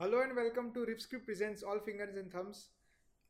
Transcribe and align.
Hello 0.00 0.20
and 0.22 0.32
welcome 0.32 0.70
to 0.72 0.82
ripscript 0.84 1.24
presents 1.24 1.62
all 1.70 1.78
fingers 1.86 2.16
and 2.16 2.28
thumbs 2.34 2.60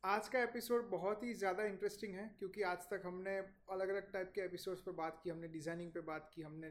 आज 0.03 0.27
का 0.27 0.41
episode 0.41 0.85
बहुत 0.89 1.23
ही 1.23 1.33
ज़्यादा 1.33 1.63
इंटरेस्टिंग 1.63 2.13
है, 2.15 2.27
क्योंकि 2.39 2.61
आज 2.63 2.85
तक 2.89 3.01
हमने 3.05 3.35
अलग 3.71 3.89
अलग 3.89 4.11
टाइप 4.11 4.31
के 4.35 4.41
एपिसोड्स 4.41 4.81
पर 4.81 4.91
बात 4.91 5.19
की, 5.23 5.29
हमने 5.29 5.47
डिज़ाइनिंग 5.47 5.91
पे 5.91 6.01
बात 6.01 6.29
की, 6.33 6.41
हमने 6.41 6.69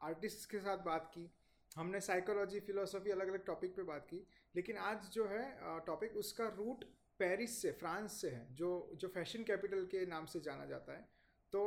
आर्टिस्ट 0.00 0.48
के 0.50 0.60
साथ 0.60 0.84
बात 0.84 1.10
की, 1.14 1.28
हमने 1.76 2.00
साइकोलॉजी 2.00 2.60
फिलोसफी 2.60 3.10
अलग 3.10 3.28
अलग 3.28 3.44
टॉपिक 3.46 3.76
पे 3.76 3.82
बात 3.82 4.06
की। 4.06 4.22
लेकिन 4.54 4.76
आज 4.84 5.10
जो 5.14 5.26
है 5.26 5.44
टॉपिक 5.86 6.16
उसका 6.16 6.48
रूट 6.56 6.84
पेरिस 7.20 7.60
से 7.62 7.72
फ्रांस 7.82 8.20
से 8.20 8.30
है, 8.30 8.46
जो 8.54 8.90
जो 8.94 9.08
फ़ैशन 9.10 9.44
कैपिटल 9.44 9.84
के 9.86 10.06
नाम 10.06 10.26
से 10.26 10.40
जाना 10.40 10.66
जाता 10.66 10.92
है। 10.92 11.06
तो 11.52 11.62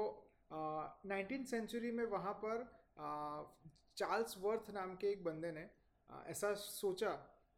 नाइनटीन 1.06 1.46
सेंचुरी 1.46 1.92
में 1.92 2.04
वहाँ 2.08 2.34
पर 2.44 2.68
चार्ल्स 3.98 4.38
वर्थ 4.40 4.74
नाम 4.74 4.96
के 4.96 5.12
एक 5.12 5.24
बंदे 5.24 5.52
ने 5.52 5.70
ऐसा 6.30 6.54
सोचा 6.56 7.16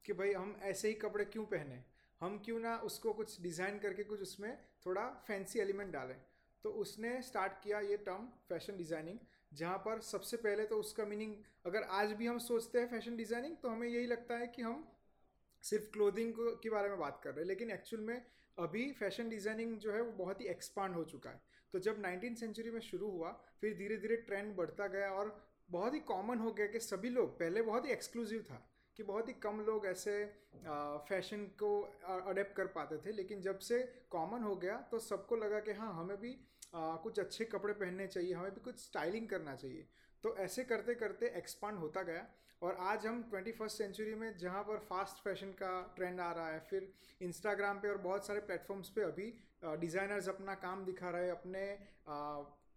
कि 0.08 0.14
भाई 0.14 0.32
हम 0.34 0.56
ऐसे 0.64 0.88
ही 0.88 0.94
कपड़े 0.96 1.26
क्यों 1.28 1.44
पहने? 1.46 1.84
हम 2.22 2.38
क्यों 2.46 2.60
ना 2.60 2.76
उसको 2.86 3.14
कुछ 3.14 3.42
डिज़ाइन 3.42 3.80
करके 3.80 4.04
कुछ 4.04 4.22
उसमें 4.22 4.58
थोड़ा 4.86 5.08
फैंसी 5.28 5.60
एलिमेंट 5.60 5.92
डालें? 5.94 6.16
तो 6.64 6.70
उसने 6.82 7.22
स्टार्ट 7.22 7.54
किया 7.64 7.80
ये 7.82 7.98
टर्म 8.06 8.28
फ़ैशन 8.50 8.78
डिज़ाइनिंग 8.78 9.18
जहाँ 9.54 9.78
पर 9.78 10.00
सबसे 10.02 10.38
पहले 10.38 10.66
तो 10.66 10.78
उसका 10.78 11.06
मीनिंग 11.06 11.36
अगर 11.66 11.84
आज 11.94 12.12
भी 12.14 12.26
हम 12.28 12.40
सोचते 12.46 12.80
हैं 12.80 12.88
फ़ैशन 12.90 13.18
डिज़ाइनिंग 13.18 13.56
तो 13.58 13.70
हमें 13.70 13.88
यही 13.88 14.06
लगता 14.06 14.38
है 14.38 14.48
कि 14.48 14.62
हम 14.62 14.88
सिर्फ़ 15.64 15.92
क्लोथिंग 15.92 16.34
के 16.64 16.70
बारे 16.70 16.90
में 16.90 16.98
बात 17.00 17.20
कर 17.24 17.30
रहे 17.30 17.40
हैं, 17.40 17.48
लेकिन 17.48 17.72
एक्चुअल 17.72 18.04
में 18.04 18.22
अभी 18.58 18.92
फ़ैशन 18.94 19.30
डिज़ाइनिंग 19.30 19.78
जो 19.78 19.92
है 19.92 20.02
वो 20.02 20.12
बहुत 20.18 20.42
ही 20.42 20.46
एक्सपांड 20.48 20.96
हो 20.96 21.04
चुका 21.04 21.30
है। 21.30 21.42
तो 21.74 21.80
जब 21.80 22.02
नाइनटीन 22.02 22.36
सेंचुरी 22.36 22.72
में 22.72 22.80
शुरू 22.82 23.10
हुआ, 23.10 23.32
फिर 23.62 23.78
धीरे 23.78 23.98
धीरे 23.98 24.16
ट्रेंड 24.28 24.56
बढ़ता 24.56 24.88
गया 24.88 25.12
और 25.12 25.36
बहुत 25.70 25.94
ही 25.94 26.00
कॉमन 26.08 26.40
हो 26.40 26.52
गया 26.52 26.68
कि 26.68 26.80
सभी 26.80 27.10
लोग, 27.10 27.38
पहले 27.40 27.62
बहुत 27.62 27.86
ही 27.86 27.92
एक्सक्लूसिव 27.92 28.42
था 28.42 28.64
कि 28.98 29.04
बहुत 29.04 29.28
ही 29.28 29.34
कम 29.34 29.60
लोग 29.62 29.86
ऐसे 29.86 30.14
फ़ैशन 31.10 31.44
को 31.60 31.70
अडेप्ट 32.28 32.56
कर 32.56 32.68
पाते 32.76 32.98
थे 32.98 33.12
लेकिन 33.12 33.42
जब 33.42 33.60
से 33.60 33.80
कॉमन 34.12 34.44
हो 34.44 34.56
गया 34.56 34.78
तो 34.92 35.00
सबको 35.00 35.36
लगा 35.36 35.60
कि 35.60 35.72
हाँ 35.72 35.94
हमें 35.94 36.18
भी 36.18 36.36
आ, 36.76 36.96
कुछ 36.96 37.20
अच्छे 37.20 37.46
कपड़े 37.46 37.74
पहनने 37.74 38.08
चाहिए 38.08 38.34
हमें 38.34 38.54
भी 38.54 38.62
कुछ 38.62 38.80
स्टाइलिंग 38.80 39.28
करना 39.30 39.56
चाहिए। 39.56 39.88
तो 40.24 40.36
ऐसे 40.38 40.64
करते 40.64 40.96
करते 40.96 41.32
एक्सपांड 41.38 41.78
होता 41.80 42.02
गया 42.04 42.26
और 42.62 42.78
आज 42.82 43.06
हम 43.08 43.22
ट्वेंटी 43.30 43.52
फ़र्स्ट 43.52 43.78
सेंचुरी 43.78 44.16
में 44.16 44.38
जहाँ 44.38 44.64
पर 44.64 44.78
फास्ट 44.90 45.24
फ़ैशन 45.24 45.52
का 45.62 45.72
ट्रेंड 45.96 46.20
आ 46.20 46.32
रहा 46.32 46.50
है 46.50 46.60
फिर 46.70 46.92
इंस्टाग्राम 47.22 47.80
पे 47.80 47.90
और 47.90 47.98
बहुत 48.02 48.28
सारे 48.28 48.40
प्लेटफॉर्म्स 48.42 48.90
पे 48.90 49.02
अभी 49.02 49.34
डिज़ाइनर्स 49.64 50.30
अपना 50.30 50.56
काम 50.64 50.86
दिखा 50.86 51.10
रहे 51.10 51.26
हैं 51.26 51.32
अपने 51.32 51.66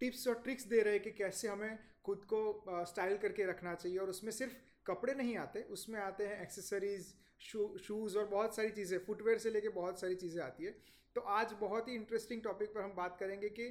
टिप्स 0.00 0.26
और 0.28 0.40
ट्रिक्स 0.42 0.64
दे 0.66 0.80
रहे 0.80 0.94
हैं 0.94 1.02
कि 1.02 1.10
कैसे 1.12 1.48
हमें 1.48 1.78
खुद 2.04 2.24
को 2.24 2.40
स्टाइल 2.86 3.16
करके 3.18 3.46
रखना 3.46 3.74
चाहिए 3.74 3.98
और 3.98 4.10
उसमें 4.10 4.30
सिर्फ़ 4.32 4.52
कपड़े 4.90 5.14
नहीं 5.14 5.36
आते 5.38 5.62
उसमें 5.78 5.98
आते 6.00 6.26
हैं 6.26 6.40
एक्सेसरीज 6.42 7.14
शू 7.40 7.66
शूज़ 7.84 8.18
और 8.18 8.26
बहुत 8.28 8.56
सारी 8.56 8.70
चीज़ें 8.78 8.98
फुटवेयर 9.06 9.38
से 9.38 9.50
लेके 9.50 9.68
बहुत 9.76 10.00
सारी 10.00 10.14
चीज़ें 10.22 10.42
आती 10.42 10.64
है। 10.64 10.74
तो 11.16 11.20
आज 11.34 11.52
बहुत 11.60 11.88
ही 11.88 11.94
इंटरेस्टिंग 11.94 12.42
टॉपिक 12.42 12.74
पर 12.74 12.80
हम 12.80 12.92
बात 12.96 13.16
करेंगे 13.20 13.48
कि 13.58 13.66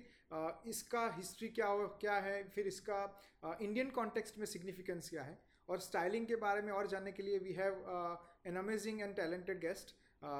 इसका 0.70 1.04
हिस्ट्री 1.18 1.48
क्या 1.50 1.68
हो 1.68 1.88
क्या 2.02 2.16
है 2.26 2.42
फिर 2.56 2.68
इसका 2.68 2.98
इंडियन 3.46 3.90
कॉन्टेक्स्ट 4.00 4.38
में 4.38 4.46
सिग्निफिकेंस 4.46 5.10
क्या 5.10 5.24
है? 5.24 5.38
और 5.70 5.80
स्टाइलिंग 5.80 6.26
के 6.28 6.36
बारे 6.44 6.62
में 6.62 6.72
और 6.74 6.88
जानने 6.88 7.12
के 7.12 7.24
लिए 7.24 7.38
we 7.40 7.54
have 7.54 7.74
an 8.48 8.56
amazing 8.58 9.02
and 9.02 9.16
talented 9.16 9.60
guest 9.62 9.96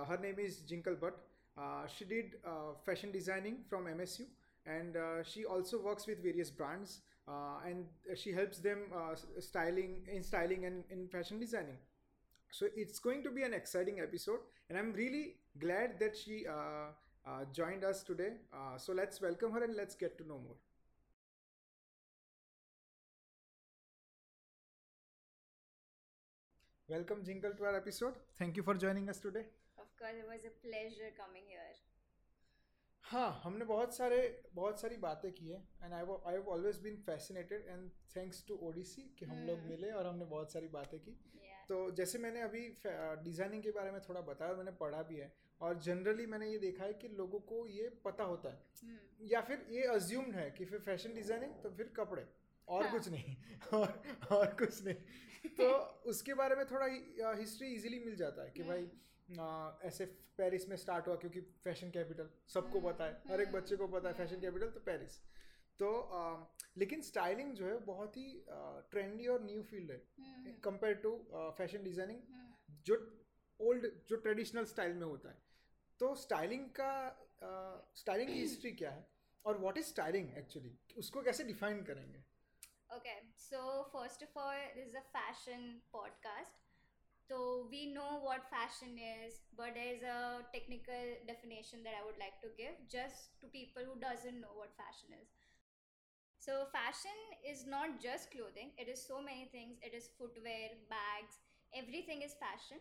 her 0.10 0.20
name 0.22 0.40
is 0.40 0.60
Jinkal 0.74 0.96
Bhatt 1.06 1.90
she 1.96 2.06
did 2.06 2.36
fashion 2.86 3.12
designing 3.12 3.58
from 3.70 3.90
M 3.90 4.02
S 4.02 4.20
U 4.20 4.28
she 5.26 5.42
also 5.54 5.78
works 5.84 6.08
with 6.08 6.20
various 6.24 6.50
brands. 6.58 6.92
uh, 6.98 7.19
and 7.66 7.86
she 8.16 8.32
helps 8.32 8.60
them 8.60 8.80
uh, 8.96 9.16
styling 9.40 10.02
in 10.12 10.24
styling 10.24 10.66
and 10.66 10.84
in 10.90 11.08
fashion 11.08 11.40
designing. 11.40 11.78
So 12.52 12.68
it's 12.76 13.00
going 13.00 13.24
to 13.24 13.30
be 13.32 13.44
an 13.44 13.54
exciting 13.54 14.00
episode 14.00 14.40
and 14.70 14.78
i'm 14.78 14.94
really 14.94 15.36
glad 15.60 16.00
that 16.00 16.18
she 16.18 16.46
uh, 16.48 16.90
uh, 17.28 17.46
joined 17.54 17.84
us 17.84 18.04
today. 18.04 18.34
Uh, 18.54 18.78
so 18.78 18.94
let's 18.94 19.22
welcome 19.22 19.52
her 19.52 19.64
and 19.64 19.76
let's 19.76 19.96
get 19.96 20.18
to 20.18 20.28
know 20.28 20.40
more. 20.40 20.58
Welcome 26.88 27.24
Jinkle 27.24 27.52
to 27.56 27.66
our 27.66 27.78
episode. 27.78 28.16
Thank 28.38 28.58
you 28.58 28.64
for 28.64 28.74
joining 28.74 29.10
us 29.10 29.20
today. 29.20 29.46
Of 29.78 29.96
course 29.98 30.18
it 30.18 30.26
was 30.28 30.42
a 30.46 30.54
pleasure 30.68 31.12
coming 31.16 31.44
here 31.48 31.70
हाँ 33.10 33.30
हमने 33.44 33.66
बहुत 33.66 33.96
सारे 33.96 34.18
बहुत 34.56 34.82
सारी 34.82 34.98
बातें 35.04 35.32
की 35.34 35.48
है 35.48 35.58
and 35.84 35.94
I 35.94 36.02
I 36.02 36.34
have 36.34 36.50
always 36.50 36.80
been 36.80 36.98
fascinated 37.06 37.66
and 37.68 37.90
thanks 38.16 38.44
to 38.48 38.58
Odyssey 38.64 39.02
कि 39.20 39.26
हम 39.26 39.48
लोग 39.48 39.60
hmm. 39.60 39.70
मिले 39.70 39.92
और 39.92 40.08
हमने 40.08 40.26
बहुत 40.26 40.52
सारी 40.54 40.68
बातें 40.68 41.00
की 41.00 41.12
yeah. 41.12 41.68
तो 41.70 41.80
जैसे 41.92 42.18
मैंने 42.18 42.42
अभी 42.42 42.62
डिज़ाइनिंग 43.24 43.64
के 43.64 43.72
बारे 43.72 43.92
में 43.92 44.00
थोड़ा 44.02 44.22
बताया 44.22 44.54
मैंने 44.54 44.72
पढ़ा 44.82 45.02
भी 45.04 45.16
है 45.16 45.32
और 45.62 45.80
जनरली 45.80 46.26
मैंने 46.26 46.52
ये 46.52 46.60
देखा 46.60 46.84
है 46.84 46.94
कि 46.94 47.08
लोगों 47.16 47.40
को 47.50 47.66
ये 47.70 47.90
पता 48.06 48.24
होता 48.26 48.50
है 48.50 48.62
hmm. 48.76 49.32
या 49.32 49.42
फिर 49.42 49.66
ये 49.72 49.88
अज्यूम्ड 49.96 50.36
है 50.36 50.50
कि 50.52 50.66
फिर 50.66 50.80
फ़ैशन 50.82 51.14
डिज़ाइनिंग 51.14 51.62
तो 51.64 51.72
फिर 51.72 51.92
कपड़े 51.96 52.28
और 52.68 52.84
हाँ. 52.84 52.92
कुछ 52.92 53.10
नहीं 53.10 53.36
और 53.74 54.02
और 54.32 54.56
कुछ 54.56 54.84
नहीं 54.86 55.50
तो 55.58 55.74
उसके 56.10 56.34
बारे 56.36 56.56
में 56.56 56.66
थोड़ा 56.72 56.86
हिस्ट्री 57.36 57.74
इजीली 57.74 58.06
मिल 58.06 58.16
जाता 58.16 58.44
है 58.44 58.52
कि 58.52 58.60
hmm. 58.60 58.70
भाई 58.70 58.90
ऐसे 59.88 60.06
पेरिस 60.38 60.68
में 60.70 60.76
स्टार्ट 60.78 61.08
हुआ 61.08 61.16
क्योंकि 61.16 61.42
फ़ैशन 61.64 61.92
कैपिटल 61.92 62.30
सबको 62.48 62.82
पता 62.82 63.06
है 63.06 63.22
हर 63.28 63.42
एक 63.42 63.52
बच्चे 63.52 63.76
को 63.76 63.88
पता 63.88 64.10
है 64.10 64.16
फ़ैशन 64.16 64.42
कैपिटल 64.42 64.70
तो 64.70 64.80
पेरिस 64.80 65.18
तो 65.80 65.90
लेकिन 66.78 67.02
स्टाइलिंग 67.02 67.54
जो 67.54 67.66
है 67.66 67.78
बहुत 67.86 68.18
ही 68.18 68.44
ट्रेंडी 68.92 69.28
और 69.28 69.44
न्यू 69.44 69.62
फ़ील्ड 69.64 69.92
है 69.92 70.56
कंपेयर 70.64 70.96
टू 70.96 71.12
फ़ैशन 71.58 71.84
डिज़ाइनिंग 71.84 72.22
जो 72.86 72.96
ओल्ड 73.60 73.88
जो 74.08 74.16
ट्रेडिशनल 74.16 74.66
स्टाइल 74.66 74.94
में 74.94 75.06
होता 75.06 75.30
है. 75.30 75.38
तो 76.00 76.14
स्टाइलिंग 76.16 76.66
का 76.80 76.92
स्टाइलिंग 77.96 78.30
की 78.30 78.40
हिस्ट्री 78.40 78.72
क्या 78.72 78.92
है 78.92 79.08
और 79.46 79.58
व्हाट 79.58 79.78
इज़ 79.78 79.86
स्टाइलिंग 79.86 80.38
एक्चुअली 80.38 80.78
उसको 80.98 81.22
कैसे 81.22 81.44
डिफाइन 81.44 81.84
करेंगे? 81.84 82.24
Okay 82.96 83.16
so 83.38 83.84
first 83.94 84.24
of 84.24 84.40
all 84.40 84.58
this 84.76 84.88
is 84.88 84.98
a 84.98 85.02
fashion 85.16 85.82
podcast 85.92 86.69
So 87.30 87.68
we 87.72 87.94
know 87.94 88.20
what 88.20 88.50
fashion 88.50 88.98
is, 88.98 89.40
but 89.56 89.76
there's 89.76 90.02
a 90.04 90.42
technical 90.52 91.00
definition 91.28 91.84
that 91.84 91.94
I 91.96 92.04
would 92.06 92.18
like 92.20 92.42
to 92.42 92.50
give 92.58 92.76
just 92.90 93.40
to 93.42 93.48
people 93.48 93.84
who 93.86 94.00
doesn't 94.02 94.42
know 94.42 94.52
what 94.58 94.76
fashion 94.76 95.14
is. 95.22 95.30
So 96.40 96.66
fashion 96.72 97.14
is 97.46 97.68
not 97.68 98.02
just 98.02 98.32
clothing, 98.32 98.72
it 98.78 98.88
is 98.88 99.06
so 99.06 99.22
many 99.22 99.46
things. 99.52 99.78
It 99.84 99.94
is 99.94 100.10
footwear, 100.18 100.74
bags, 100.90 101.38
everything 101.76 102.22
is 102.24 102.34
fashion 102.40 102.80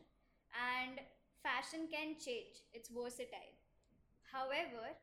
and 0.54 1.00
fashion 1.42 1.88
can 1.92 2.16
change. 2.16 2.62
It's 2.72 2.88
versatile. 2.88 3.52
However, 4.32 4.94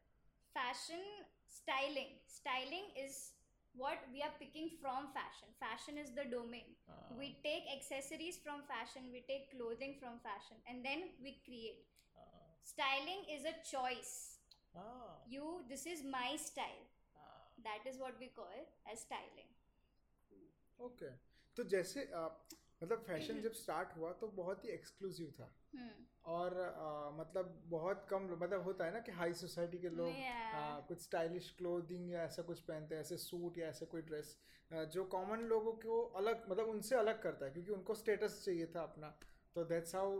fashion 0.53 1.03
styling, 1.47 2.19
styling 2.27 2.88
is 2.97 3.34
what 3.75 3.99
we 4.12 4.21
are 4.22 4.34
picking 4.38 4.69
from 4.83 5.09
fashion 5.15 5.49
fashion 5.62 5.97
is 5.97 6.11
the 6.19 6.27
domain 6.31 6.75
uh. 6.88 7.15
we 7.19 7.38
take 7.47 7.65
accessories 7.71 8.37
from 8.37 8.62
fashion 8.66 9.09
we 9.12 9.22
take 9.31 9.50
clothing 9.55 9.94
from 10.00 10.19
fashion 10.27 10.59
and 10.69 10.84
then 10.84 11.09
we 11.22 11.38
create 11.47 11.87
uh. 12.19 12.50
styling 12.62 13.22
is 13.31 13.47
a 13.47 13.56
choice 13.62 14.43
uh. 14.77 15.15
you 15.28 15.62
this 15.69 15.87
is 15.87 16.03
my 16.05 16.37
style 16.37 16.87
that 17.65 17.88
is 17.88 17.99
what 17.99 18.15
we 18.19 18.28
call 18.28 18.61
as 18.91 19.00
styling 19.06 19.50
okay 20.81 21.12
तो 21.56 21.65
जैसे 21.71 22.09
मतलब 22.85 23.03
fashion 23.07 23.41
जब 23.41 23.53
start 23.53 23.96
हुआ 23.97 24.12
तो 24.22 24.28
बहुत 24.40 24.66
ही 24.66 24.69
exclusive 24.69 25.31
था। 25.40 25.51
हम्म। 25.78 26.06
और 26.34 26.59
आ, 26.59 27.09
मतलब 27.12 27.62
बहुत 27.68 28.06
कम 28.09 28.23
मतलब 28.31 28.63
होता 28.63 28.85
है 28.85 28.94
ना 28.94 29.00
कि 29.00 29.12
हाई 29.12 29.34
सोसाइटी 29.34 29.78
के 29.78 29.90
लोग 29.90 30.09
आ, 30.53 30.79
कुछ 30.88 31.01
स्टाइलिश 31.03 31.50
क्लोथिंग 31.57 32.12
या 32.12 32.24
ऐसा 32.24 32.41
कुछ 32.44 32.59
पहनते 32.69 32.95
हैं 32.95 33.01
ऐसे 33.01 33.18
सूट 33.18 33.57
या 33.57 33.68
ऐसे 33.68 33.85
कोई 33.85 34.01
ड्रेस 34.01 34.38
जो 34.94 35.03
कॉमन 35.06 35.40
लोगों 35.50 35.72
को 35.74 36.01
अलग 36.22 36.50
मतलब 36.51 36.69
उनसे 36.69 36.95
अलग 36.95 37.22
करता 37.22 37.45
है 37.45 37.51
क्योंकि 37.51 37.72
उनको 37.72 37.95
स्टेटस 37.95 38.41
चाहिए 38.45 38.66
था 38.75 38.81
अपना। 38.84 39.09
तो 39.56 39.63
that's 39.66 39.95
how 39.95 40.18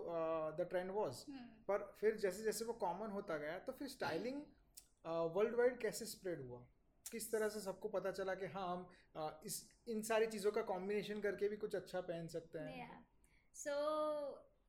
the 0.58 0.68
trend 0.70 0.92
was 0.92 1.24
पर 1.68 1.88
फिर 2.00 2.16
जैसे 2.18 2.44
जैसे 2.44 2.66
वो 2.66 2.74
कॉमन 2.74 3.12
होता 3.12 3.38
गया 3.38 3.58
तो 3.60 3.72
फिर 3.72 3.88
स्टाइलिंग 3.88 4.42
वर्ल्ड 5.36 5.56
वाइड 5.56 5.78
कैसे 5.80 6.06
स्प्रेड 6.06 6.42
हुआ? 6.42 6.60
किस 7.16 7.32
तरह 7.32 7.50
से 7.50 7.60
सबको 7.62 7.90
पता 7.90 8.12
चला 8.20 8.34
कि 8.36 8.54
हाँ 8.54 8.68
हम 8.70 9.42
इस 9.46 9.62
इन 9.90 10.02
सारी 10.08 10.26
चीज़ों 10.28 10.52
का 10.52 10.62
कॉम्बिनेशन 10.72 11.22
करके 11.22 11.50
भी 11.50 11.58
कुछ 11.58 11.76
अच्छा 11.76 12.02
पहन 12.04 12.28
सकते 12.30 12.60
हैं? 12.60 12.90
So 13.56 13.76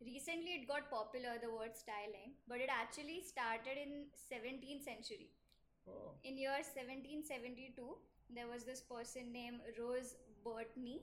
recently 0.03 0.53
it 0.55 0.67
got 0.69 0.91
popular 0.91 1.39
the 1.39 1.51
word 1.51 1.75
styling 1.75 2.33
but 2.49 2.61
it 2.61 2.71
actually 2.73 3.21
started 3.29 3.79
in 3.79 4.05
seventeen 4.19 4.81
century 4.81 5.29
in 6.25 6.39
your 6.39 6.63
seventeen 6.65 7.23
seventy 7.25 7.69
two 7.77 7.89
there 8.31 8.47
was 8.47 8.67
this 8.67 8.81
person 8.91 9.29
name 9.33 9.61
Rose 9.79 10.15
Bertin 10.47 11.01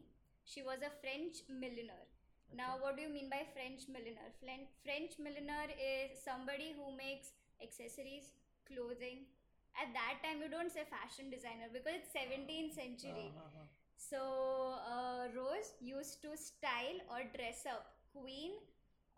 she 0.48 0.62
was 0.62 0.84
a 0.86 0.90
French 1.02 1.44
milliner 1.52 2.06
now 2.50 2.80
what 2.80 2.96
do 2.96 3.10
mean 3.10 3.30
by 3.30 3.44
French 3.54 3.86
milliner 3.90 4.32
French 4.82 5.16
milliner 5.20 5.72
is 5.82 6.18
somebody 6.20 6.72
who 6.80 6.92
makes 6.98 7.34
accessories 7.60 8.32
clothing 8.68 9.26
at 9.82 9.90
that 9.94 10.22
time 10.24 10.42
you 10.42 10.50
don't 10.50 10.72
say 10.72 10.84
fashion 10.90 11.30
designer 11.30 11.68
because 11.74 11.98
it's 12.02 12.12
17th 12.14 12.74
century 12.76 13.32
uh-huh. 13.36 13.66
so 13.98 14.22
uh, 14.86 15.28
rose 15.36 15.74
used 15.82 16.22
to 16.22 16.36
style 16.38 17.00
or 17.10 17.24
dress 17.38 17.66
up 17.66 17.86
queen 18.14 18.54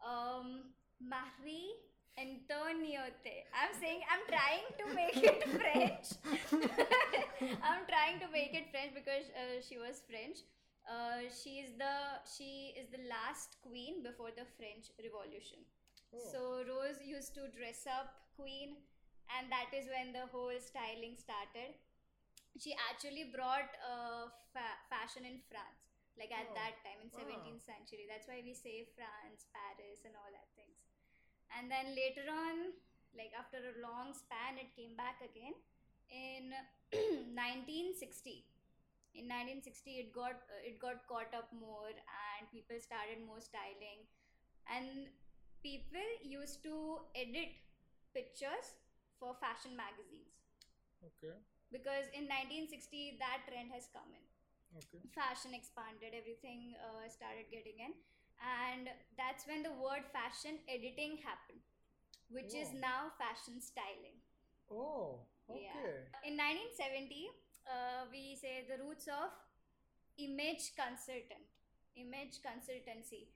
Um, 0.05 0.71
Marie 0.99 1.71
Antoinette. 2.17 3.47
I'm 3.51 3.73
saying 3.79 4.01
I'm 4.11 4.23
trying 4.27 4.67
to 4.79 4.85
make 4.95 5.17
it 5.17 5.39
French. 5.59 6.07
I'm 7.69 7.83
trying 7.87 8.19
to 8.23 8.27
make 8.31 8.53
it 8.53 8.71
French 8.71 8.93
because 8.93 9.27
uh, 9.35 9.59
she 9.67 9.77
was 9.77 10.01
French. 10.07 10.39
Uh, 10.85 11.25
she 11.31 11.63
is 11.65 11.71
the 11.77 11.95
she 12.23 12.75
is 12.77 12.87
the 12.93 13.01
last 13.09 13.57
queen 13.65 14.03
before 14.03 14.29
the 14.35 14.45
French 14.57 14.91
Revolution. 15.01 15.59
Oh. 16.13 16.19
So 16.31 16.39
Rose 16.69 17.01
used 17.03 17.33
to 17.35 17.49
dress 17.51 17.87
up 17.89 18.13
Queen, 18.35 18.77
and 19.33 19.51
that 19.51 19.69
is 19.73 19.87
when 19.89 20.13
the 20.13 20.27
whole 20.31 20.55
styling 20.59 21.15
started. 21.17 21.75
She 22.59 22.71
actually 22.89 23.31
brought 23.35 23.69
uh, 23.83 24.31
fa- 24.55 24.79
fashion 24.89 25.25
in 25.27 25.43
France, 25.51 25.81
like 26.17 26.31
at 26.31 26.47
Oh. 26.51 26.55
that 26.55 26.79
time 26.85 26.99
in 27.03 27.09
Ah. 27.11 27.17
17th 27.19 27.63
century. 27.67 28.07
That's 28.07 28.27
why 28.27 28.39
we 28.43 28.53
say 28.55 28.87
France, 28.95 29.45
Paris, 29.51 30.03
and 30.07 30.15
all 30.15 30.31
that 30.31 30.47
things. 30.55 30.79
And 31.51 31.69
then 31.71 31.95
later 31.95 32.25
on, 32.31 32.73
like 33.15 33.31
after 33.35 33.59
a 33.59 33.75
long 33.83 34.13
span, 34.15 34.57
it 34.57 34.71
came 34.75 34.95
back 34.95 35.19
again 35.23 35.55
in 36.09 36.53
1960 37.35 38.45
in 39.15 39.25
1960 39.31 39.91
it 40.01 40.09
got 40.13 40.35
uh, 40.53 40.61
it 40.69 40.77
got 40.79 41.07
caught 41.07 41.31
up 41.33 41.47
more 41.53 41.89
and 41.89 42.51
people 42.51 42.75
started 42.79 43.19
more 43.25 43.39
styling 43.39 44.03
and 44.67 45.07
people 45.63 46.03
used 46.21 46.61
to 46.63 46.99
edit 47.15 47.55
pictures 48.13 48.75
for 49.19 49.35
fashion 49.39 49.75
magazines 49.77 50.33
Okay. 51.03 51.35
because 51.71 52.07
in 52.13 52.25
1960 52.27 53.17
that 53.19 53.45
trend 53.47 53.71
has 53.71 53.87
come 53.93 54.09
in 54.11 54.25
Okay. 54.75 54.99
fashion 55.15 55.53
expanded 55.55 56.11
everything 56.17 56.75
uh, 56.83 57.07
started 57.07 57.47
getting 57.51 57.79
in 57.79 57.93
and 58.43 58.89
that's 59.17 59.47
when 59.47 59.63
the 59.63 59.71
word 59.79 60.03
fashion 60.11 60.59
editing 60.67 61.17
happened 61.23 61.63
which 62.29 62.53
is 62.53 62.73
Oh. 62.73 62.81
now 62.81 63.01
fashion 63.17 63.61
styling 63.61 64.19
Oh. 64.71 65.21
Yeah. 65.47 65.77
Okay. 65.77 66.09
in 66.25 66.35
1970 66.35 67.29
uh, 67.69 68.05
we 68.11 68.35
say 68.35 68.65
the 68.67 68.81
roots 68.83 69.07
of 69.07 69.29
image 70.17 70.71
consultant 70.75 71.45
image 71.95 72.39
consultancy 72.43 73.27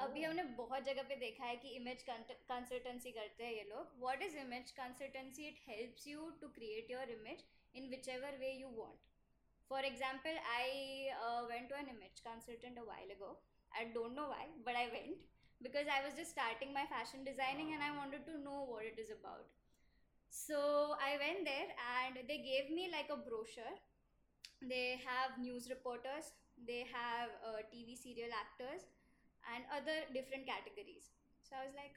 अभी 0.00 0.20
Oh. 0.20 0.26
हमने 0.28 0.42
बहुत 0.58 0.84
जगह 0.84 1.02
पे 1.08 1.16
देखा 1.16 1.44
है 1.46 1.56
कि 1.56 1.68
image 1.76 2.02
consultancy 2.50 3.10
करते 3.18 3.44
हैं 3.44 3.52
ये 3.52 3.62
लोग 3.68 3.92
what 4.00 4.22
is 4.22 4.36
image 4.36 4.70
consultancy 4.78 5.46
it 5.48 5.58
helps 5.68 6.06
you 6.06 6.30
to 6.40 6.48
create 6.56 6.90
your 6.90 7.10
image 7.10 7.44
in 7.80 7.88
which 7.90 8.08
ever 8.16 8.36
way 8.38 8.50
you 8.52 8.68
want 8.78 8.98
for 9.70 9.84
example 9.84 10.38
I 10.54 11.08
went 11.50 11.68
to 11.70 11.76
an 11.76 11.88
image 11.96 12.20
consultant 12.28 12.78
a 12.78 12.86
while 12.90 13.14
ago 13.16 13.30
I 13.72 13.84
don't 13.94 14.14
know 14.20 14.26
why 14.32 14.42
but 14.66 14.76
I 14.80 14.86
went 14.90 15.22
because 15.60 15.88
I 15.94 16.00
was 16.06 16.18
just 16.18 16.34
starting 16.36 16.74
my 16.74 16.84
fashion 16.90 17.24
designing 17.28 17.72
and 17.76 17.84
I 17.86 17.90
wanted 17.96 18.26
to 18.26 18.34
know 18.42 18.58
what 18.72 18.84
it 18.90 18.98
is 19.04 19.10
about 19.14 19.48
so 20.32 20.60
I 21.08 21.12
went 21.22 21.48
there 21.50 21.70
and 21.94 22.20
they 22.28 22.38
gave 22.44 22.70
me 22.76 22.84
like 22.92 23.10
a 23.16 23.18
brochure 23.28 23.74
they 24.74 24.84
have 25.06 25.40
news 25.46 25.68
reporters 25.74 26.30
they 26.68 26.82
have 26.92 27.34
uh, 27.48 27.60
tv 27.72 27.96
serial 28.02 28.36
actors 28.42 28.86
and 29.53 29.63
other 29.71 29.97
different 30.13 30.45
categories 30.47 31.11
so 31.43 31.55
i 31.59 31.63
was 31.65 31.75
like 31.77 31.95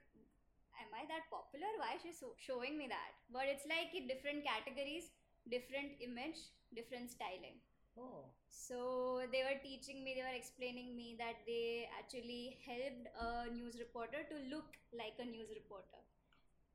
am 0.83 0.91
i 0.95 1.03
that 1.11 1.27
popular 1.33 1.71
why 1.81 1.97
is 1.97 2.03
she 2.05 2.13
so 2.13 2.33
showing 2.39 2.79
me 2.79 2.87
that 2.87 3.13
but 3.33 3.51
it's 3.51 3.67
like 3.67 3.93
in 3.95 4.07
different 4.07 4.43
categories 4.47 5.11
different 5.51 5.99
image 6.01 6.51
different 6.75 7.11
styling 7.11 7.59
Oh. 7.93 8.25
so 8.49 9.21
they 9.33 9.45
were 9.45 9.61
teaching 9.61 10.01
me 10.03 10.15
they 10.17 10.25
were 10.25 10.33
explaining 10.33 10.97
me 10.97 11.15
that 11.19 11.45
they 11.45 11.91
actually 11.93 12.57
helped 12.65 13.05
a 13.21 13.53
news 13.53 13.77
reporter 13.79 14.25
to 14.33 14.37
look 14.49 14.81
like 14.97 15.13
a 15.21 15.27
news 15.29 15.53
reporter 15.53 16.01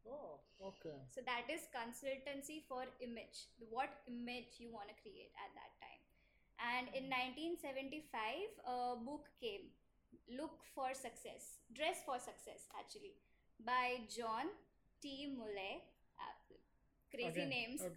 Oh. 0.07 0.39
Okay. 0.63 0.95
so 1.11 1.21
that 1.27 1.45
is 1.51 1.67
consultancy 1.69 2.63
for 2.67 2.87
image, 3.01 3.51
what 3.69 3.91
image 4.07 4.57
you 4.57 4.71
want 4.71 4.87
to 4.89 4.95
create 5.03 5.35
at 5.35 5.51
that 5.53 5.71
time. 5.83 6.01
And 6.57 6.87
in 6.95 7.11
hmm. 7.11 7.57
1975, 7.59 8.55
a 8.65 8.97
book 8.97 9.29
came, 9.37 9.69
Look 10.27 10.59
for 10.75 10.93
Success, 10.93 11.63
Dress 11.73 12.03
for 12.05 12.19
Success, 12.19 12.67
actually, 12.77 13.15
by 13.63 14.01
John 14.11 14.51
T. 15.01 15.33
Molloy. 15.37 15.79
Uh, 16.19 16.35
crazy 17.11 17.27
Again, 17.27 17.49
names. 17.49 17.81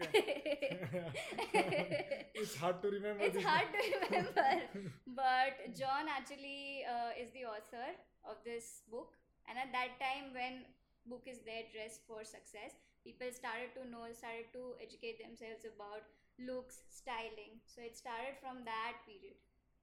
it's 2.35 2.55
hard 2.57 2.81
to 2.83 2.89
remember. 2.89 3.23
it's 3.25 3.43
hard 3.43 3.67
to 3.75 3.83
remember. 4.07 4.51
but 5.07 5.75
John 5.75 6.07
actually 6.07 6.87
uh, 6.87 7.11
is 7.19 7.31
the 7.35 7.45
author 7.51 7.91
of 8.25 8.37
this 8.45 8.83
book. 8.91 9.15
And 9.49 9.59
at 9.59 9.75
that 9.75 9.99
time, 9.99 10.31
when 10.31 10.63
book 11.07 11.27
is 11.27 11.43
there, 11.43 11.67
Dress 11.75 11.99
for 12.07 12.23
Success, 12.23 12.79
people 13.03 13.27
started 13.35 13.75
to 13.75 13.83
know, 13.91 14.07
started 14.15 14.47
to 14.55 14.79
educate 14.79 15.19
themselves 15.19 15.67
about 15.67 16.07
looks, 16.39 16.87
styling. 16.89 17.59
So 17.67 17.83
it 17.83 17.99
started 17.99 18.39
from 18.39 18.63
that 18.65 19.03
period 19.03 19.35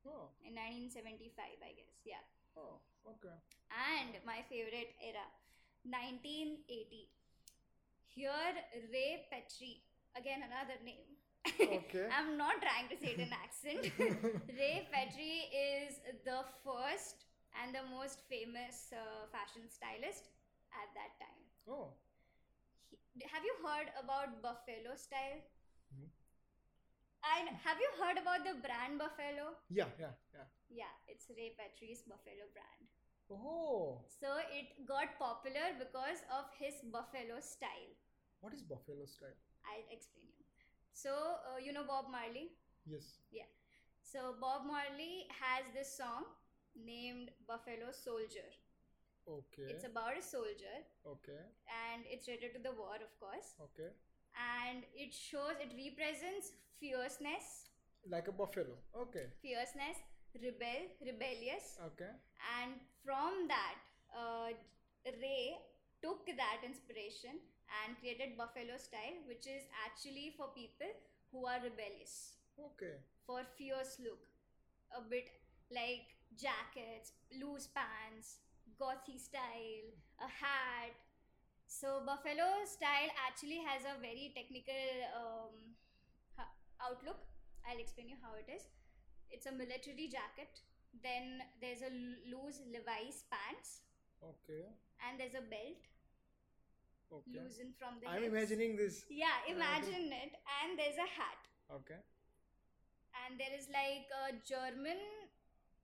oh. 0.07 0.31
in 0.41 0.55
1975, 0.55 1.35
I 1.61 1.71
guess. 1.75 1.95
Yeah. 2.07 2.23
Oh. 2.55 2.79
Okay. 3.07 3.35
And 3.71 4.15
my 4.25 4.43
favorite 4.47 4.95
era, 5.03 5.23
1980. 5.83 7.07
Here, 8.11 8.53
Ray 8.91 9.27
Petri, 9.29 9.83
again 10.17 10.41
another 10.43 10.79
name. 10.83 11.07
Okay. 11.47 12.07
I'm 12.17 12.35
not 12.35 12.59
trying 12.59 12.89
to 12.91 12.97
say 12.97 13.15
it 13.15 13.21
in 13.23 13.31
accent. 13.31 13.87
Ray 14.57 14.87
Petri 14.91 15.47
is 15.53 16.01
the 16.25 16.43
first 16.65 17.27
and 17.55 17.73
the 17.73 17.85
most 17.93 18.25
famous 18.27 18.91
uh, 18.91 19.29
fashion 19.31 19.69
stylist 19.69 20.27
at 20.73 20.89
that 20.97 21.11
time. 21.21 21.43
oh. 21.69 21.93
He, 22.89 22.97
have 23.27 23.43
you 23.43 23.55
heard 23.65 23.89
about 23.99 24.41
Buffalo 24.41 24.95
style? 24.95 25.41
I 27.27 27.51
have 27.67 27.79
you 27.83 27.89
heard 27.99 28.17
about 28.21 28.47
the 28.47 28.55
brand 28.63 28.99
Buffalo? 29.03 29.59
Yeah. 29.69 29.91
Yeah. 29.99 30.15
Yeah. 30.31 30.47
Yeah, 30.71 30.93
it's 31.07 31.27
Ray 31.35 31.51
Petri's 31.59 32.03
Buffalo 32.07 32.47
brand. 32.55 32.87
Oh. 33.27 33.99
So 34.07 34.39
it 34.51 34.87
got 34.87 35.19
popular 35.19 35.75
because 35.75 36.23
of 36.31 36.47
his 36.55 36.79
Buffalo 36.87 37.43
style. 37.43 37.91
What 38.39 38.53
is 38.53 38.61
Buffalo 38.61 39.03
style? 39.05 39.35
I'll 39.67 39.89
explain 39.91 40.31
you. 40.39 40.45
So 40.93 41.11
uh, 41.43 41.59
you 41.59 41.73
know 41.73 41.83
Bob 41.83 42.07
Marley. 42.11 42.55
Yes. 42.85 43.19
Yeah. 43.31 43.51
So 44.01 44.35
Bob 44.39 44.63
Marley 44.63 45.27
has 45.35 45.67
this 45.75 45.91
song 45.91 46.31
named 46.79 47.31
Buffalo 47.47 47.91
Soldier. 47.91 48.47
Okay. 49.27 49.67
It's 49.67 49.83
about 49.83 50.15
a 50.15 50.23
soldier 50.23 50.87
okay. 51.03 51.43
and 51.67 52.07
it's 52.07 52.31
related 52.31 52.55
to 52.55 52.61
the 52.63 52.71
war, 52.71 52.95
of 52.95 53.11
course. 53.19 53.59
Okay. 53.59 53.91
And 54.39 54.87
it 54.95 55.11
shows, 55.11 55.59
it 55.59 55.75
represents 55.75 56.55
fierceness, 56.79 57.69
Like 58.09 58.27
a 58.27 58.31
buffalo. 58.31 58.77
Okay. 58.95 59.27
fierceness, 59.41 59.97
rebel, 60.35 60.87
rebellious. 61.03 61.77
Okay. 61.91 62.11
And 62.61 62.79
from 63.03 63.47
that, 63.47 63.75
uh, 64.15 64.49
Ray 65.05 65.57
took 66.01 66.25
that 66.27 66.61
inspiration 66.63 67.39
and 67.83 67.97
created 67.99 68.37
Buffalo 68.37 68.77
style, 68.77 69.17
which 69.27 69.47
is 69.47 69.63
actually 69.85 70.33
for 70.37 70.47
people 70.55 70.87
who 71.31 71.45
are 71.45 71.59
rebellious. 71.63 72.33
Okay. 72.57 72.95
for 73.25 73.41
fierce 73.57 73.99
look 74.03 74.25
a 74.97 75.01
bit 75.09 75.27
like 75.69 76.15
jackets 76.41 77.11
loose 77.41 77.67
pants 77.77 78.39
gothy 78.79 79.17
style 79.19 79.89
a 80.23 80.29
hat 80.41 80.95
so 81.67 82.01
buffalo 82.05 82.49
style 82.65 83.11
actually 83.27 83.59
has 83.69 83.83
a 83.85 83.99
very 84.01 84.31
technical 84.35 84.87
um, 85.21 85.53
outlook 86.85 87.19
i'll 87.67 87.79
explain 87.79 88.09
you 88.09 88.17
how 88.21 88.33
it 88.37 88.49
is 88.51 88.63
it's 89.29 89.45
a 89.45 89.51
military 89.51 90.07
jacket 90.07 90.61
then 91.03 91.41
there's 91.61 91.81
a 91.81 91.91
loose 92.31 92.61
levi's 92.71 93.23
pants 93.31 93.81
Okay. 94.23 94.65
and 95.05 95.19
there's 95.19 95.35
a 95.37 95.45
belt 95.45 95.83
Okay. 97.07 97.39
loosened 97.39 97.75
from 97.79 97.99
the 98.01 98.07
I'm 98.09 98.23
hips. 98.23 98.33
imagining 98.33 98.75
this. 98.75 99.05
yeah 99.09 99.37
uh, 99.47 99.53
imagine 99.55 100.11
it 100.11 100.33
and 100.59 100.75
there's 100.79 100.97
a 100.99 101.07
hat 101.07 101.41
Okay. 101.71 101.99
and 103.23 103.39
there 103.39 103.53
is 103.57 103.67
like 103.71 104.07
a 104.23 104.35
German 104.47 104.99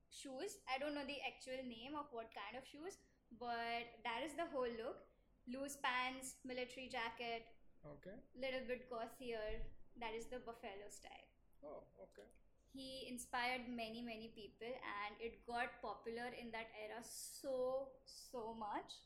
shoes. 0.08 0.58
I 0.70 0.78
don't 0.78 0.94
know 0.94 1.04
the 1.06 1.18
actual 1.26 1.60
name 1.66 1.96
of 1.98 2.06
what 2.12 2.30
kind 2.32 2.54
of 2.56 2.62
shoes, 2.68 2.96
but 3.40 3.84
that 4.06 4.22
is 4.24 4.32
the 4.38 4.46
whole 4.52 4.70
look. 4.78 5.02
Loose 5.50 5.76
pants, 5.82 6.36
military 6.44 6.86
jacket, 6.88 7.44
Okay. 7.84 8.14
little 8.38 8.62
bit 8.68 8.88
gothier. 8.88 9.60
That 10.00 10.14
is 10.14 10.26
the 10.26 10.38
buffalo 10.38 10.86
style. 10.90 11.28
Oh. 11.64 11.82
Okay. 12.10 12.28
He 12.74 13.06
inspired 13.08 13.66
many 13.70 14.02
many 14.02 14.28
people, 14.34 14.70
and 14.70 15.14
it 15.22 15.46
got 15.46 15.78
popular 15.82 16.28
in 16.34 16.50
that 16.50 16.70
era 16.74 17.00
so 17.02 17.90
so 18.04 18.54
much. 18.54 18.98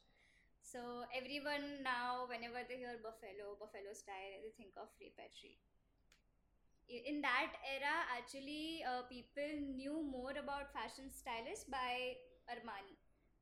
So 0.62 1.04
everyone 1.16 1.83
now, 1.85 2.26
whenever 2.28 2.61
they 2.68 2.76
hear 2.80 2.97
buffalo, 3.02 3.57
buffalo 3.61 3.92
style, 3.92 4.37
they 4.45 4.52
think 4.57 4.73
of 4.76 4.88
Ray 5.00 5.12
Petri 5.16 5.59
in 6.88 7.21
that 7.21 7.52
era 7.68 7.97
actually 8.16 8.83
uh, 8.88 9.02
people 9.09 9.50
knew 9.76 10.02
more 10.02 10.33
about 10.33 10.73
fashion 10.73 11.11
stylists 11.12 11.68
by 11.68 12.16
armani 12.49 12.97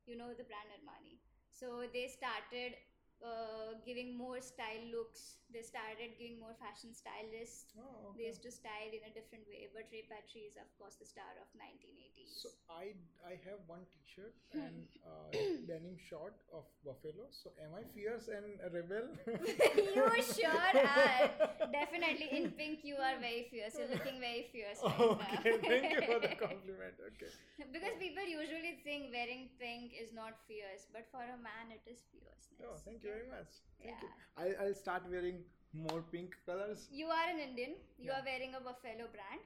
you 0.05 0.15
know 0.17 0.31
the 0.37 0.43
brand 0.47 0.69
Armani. 0.75 1.19
So 1.51 1.83
they 1.91 2.07
started 2.07 2.75
uh, 3.23 3.73
giving 3.85 4.17
more 4.17 4.39
style 4.41 4.83
looks. 4.93 5.41
They 5.49 5.63
started 5.63 6.19
giving 6.19 6.37
more 6.39 6.53
fashion 6.59 6.93
stylists. 6.93 7.73
Oh, 7.79 8.13
They 8.13 8.27
used 8.27 8.43
to 8.43 8.51
style 8.51 8.91
in 8.91 9.01
a 9.07 9.13
different 9.15 9.47
way. 9.47 9.71
But 9.73 9.87
Ray 9.89 10.05
Petri 10.05 10.45
is, 10.45 10.59
of 10.59 10.67
course, 10.77 10.99
the 10.99 11.07
star 11.07 11.31
of 11.39 11.47
1980s. 11.55 12.43
So 12.43 12.49
I 12.69 12.93
I 13.25 13.39
have 13.47 13.63
one 13.65 13.87
T-shirt 13.89 14.35
and 14.53 14.85
uh, 15.01 15.31
denim 15.69 15.95
short 15.97 16.35
of 16.53 16.67
Buffalo. 16.83 17.31
So 17.31 17.55
am 17.63 17.73
I 17.73 17.87
fierce 17.95 18.27
and 18.27 18.59
a 18.61 18.69
rebel? 18.69 19.07
you 19.95 20.05
sure 20.21 20.75
are. 20.77 21.25
Definitely 21.71 22.29
in 22.31 22.51
pink, 22.53 22.83
you 22.83 22.99
are 22.99 23.17
very 23.17 23.47
fierce. 23.49 23.79
You're 23.79 23.89
looking 23.89 24.19
very 24.19 24.51
fierce 24.51 24.83
right 24.83 24.99
okay, 25.41 25.57
now. 25.57 25.69
thank 25.71 25.85
you 25.95 26.01
for 26.05 26.19
the 26.19 26.35
compliment. 26.35 26.95
Okay. 27.15 27.31
because 27.71 27.95
people 27.97 28.25
usually 28.27 28.77
think 28.83 29.09
wearing 29.15 29.49
pink 29.57 29.95
is 29.95 30.13
not 30.13 30.37
fierce, 30.47 30.85
but 30.91 31.07
for 31.09 31.23
a 31.23 31.39
man, 31.39 31.71
it 31.71 31.83
is 31.87 32.03
fierceness. 32.11 32.61
Oh, 32.61 32.75
thank 32.83 33.03
you 33.03 33.06
very 33.09 33.27
much. 33.33 33.51
Thank 33.83 34.01
you. 34.03 34.09
Yeah. 34.09 34.43
I, 34.43 34.65
I'll 34.65 34.73
start 34.79 35.03
wearing 35.09 35.39
more 35.73 36.01
pink 36.11 36.35
colors. 36.45 36.87
You 36.91 37.07
are 37.07 37.27
an 37.33 37.39
Indian. 37.39 37.75
You 37.97 38.11
Yeah. 38.11 38.19
are 38.19 38.25
wearing 38.29 38.55
a 38.59 38.61
Buffalo 38.69 39.07
brand. 39.15 39.41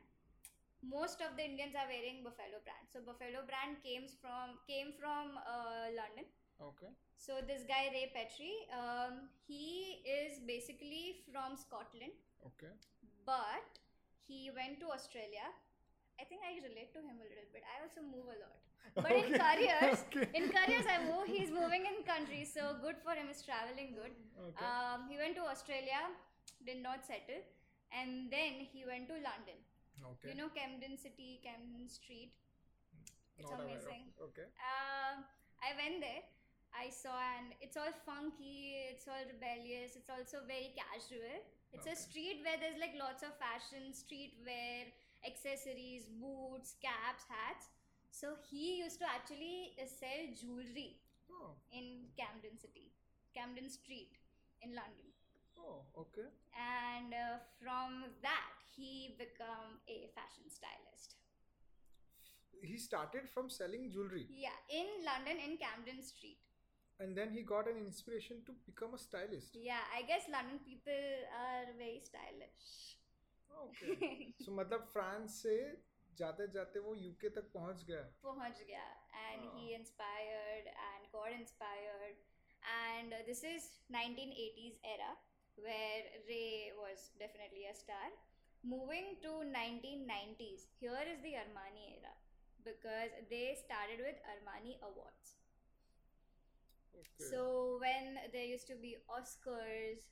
Most 0.83 1.21
of 1.21 1.37
the 1.37 1.43
Indians 1.45 1.75
are 1.81 1.87
wearing 1.93 2.23
Buffalo 2.27 2.59
brand. 2.67 2.85
So 2.93 3.01
Buffalo 3.07 3.41
brand 3.49 3.81
came 3.87 4.05
from 4.21 4.57
came 4.67 4.93
from 4.99 5.37
uh, 5.45 5.87
London. 5.99 6.25
Okay. 6.69 6.89
So 7.25 7.37
this 7.49 7.63
guy 7.71 7.89
Ray 7.93 8.05
Petrie, 8.15 8.57
um, 8.73 9.29
he 9.47 10.01
is 10.13 10.39
basically 10.47 11.21
from 11.31 11.55
Scotland, 11.55 12.13
Okay. 12.49 12.73
but 13.25 13.77
he 14.27 14.49
went 14.55 14.79
to 14.81 14.89
Australia. 14.97 15.45
I 16.19 16.23
think 16.25 16.41
I 16.45 16.57
relate 16.63 16.91
to 16.93 17.01
him 17.01 17.17
a 17.19 17.27
little 17.27 17.49
bit. 17.53 17.63
I 17.65 17.83
also 17.83 18.01
move 18.03 18.27
a 18.29 18.37
lot. 18.43 18.59
But 18.95 19.11
in 19.15 19.31
Okay, 19.31 19.39
careers, 19.39 19.99
okay. 20.11 20.27
in 20.35 20.51
careers 20.51 20.85
I 20.89 20.99
move. 21.07 21.23
He's 21.27 21.49
moving 21.49 21.87
in 21.87 22.03
countries, 22.03 22.51
so 22.51 22.75
good 22.83 22.99
for 22.99 23.15
him. 23.15 23.27
He's 23.31 23.41
traveling 23.41 23.95
good. 23.95 24.11
Okay. 24.35 24.59
Um, 24.59 25.07
he 25.07 25.15
went 25.15 25.35
to 25.39 25.47
Australia, 25.47 26.11
did 26.65 26.83
not 26.83 27.05
settle, 27.07 27.39
and 27.95 28.27
then 28.29 28.67
he 28.67 28.83
went 28.83 29.07
to 29.07 29.15
London. 29.15 29.57
okay. 30.17 30.33
You 30.33 30.35
know 30.35 30.49
Camden 30.51 30.97
City, 30.99 31.39
Camden 31.45 31.87
Street. 31.87 32.35
It's 33.39 33.49
Not 33.49 33.63
amazing. 33.63 34.11
Okay. 34.21 34.47
Um, 34.59 35.23
I 35.63 35.71
went 35.79 36.01
there. 36.03 36.21
I 36.75 36.87
saw, 36.91 37.15
and 37.39 37.51
it's 37.59 37.75
all 37.75 37.91
funky. 38.05 38.75
It's 38.91 39.07
all 39.07 39.23
rebellious. 39.27 39.95
It's 39.95 40.09
also 40.11 40.43
very 40.47 40.71
casual. 40.75 41.41
It's 41.73 41.87
a 41.87 41.95
street 41.95 42.43
where 42.43 42.59
there's 42.59 42.79
like 42.79 42.95
lots 42.99 43.23
of 43.23 43.31
fashion, 43.39 43.95
streetwear, 43.95 44.91
accessories, 45.25 46.05
boots, 46.19 46.75
caps, 46.81 47.23
hats. 47.29 47.69
So 48.11 48.35
he 48.49 48.77
used 48.83 48.99
to 48.99 49.05
actually 49.07 49.73
uh, 49.79 49.85
sell 49.87 50.21
jewelry 50.39 50.97
Oh. 51.31 51.55
in 51.71 52.11
Camden 52.19 52.59
City, 52.59 52.91
Camden 53.33 53.69
Street 53.69 54.17
in 54.61 54.75
London. 54.75 55.07
Oh. 55.57 55.85
Okay. 55.95 56.27
and 56.57 57.13
uh, 57.13 57.37
from 57.61 58.05
that 58.21 58.51
he 58.75 59.15
became 59.17 59.77
a 59.87 60.09
fashion 60.15 60.49
stylist 60.49 61.15
He 62.63 62.77
started 62.77 63.27
from 63.29 63.49
selling 63.49 63.89
jewelry, 63.91 64.27
yeah 64.29 64.57
in 64.69 64.87
london 65.05 65.37
in 65.45 65.57
camden 65.57 66.01
street 66.03 66.37
and 66.99 67.15
then 67.17 67.31
he 67.31 67.41
got 67.41 67.67
an 67.67 67.77
inspiration 67.77 68.41
to 68.45 68.53
become 68.65 68.93
a 68.93 68.97
stylist. 68.97 69.55
yeah 69.55 69.81
i 69.97 70.01
guess 70.03 70.23
london 70.31 70.59
people 70.65 71.03
are 71.45 71.65
very 71.77 72.01
stylish 72.03 72.97
Okay. 73.66 74.34
so 74.44 74.52
मतलब 74.58 74.86
France 74.92 75.42
से 75.42 75.56
जाते 76.18 76.46
जाते 76.52 76.80
वो 76.86 76.94
UK 76.94 77.28
तक 77.38 77.50
पहुंच 77.54 77.84
गया 77.90 78.02
पहुंच 78.26 78.62
गया 78.70 78.84
and 79.22 79.44
Oh. 79.46 79.52
he 79.56 79.64
inspired 79.76 80.66
and 80.88 81.06
got 81.14 81.32
inspired 81.36 82.16
and 82.74 83.12
uh, 83.16 83.22
this 83.28 83.42
is 83.50 83.66
1980s 83.96 84.78
era 84.92 85.10
where 85.66 86.04
ray 86.30 86.72
was 86.82 87.04
definitely 87.24 87.64
a 87.72 87.74
star 87.80 88.08
moving 88.74 89.10
to 89.26 89.32
1990s 89.56 90.66
here 90.84 91.04
is 91.14 91.20
the 91.26 91.34
armani 91.42 91.86
era 91.96 92.14
because 92.70 93.16
they 93.34 93.46
started 93.64 94.04
with 94.10 94.22
armani 94.34 94.76
awards 94.90 95.34
Okay. 96.96 97.24
So 97.30 97.78
when 97.80 98.16
there 98.32 98.44
used 98.50 98.66
to 98.68 98.74
be 98.82 98.96
Oscars, 99.16 100.04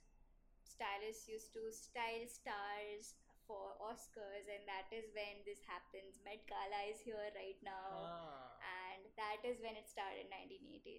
stylists 0.63 1.27
used 1.27 1.51
to 1.53 1.61
style 1.77 2.25
stars 2.33 3.15
for 3.50 3.62
Oscars, 3.82 4.46
and 4.48 4.70
that 4.70 4.92
is 4.92 5.10
when 5.12 5.42
this 5.44 5.62
happens. 5.66 6.22
Met 6.24 6.46
Gala 6.46 6.82
is 6.86 7.00
here 7.02 7.30
right 7.36 7.64
now, 7.64 7.86
हाँ. 7.90 8.54
and 8.74 9.10
that 9.16 9.48
is 9.50 9.58
when 9.60 9.80
it 9.82 9.90
started, 9.90 10.30
1980. 10.32 10.96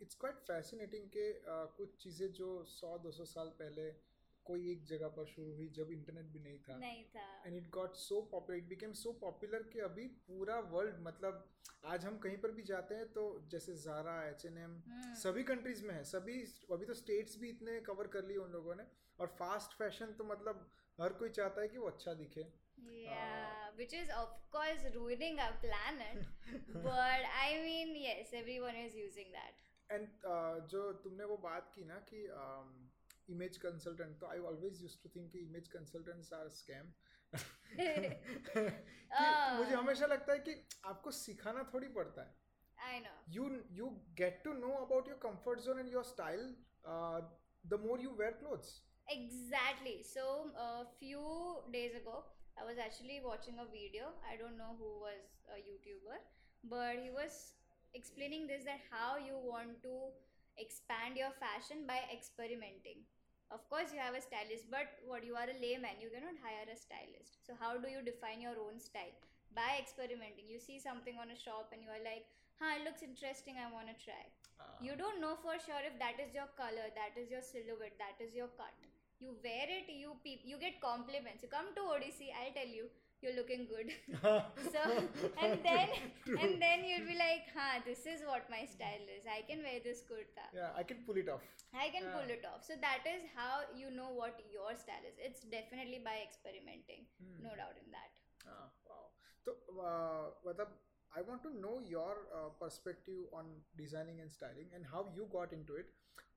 It's 0.00 0.16
quite 0.20 0.36
fascinating 0.46 1.08
कि 1.16 1.24
कुछ 1.78 1.96
चीज़ें 2.02 2.32
जो 2.36 2.46
100-200 2.68 3.24
साल 3.30 3.48
पहले 3.56 3.82
कोई 4.46 4.70
एक 4.70 4.84
जगह 4.90 5.08
पर 5.16 5.26
शुरू 5.26 5.52
हुई 5.54 5.66
जब 5.78 5.90
इंटरनेट 5.92 6.30
भी 6.34 6.40
नहीं 6.44 6.58
था 6.68 6.76
नहीं 6.76 7.02
था 7.16 7.26
and 7.46 7.56
it 7.56 7.68
got 7.70 7.96
so 8.02 8.20
popular 8.30 8.58
it 8.58 8.68
became 8.68 8.92
so 9.00 9.12
popular 9.24 9.62
कि 9.72 9.80
अभी 9.88 10.06
पूरा 10.28 10.58
वर्ल्ड 10.70 11.02
मतलब 11.08 11.44
आज 11.94 12.04
हम 12.04 12.16
कहीं 12.24 12.36
पर 12.44 12.50
भी 12.52 12.62
जाते 12.70 12.94
हैं 12.94 13.12
तो 13.12 13.26
जैसे 13.50 13.74
जारा 13.82 14.14
एच 14.28 14.44
एन 14.46 14.58
एम. 14.58 14.80
सभी 15.22 15.42
कंट्रीज़ 15.52 15.84
में 15.86 15.94
है 15.94 16.02
सभी 16.14 16.40
अभी 16.72 16.86
तो 16.86 16.94
स्टेट्स 16.94 17.38
भी 17.40 17.50
इतने 17.50 17.78
कवर 17.90 18.06
कर 18.16 18.24
लिए 18.24 18.36
उन 18.46 18.50
लोगों 18.52 18.74
ने 18.74 18.86
और 19.20 19.34
फास्ट 19.38 19.78
फ़ैशन 19.78 20.12
तो 20.18 20.24
मतलब 20.24 20.68
हर 21.02 21.12
कोई 21.22 21.30
चाहता 21.40 21.60
है 21.60 21.68
कि 21.68 21.78
वो 21.78 21.88
अच्छा 21.88 22.14
दिखे। 22.14 22.46
Yeah, 22.90 23.64
which 23.78 23.94
is 23.96 24.10
of 24.18 24.30
course 24.52 24.84
ruining 24.94 25.40
our 25.40 25.56
planet. 25.64 26.22
but 26.86 27.26
I 27.40 27.48
mean, 27.64 27.96
yes, 28.02 28.32
everyone 28.32 28.78
is 28.84 28.96
using 29.00 29.34
that. 29.34 29.60
And 29.90 30.24
uh, 30.32 30.60
जो 30.72 30.92
तुमने 31.04 31.24
वो 31.24 31.36
बात 31.44 31.70
की 31.74 31.84
ना 31.84 31.98
कि 32.10 32.26
um, 32.42 32.72
इमेज 33.30 33.56
कंसल्टेंट 33.56 34.18
तो 34.20 34.26
I 34.26 34.38
always 34.50 34.82
use 34.82 34.96
to 35.02 35.08
think 35.16 35.36
image 35.36 35.68
consultants 35.68 36.32
are 36.32 36.48
scam 36.48 36.92
मुझे 39.58 39.74
हमेशा 39.74 40.06
लगता 40.06 40.32
है 40.32 40.38
कि 40.38 40.54
आपको 40.84 41.10
सिखाना 41.18 41.62
थोड़ी 41.74 41.88
पड़ता 41.98 42.22
है। 42.22 42.34
I 42.88 43.00
know 43.00 43.12
you 43.28 43.48
you 43.78 43.90
get 44.20 44.40
to 44.44 44.52
know 44.52 44.72
about 44.84 45.08
your 45.08 45.18
comfort 45.22 45.60
zone 45.66 45.80
and 45.80 45.92
your 45.92 46.04
style 46.04 46.40
the 47.66 47.80
more 47.84 48.00
you 48.00 48.10
wear 48.20 48.32
clothes 48.42 48.72
Exactly. 49.10 50.06
So 50.06 50.54
a 50.54 50.86
few 51.02 51.20
days 51.72 51.98
ago, 51.98 52.22
I 52.54 52.62
was 52.62 52.78
actually 52.78 53.18
watching 53.24 53.58
a 53.58 53.66
video. 53.66 54.14
I 54.22 54.38
don't 54.38 54.54
know 54.56 54.78
who 54.78 55.02
was 55.02 55.18
a 55.50 55.58
YouTuber, 55.58 56.14
but 56.70 56.94
he 57.02 57.10
was 57.10 57.58
explaining 57.92 58.46
this 58.46 58.62
that 58.70 58.78
how 58.86 59.18
you 59.18 59.34
want 59.34 59.82
to 59.82 60.14
expand 60.58 61.18
your 61.18 61.34
fashion 61.42 61.90
by 61.90 61.98
experimenting. 62.06 63.02
Of 63.50 63.66
course, 63.66 63.90
you 63.90 63.98
have 63.98 64.14
a 64.14 64.22
stylist, 64.22 64.70
but 64.70 64.86
what 65.02 65.26
you 65.26 65.34
are 65.34 65.50
a 65.50 65.58
layman, 65.58 65.98
you 65.98 66.06
cannot 66.14 66.38
hire 66.38 66.70
a 66.70 66.78
stylist. 66.78 67.42
So 67.42 67.58
how 67.58 67.82
do 67.82 67.90
you 67.90 68.06
define 68.06 68.38
your 68.38 68.54
own 68.62 68.78
style? 68.78 69.10
By 69.50 69.82
experimenting. 69.82 70.46
You 70.46 70.62
see 70.62 70.78
something 70.78 71.18
on 71.18 71.34
a 71.34 71.38
shop 71.38 71.74
and 71.74 71.82
you 71.82 71.90
are 71.90 72.04
like, 72.06 72.30
huh, 72.62 72.78
it 72.78 72.86
looks 72.86 73.02
interesting, 73.02 73.58
I 73.58 73.66
want 73.74 73.90
to 73.90 73.98
try 73.98 74.30
ah. 74.62 74.78
you 74.78 74.94
don't 74.94 75.18
know 75.18 75.34
for 75.42 75.58
sure 75.58 75.82
if 75.82 75.98
that 75.98 76.20
is 76.22 76.30
your 76.30 76.46
color 76.54 76.86
that 76.94 77.16
is 77.18 77.30
your 77.34 77.42
silhouette 77.42 77.96
that 77.98 78.20
is 78.22 78.34
your 78.36 78.48
cut 78.60 78.76
you 79.20 79.36
wear 79.44 79.68
it 79.78 79.88
you 79.92 80.16
pe- 80.24 80.42
you 80.44 80.58
get 80.58 80.80
compliments. 80.80 81.42
You 81.42 81.48
come 81.48 81.70
to 81.78 81.86
odissi 81.94 82.28
i'll 82.40 82.52
tell 82.58 82.74
you 82.78 82.88
you're 83.22 83.36
looking 83.36 83.66
good. 83.68 83.88
So 84.74 84.80
and 85.44 85.58
then 85.62 85.88
and 86.42 86.62
then 86.64 86.84
you'll 86.88 87.08
be 87.08 87.16
like 87.20 87.50
huh 87.56 87.80
this 87.84 88.06
is 88.12 88.22
what 88.26 88.48
my 88.54 88.64
style 88.74 89.04
is. 89.16 89.28
I 89.38 89.42
can 89.48 89.62
wear 89.66 89.80
this 89.88 90.02
kurta. 90.10 90.46
Yeah 90.54 90.70
i 90.82 90.82
can 90.82 91.04
pull 91.06 91.20
it 91.24 91.28
off. 91.28 91.44
I 91.74 91.88
can 91.96 92.04
yeah. 92.08 92.16
pull 92.16 92.30
it 92.36 92.44
off. 92.52 92.64
So 92.68 92.78
that 92.86 93.04
is 93.14 93.28
how 93.36 93.68
you 93.80 93.90
know 93.98 94.10
what 94.22 94.40
your 94.52 94.72
style 94.84 95.04
is. 95.10 95.20
It's 95.28 95.44
definitely 95.56 96.00
by 96.10 96.16
experimenting. 96.28 97.04
Hmm. 97.20 97.44
no 97.48 97.52
doubt 97.62 97.76
in 97.84 97.92
that. 97.96 98.10
Ah, 98.48 98.68
wow. 98.88 99.04
So 99.44 99.52
uh, 99.88 100.54
i 101.18 101.22
want 101.28 101.42
to 101.42 101.50
know 101.60 101.80
your 101.92 102.12
uh, 102.38 102.48
perspective 102.58 103.38
on 103.38 103.46
designing 103.76 104.20
and 104.20 104.30
styling 104.30 104.68
and 104.74 104.84
how 104.90 105.06
you 105.14 105.26
got 105.32 105.52
into 105.52 105.74
it. 105.74 105.88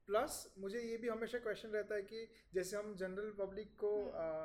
Plus 0.08 0.54
मुझे 0.60 0.80
ये 0.80 0.98
भी 0.98 1.10
हमेशा 1.10 1.38
question 1.38 1.70
रहता 1.70 1.96
है 1.96 2.02
कि 2.02 2.28
जैसे 2.54 2.78
हम 2.78 2.96
general 2.96 3.32
public 3.40 3.76
को 3.76 3.92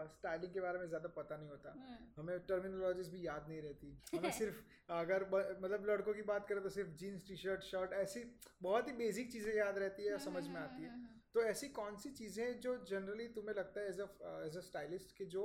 स्टाइलिंग 0.09 0.53
के 0.53 0.61
बारे 0.61 0.79
में 0.79 0.87
ज़्यादा 0.87 1.09
पता 1.09 1.37
नहीं 1.37 1.49
होता। 1.49 1.73
Hmm. 1.73 2.19
हमें 2.19 2.39
टर्मिनोलॉजीज 2.41 3.09
भी 3.09 3.27
याद 3.27 3.47
नहीं 3.49 3.63
रहती। 3.63 4.03
हमें 4.15 4.31
सिर्फ़ 4.31 4.57
अगर 4.93 5.25
मतलब 5.63 5.87
लड़कों 5.91 6.15
की 6.15 6.23
बात 6.23 6.47
करें 6.49 6.63
तो 6.63 6.69
सिर्फ़ 6.69 6.91
जीन्स 6.91 7.27
टी 7.29 7.37
शर्ट 7.37 7.63
शर्ट 7.63 7.93
ऐसी 7.93 8.25
बहुत 8.63 8.89
ही 8.89 8.93
बेसिक 8.93 9.33
चीज़ें 9.33 9.55
याद 9.55 9.79
रहती 9.79 10.05
है 10.05 10.19
समझ 10.19 10.49
में 10.49 10.61
आती 10.61 10.83
है। 10.83 10.93
तो 11.35 11.43
ऐसी 11.43 11.69
कौन 11.69 11.97
सी 11.97 12.11
चीज़ें 12.11 12.61
जो 12.61 12.77
जनरली 12.85 13.29
तुम्हें 13.29 13.55
लगता 13.55 13.81
है 13.81 13.89
as 13.89 14.01
a 14.01 14.09
as 14.47 14.57
a 14.57 14.61
stylist 14.61 15.17
कि 15.17 15.25
जो 15.27 15.45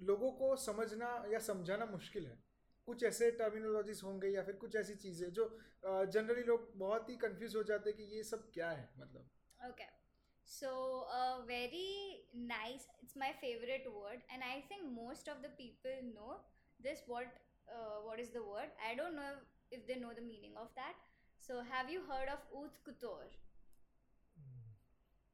लोगों 0.00 0.32
को 0.32 0.56
समझना 0.56 1.24
या 1.32 1.38
समझाना 1.38 1.86
मुश्किल 1.86 2.26
है? 2.26 2.49
कुछ 2.90 3.04
ऐसे 3.04 3.30
टर्मिनोलॉजीज 3.38 4.00
होंगे 4.04 4.28
या 4.28 4.42
फिर 4.44 4.56
कुछ 4.62 4.76
ऐसी 4.76 4.94
चीज़ें 5.04 5.32
जो 5.32 5.48
जनरली 5.84 6.42
लोग 6.44 6.70
बहुत 6.78 7.10
ही 7.10 7.16
कंफ्यूज 7.24 7.56
हो 7.56 7.62
जाते 7.70 7.90
हैं 7.90 7.98
कि 7.98 8.16
ये 8.16 8.22
सब 8.24 8.50
क्या 8.54 8.70
है 8.70 8.88
मतलब। 8.98 9.70
Okay 9.70 9.84
so 10.48 10.70
very 11.46 11.90
nice 12.46 12.88
it's 13.02 13.16
my 13.16 13.32
favourite 13.40 13.86
word 13.88 14.22
and 14.30 14.42
I 14.42 14.60
think 14.70 14.82
most 14.92 15.28
of 15.28 15.38
the 15.38 15.50
people 15.58 16.00
know 16.06 16.32
this 16.80 17.04
what 17.08 17.38
what 17.68 18.20
is 18.20 18.32
the 18.32 18.42
word 18.46 18.82
I 18.86 18.94
don't 18.94 19.14
know 19.14 19.28
if 19.72 19.86
they 19.86 19.94
know 20.00 20.12
the 20.12 20.22
meaning 20.24 20.56
of 20.56 20.72
that 20.80 21.06
so 21.42 21.60
have 21.70 21.90
you 21.90 22.02
heard 22.10 22.30
of 22.30 22.52
haute 22.62 22.82
couture 22.84 23.38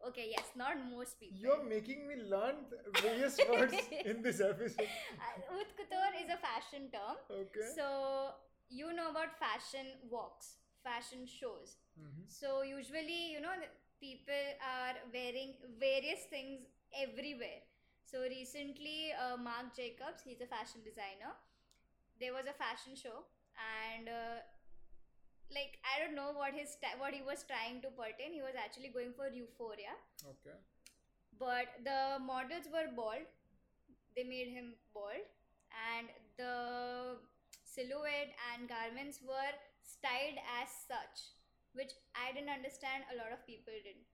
Okay, 0.09 0.29
yes, 0.31 0.51
not 0.55 0.77
most 0.91 1.19
people. 1.19 1.39
You're 1.41 1.65
making 1.65 2.07
me 2.07 2.15
learn 2.31 2.57
various 3.03 3.39
words 3.51 3.75
in 4.05 4.23
this 4.23 4.41
episode. 4.41 4.87
Uh, 5.19 5.55
Couture 5.77 6.15
is 6.23 6.31
a 6.31 6.39
fashion 6.39 6.89
term. 6.95 7.17
Okay. 7.31 7.67
So, 7.75 8.39
you 8.69 8.93
know 8.93 9.11
about 9.11 9.35
fashion 9.39 9.87
walks, 10.09 10.59
fashion 10.85 11.27
shows. 11.27 11.77
Mhm. 11.99 12.23
So, 12.29 12.63
usually, 12.63 13.33
you 13.33 13.41
know, 13.41 13.55
people 14.01 14.47
are 14.63 14.95
wearing 15.13 15.55
various 15.81 16.23
things 16.31 16.61
everywhere. 16.95 17.67
So, 18.05 18.23
recently, 18.23 19.11
uh, 19.13 19.37
Marc 19.37 19.75
Jacobs, 19.75 20.23
he's 20.23 20.41
a 20.41 20.47
fashion 20.47 20.83
designer, 20.87 21.35
there 22.21 22.33
was 22.33 22.47
a 22.47 22.55
fashion 22.55 22.95
show, 22.97 23.27
and 23.59 24.09
uh, 24.09 24.39
like 25.55 25.79
I 25.87 26.03
don't 26.03 26.15
know 26.15 26.33
what 26.35 26.55
his 26.55 26.77
what 26.99 27.15
he 27.15 27.23
was 27.23 27.45
trying 27.47 27.81
to 27.83 27.91
pertain. 27.91 28.33
He 28.33 28.43
was 28.43 28.57
actually 28.59 28.91
going 28.91 29.13
for 29.17 29.29
euphoria, 29.29 29.95
Okay. 30.35 30.57
but 31.39 31.71
the 31.85 32.19
models 32.23 32.67
were 32.73 32.89
bald. 32.95 33.27
They 34.17 34.25
made 34.25 34.49
him 34.49 34.75
bald, 34.95 35.27
and 35.93 36.09
the 36.39 37.21
silhouette 37.65 38.33
and 38.53 38.69
garments 38.69 39.21
were 39.23 39.53
styled 39.85 40.41
as 40.59 40.69
such, 40.89 41.17
which 41.75 41.93
I 42.17 42.33
didn't 42.33 42.51
understand. 42.53 43.05
A 43.13 43.17
lot 43.21 43.31
of 43.33 43.45
people 43.47 43.75
didn't. 43.77 44.07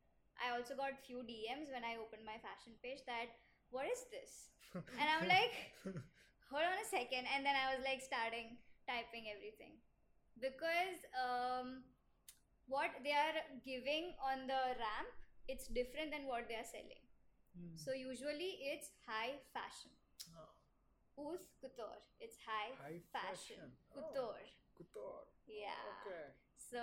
I 0.42 0.56
also 0.56 0.74
got 0.74 0.98
few 1.06 1.22
DMs 1.22 1.70
when 1.70 1.84
I 1.86 1.96
opened 2.02 2.26
my 2.26 2.36
fashion 2.42 2.74
page 2.82 3.04
that 3.06 3.30
what 3.70 3.86
is 3.86 4.04
this? 4.10 4.50
And 4.74 5.06
I'm 5.06 5.28
like, 5.28 5.54
hold 6.50 6.64
on 6.66 6.78
a 6.82 6.88
second, 6.88 7.28
and 7.30 7.44
then 7.46 7.54
I 7.54 7.76
was 7.76 7.84
like 7.84 8.02
starting 8.02 8.58
typing 8.88 9.30
everything 9.30 9.78
because 10.40 10.98
um, 11.16 11.82
what 12.68 12.90
they 13.04 13.12
are 13.12 13.36
giving 13.64 14.14
on 14.22 14.46
the 14.46 14.62
ramp 14.78 15.10
it's 15.48 15.66
different 15.66 16.12
than 16.14 16.26
what 16.30 16.46
they 16.48 16.54
are 16.54 16.64
selling. 16.70 17.02
Hmm. 17.58 17.74
So 17.74 17.92
usually 17.92 18.62
it's 18.62 18.90
high 19.04 19.42
fashion. 19.52 19.90
Haute 21.16 21.44
couture. 21.60 21.98
It's 22.20 22.38
high, 22.40 22.72
High 22.80 23.02
fashion. 23.12 23.58
fashion. 23.58 23.70
Oh. 23.92 24.00
Couture. 24.00 24.40
couture. 24.78 25.22
Yeah. 25.50 25.76
Okay. 26.00 26.30
So 26.56 26.80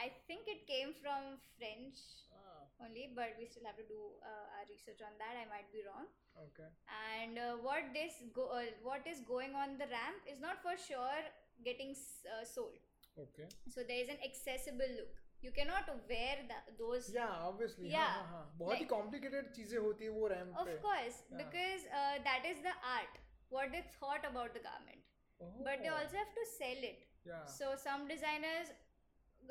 I 0.00 0.14
think 0.30 0.46
it 0.48 0.64
came 0.66 0.94
from 1.02 1.36
French 1.58 1.98
Ah, 2.32 2.64
only, 2.80 3.12
but 3.12 3.34
we 3.36 3.44
still 3.50 3.66
have 3.68 3.76
to 3.76 3.84
do 3.84 4.00
uh, 4.24 4.56
our 4.56 4.64
research 4.70 5.02
on 5.04 5.12
that. 5.20 5.34
I 5.36 5.44
might 5.52 5.68
be 5.74 5.82
wrong. 5.84 6.06
okay. 6.48 6.70
And 6.88 7.36
uh, 7.36 7.60
what 7.60 7.92
this 7.92 8.22
go 8.32 8.48
uh, 8.54 8.72
what 8.80 9.04
is 9.04 9.20
going 9.26 9.52
on 9.52 9.76
the 9.76 9.90
ramp 9.92 10.22
is 10.24 10.40
not 10.40 10.62
for 10.64 10.78
sure 10.80 11.20
getting 11.65 11.91
s- 11.91 12.25
uh, 12.35 12.43
sold. 12.45 12.79
Okay. 13.25 13.47
So 13.69 13.83
there 13.83 14.01
is 14.03 14.09
an 14.09 14.17
accessible 14.29 14.93
look. 14.99 15.19
You 15.41 15.51
cannot 15.51 15.89
wear 16.09 16.35
the, 16.49 16.59
those. 16.81 17.09
Yeah, 17.13 17.31
obviously. 17.47 17.89
Yeah. 17.91 18.13
हाँ, 18.17 18.27
हाँ, 18.27 18.43
हाँ. 18.43 18.57
बहुत 18.59 18.77
ही 18.77 18.85
Like- 18.85 18.91
complicated 18.93 19.49
चीजें 19.55 19.77
होती 19.87 20.03
है 20.05 20.11
वो 20.19 20.27
ramp 20.33 20.55
Of 20.61 20.67
पे. 20.67 20.77
course, 20.85 21.17
Yeah. 21.31 21.37
because 21.43 21.87
uh, 22.01 22.15
that 22.29 22.45
is 22.51 22.61
the 22.67 22.75
art. 22.97 23.17
What 23.49 23.71
they 23.77 23.81
thought 23.99 24.25
about 24.29 24.53
the 24.53 24.61
garment. 24.67 25.03
But 25.67 25.83
they 25.83 25.89
Oh. 25.89 25.97
also 25.99 26.17
have 26.21 26.33
to 26.39 26.45
sell 26.53 26.85
it. 26.91 27.03
Yeah. 27.31 27.43
So 27.57 27.75
some 27.83 28.07
designers 28.07 28.71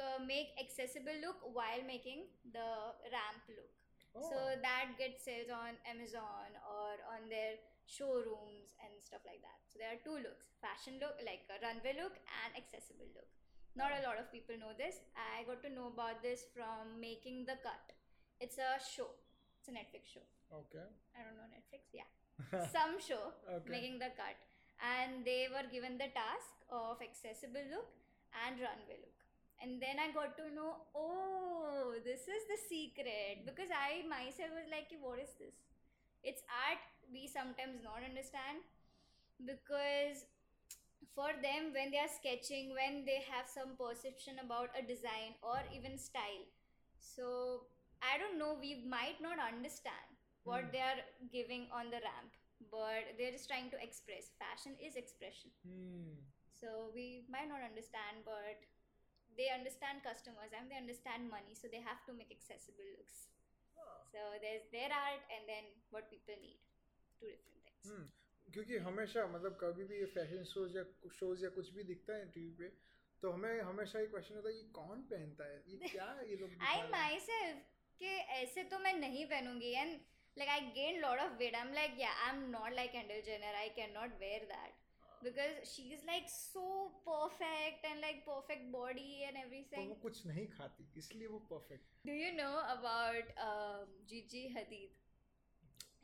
uh, 0.07 0.19
make 0.27 0.57
accessible 0.65 1.21
look 1.27 1.45
while 1.61 1.83
making 1.91 2.25
the 2.57 2.69
ramp 3.17 3.53
look. 3.57 3.71
Oh. 4.15 4.31
So 4.31 4.39
that 4.65 4.97
gets 4.99 5.25
sales 5.29 5.51
on 5.59 5.77
Amazon 5.95 6.57
or 6.77 6.89
on 7.17 7.29
their 7.35 7.53
showrooms 7.88 8.76
and 8.84 8.92
stuff 9.02 9.24
like 9.26 9.42
that. 9.42 9.60
So 9.72 9.80
there 9.82 9.92
are 9.96 10.02
two 10.04 10.20
looks: 10.22 10.52
fashion 10.62 11.00
look, 11.02 11.18
like 11.26 11.48
a 11.50 11.58
runway 11.64 11.96
look, 11.98 12.20
and 12.44 12.52
accessible 12.60 13.10
look. 13.16 13.28
Not 13.76 13.94
a 13.96 14.02
lot 14.06 14.18
of 14.22 14.30
people 14.34 14.58
know 14.60 14.74
this. 14.78 15.02
I 15.16 15.46
got 15.48 15.62
to 15.64 15.70
know 15.74 15.88
about 15.94 16.22
this 16.26 16.46
from 16.54 17.00
making 17.00 17.46
the 17.50 17.58
cut. 17.64 17.94
It's 18.42 18.58
a 18.58 18.78
show. 18.82 19.10
It's 19.60 19.70
a 19.70 19.74
Netflix 19.74 20.12
show. 20.14 20.26
Okay. 20.52 20.86
I 21.16 21.24
don't 21.26 21.38
know 21.40 21.48
Netflix. 21.50 21.90
Yeah, 21.94 22.10
some 22.76 22.98
show 23.02 23.34
Okay. 23.50 23.70
making 23.70 24.00
the 24.04 24.12
cut, 24.20 24.38
and 24.82 25.26
they 25.26 25.48
were 25.52 25.66
given 25.72 25.98
the 25.98 26.10
task 26.14 26.54
of 26.70 27.02
accessible 27.02 27.66
look 27.74 27.90
and 28.46 28.60
runway 28.62 29.00
look. 29.02 29.16
And 29.62 29.82
then 29.82 29.98
I 29.98 30.14
got 30.14 30.38
to 30.38 30.54
know, 30.54 30.86
oh, 30.94 31.96
this 32.06 32.30
is 32.30 32.44
the 32.46 32.60
secret 32.70 33.42
because 33.46 33.74
I 33.74 34.06
myself 34.06 34.54
was 34.54 34.70
like, 34.70 34.86
what 35.02 35.18
is 35.18 35.34
this? 35.42 35.58
It's 36.24 36.44
art 36.46 36.78
we 37.12 37.28
sometimes 37.28 37.84
not 37.84 38.02
understand 38.04 38.64
because 39.46 40.26
for 41.16 41.30
them 41.42 41.74
when 41.74 41.92
they 41.92 42.00
are 42.02 42.12
sketching 42.12 42.74
when 42.78 43.06
they 43.06 43.20
have 43.30 43.48
some 43.50 43.76
perception 43.78 44.40
about 44.44 44.70
a 44.78 44.84
design 44.86 45.34
or 45.42 45.60
even 45.74 45.98
style 45.98 46.46
so 47.00 47.66
i 48.02 48.18
don't 48.22 48.38
know 48.42 48.58
we 48.60 48.84
might 48.96 49.20
not 49.22 49.38
understand 49.42 50.10
what 50.44 50.64
Hmm. 50.68 50.72
they 50.74 50.84
are 50.90 51.02
giving 51.32 51.68
on 51.74 51.90
the 51.94 52.02
ramp 52.08 52.34
but 52.74 53.14
they're 53.18 53.32
just 53.36 53.48
trying 53.50 53.70
to 53.74 53.80
express 53.88 54.32
fashion 54.44 54.76
is 54.82 54.96
expression 54.96 55.52
Hmm. 55.66 56.14
so 56.62 56.90
we 56.94 57.26
might 57.30 57.50
not 57.50 57.62
understand 57.66 58.26
but 58.26 58.66
they 59.38 59.50
understand 59.54 60.02
customers 60.06 60.54
and 60.58 60.70
they 60.72 60.78
understand 60.82 61.30
money 61.30 61.54
so 61.54 61.70
they 61.70 61.82
have 61.90 62.02
to 62.10 62.14
make 62.20 62.32
accessible 62.34 62.88
looks 62.98 63.28
Ah. 63.78 64.02
so 64.14 64.20
there's 64.46 64.66
their 64.74 64.90
art 64.90 65.22
and 65.36 65.46
then 65.54 65.66
what 65.94 66.10
people 66.14 66.34
need 66.42 66.58
to 67.22 67.28
different 67.28 67.70
things 67.86 68.14
क्योंकि 68.48 68.78
हमेशा 68.80 69.26
मतलब 69.28 69.58
कभी 69.62 69.84
भी 69.84 69.98
ये 69.98 70.06
fashion 70.12 70.44
shows 70.52 70.78
या 70.78 70.84
shows 71.14 71.44
या 71.44 71.50
कुछ 71.56 71.70
भी 71.74 71.84
दिखता 71.86 72.16
है 72.16 72.30
टीवी 72.32 72.52
पे 72.60 72.70
तो 73.24 73.32
हमें 73.32 73.62
हमेशा 73.62 74.00
ये 74.00 74.08
क्वेश्चन 74.08 74.36
होता 74.36 74.50
है 74.50 74.56
ये 74.56 74.64
कौन 74.74 75.02
पहनता 75.12 75.46
है? 75.46 75.62
ये 75.68 75.78
क्या 75.86 76.06
ये 76.30 76.36
लोग 76.36 76.52
आई 76.64 76.88
माई 76.90 77.20
सेल्फ 77.22 77.64
कि 78.02 78.16
ऐसे 78.36 78.64
तो 78.74 78.80
मैं 78.80 78.94
नहीं 78.96 79.26
पहनूँगी 79.26 79.72
and 79.74 80.00
like 80.38 80.50
I 80.50 80.60
gain 80.74 81.00
lot 81.02 81.20
of 81.20 81.32
weight 81.38 81.56
I 81.56 81.62
am 81.62 81.74
like 81.74 81.96
या 82.00 82.12
I 82.26 82.36
am 82.36 82.44
not 82.50 82.74
like 82.74 82.96
Kendall 82.96 83.22
Jenner 83.22 83.56
I 83.56 83.70
can 83.78 83.94
not 83.94 84.20
wear 84.20 84.44
that 84.52 84.86
because 85.24 85.64
she 85.70 85.84
is 85.94 86.06
like 86.06 86.30
so 86.30 86.66
perfect 87.08 87.86
and 87.86 88.00
like 88.02 88.22
perfect 88.26 88.70
body 88.72 89.10
and 89.22 89.38
everything 89.38 89.90
वो 89.90 89.96
कुछ 90.02 90.26
नहीं 90.26 90.48
खाती 90.50 90.88
इसलिए 90.98 91.28
वो 91.28 91.40
perfect 91.50 92.08
do 92.08 92.14
you 92.14 92.32
know 92.34 92.52
about 92.68 93.34
Gigi 94.10 94.48
Hadid 94.58 95.06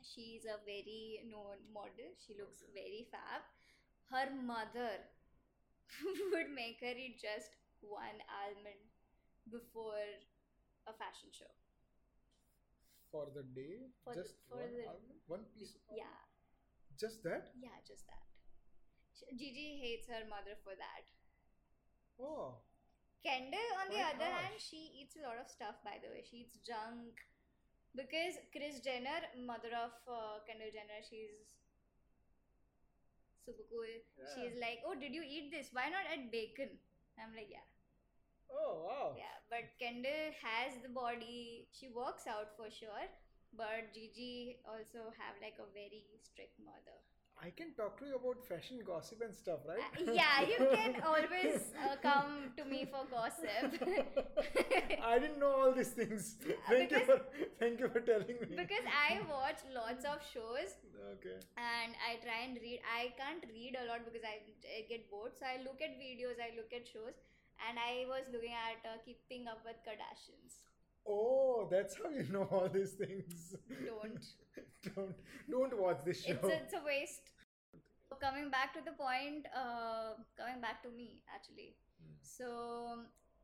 she's 0.04 0.44
a 0.44 0.60
very 0.68 1.24
known 1.24 1.58
model 1.72 2.12
she 2.20 2.36
looks 2.36 2.60
okay. 2.60 2.84
very 2.84 3.02
fab 3.08 3.42
her 4.12 4.28
mother 4.36 5.00
would 6.32 6.52
make 6.52 6.78
her 6.84 6.92
eat 6.92 7.16
just 7.16 7.56
one 7.80 8.20
almond 8.28 8.84
before 9.48 10.04
a 10.84 10.92
fashion 10.92 11.32
show 11.32 11.50
for 13.10 13.32
the 13.32 13.44
day 13.56 13.88
for 14.04 14.12
just 14.12 14.36
the, 14.52 14.60
one, 14.60 14.72
the, 14.76 14.84
almond? 14.84 15.18
one 15.26 15.44
piece 15.56 15.76
yeah 15.88 16.20
just 17.00 17.24
that 17.24 17.48
yeah 17.56 17.80
just 17.88 18.04
that 18.06 18.24
Gigi 19.32 19.80
hates 19.80 20.08
her 20.08 20.26
mother 20.28 20.58
for 20.62 20.74
that. 20.76 21.04
Oh. 22.20 22.60
Kendall, 23.24 23.70
on 23.80 23.88
Quite 23.88 23.96
the 23.96 24.02
other 24.04 24.30
harsh. 24.30 24.44
hand, 24.44 24.60
she 24.60 25.00
eats 25.00 25.16
a 25.16 25.24
lot 25.24 25.40
of 25.40 25.48
stuff, 25.48 25.80
by 25.80 25.96
the 26.02 26.12
way. 26.12 26.20
She 26.22 26.44
eats 26.44 26.60
junk 26.60 27.24
because 27.96 28.34
Kris 28.52 28.80
Jenner, 28.80 29.20
mother 29.46 29.72
of 29.74 29.92
uh, 30.08 30.38
Kendall 30.46 30.70
Jenner, 30.72 31.00
she's 31.08 31.30
super 33.44 33.64
cool. 33.70 33.86
Yeah. 33.86 34.26
She's 34.34 34.54
like, 34.60 34.80
"Oh, 34.86 34.94
did 34.98 35.14
you 35.14 35.22
eat 35.22 35.50
this? 35.52 35.70
Why 35.72 35.88
not 35.88 36.08
add 36.10 36.30
bacon?" 36.30 36.78
I'm 37.18 37.34
like, 37.36 37.50
"Yeah." 37.50 37.66
Oh 38.50 38.74
wow. 38.86 39.08
Yeah, 39.18 39.36
but 39.50 39.72
Kendall 39.80 40.32
has 40.42 40.78
the 40.82 40.90
body. 40.90 41.68
She 41.72 41.88
works 41.88 42.26
out 42.26 42.56
for 42.56 42.70
sure, 42.70 43.06
but 43.56 43.92
Gigi 43.94 44.60
also 44.66 45.10
have 45.20 45.36
like 45.42 45.58
a 45.60 45.68
very 45.74 46.04
strict 46.22 46.58
mother. 46.60 46.98
I 47.42 47.50
can 47.50 47.74
talk 47.76 47.98
to 48.00 48.06
you 48.06 48.16
about 48.16 48.42
fashion 48.46 48.78
gossip 48.86 49.20
and 49.20 49.34
stuff, 49.34 49.60
right? 49.68 49.82
Uh, 50.00 50.12
yeah, 50.12 50.40
you 50.48 50.56
can 50.72 51.02
always 51.06 51.74
uh, 51.76 51.96
come 52.00 52.52
to 52.56 52.64
me 52.64 52.86
for 52.86 53.04
gossip. 53.10 53.84
I 55.02 55.18
didn't 55.18 55.38
know 55.40 55.52
all 55.52 55.72
these 55.72 55.90
things. 55.90 56.36
Thank 56.68 56.90
you 56.90 57.00
for 57.04 57.20
thank 57.58 57.80
you 57.80 57.88
for 57.88 58.00
telling 58.00 58.38
me. 58.40 58.56
because 58.56 58.86
I 58.88 59.20
watch 59.28 59.60
lots 59.74 60.04
of 60.04 60.24
shows 60.32 60.72
okay. 61.16 61.36
and 61.58 61.92
I 62.08 62.16
try 62.24 62.48
and 62.48 62.56
read. 62.56 62.80
I 62.88 63.12
can't 63.20 63.44
read 63.52 63.76
a 63.82 63.84
lot 63.88 64.04
because 64.04 64.24
I, 64.24 64.40
I 64.64 64.88
get 64.88 65.10
bored. 65.10 65.32
So 65.38 65.44
I 65.44 65.60
look 65.62 65.82
at 65.82 66.00
videos, 66.00 66.40
I 66.40 66.56
look 66.56 66.72
at 66.72 66.88
shows, 66.88 67.18
and 67.68 67.78
I 67.78 68.06
was 68.08 68.24
looking 68.32 68.56
at 68.56 68.80
uh, 68.88 68.96
Keeping 69.04 69.48
Up 69.48 69.60
with 69.64 69.76
Kardashians. 69.84 70.64
Oh, 71.06 71.68
that's 71.70 71.96
how 71.96 72.08
you 72.08 72.24
know 72.32 72.48
all 72.50 72.68
these 72.72 72.92
things. 72.92 73.54
Don't. 73.68 74.24
Don't 74.94 75.16
don't 75.50 75.74
watch 75.80 76.04
this 76.04 76.24
show. 76.24 76.32
It's 76.32 76.44
a, 76.44 76.56
it's 76.62 76.74
a 76.74 76.84
waste. 76.84 77.30
Coming 78.22 78.48
back 78.48 78.72
to 78.78 78.80
the 78.84 78.94
point, 78.94 79.50
uh, 79.50 80.14
coming 80.38 80.60
back 80.62 80.82
to 80.86 80.90
me 80.90 81.22
actually. 81.28 81.74
Hmm. 81.98 82.14
So 82.22 82.48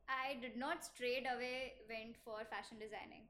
I 0.07 0.39
did 0.39 0.55
not 0.55 0.85
straight 0.85 1.27
away 1.27 1.83
went 1.91 2.15
for 2.23 2.39
fashion 2.47 2.79
designing, 2.79 3.27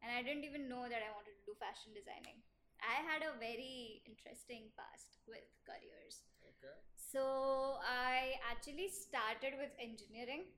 and 0.00 0.08
I 0.08 0.24
didn't 0.24 0.44
even 0.44 0.68
know 0.68 0.88
that 0.88 1.04
I 1.04 1.10
wanted 1.12 1.36
to 1.36 1.44
do 1.44 1.54
fashion 1.60 1.92
designing. 1.92 2.40
I 2.80 3.04
had 3.04 3.20
a 3.20 3.36
very 3.36 4.00
interesting 4.08 4.72
past 4.72 5.20
with 5.28 5.44
careers. 5.68 6.24
okay. 6.40 6.72
So 6.96 7.76
I 7.84 8.40
actually 8.48 8.88
started 8.88 9.60
with 9.60 9.68
engineering. 9.76 10.48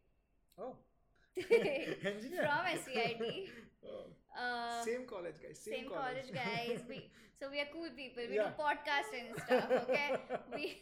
Oh. 0.55 0.79
engineer 2.05 2.45
from 2.45 2.65
SCID. 2.77 3.49
oh. 3.89 4.13
uh, 4.37 4.85
same 4.85 5.05
college 5.09 5.41
guys. 5.41 5.59
Same, 5.59 5.75
same 5.75 5.89
college. 5.89 6.31
guys. 6.33 6.81
We 6.89 7.09
so 7.41 7.51
we 7.51 7.59
are 7.59 7.71
cool 7.73 7.89
people. 7.97 8.23
We 8.29 8.37
yeah. 8.37 8.53
do 8.53 8.61
podcast 8.61 9.11
and 9.17 9.29
stuff. 9.41 9.69
Okay. 9.89 10.15
we 10.55 10.79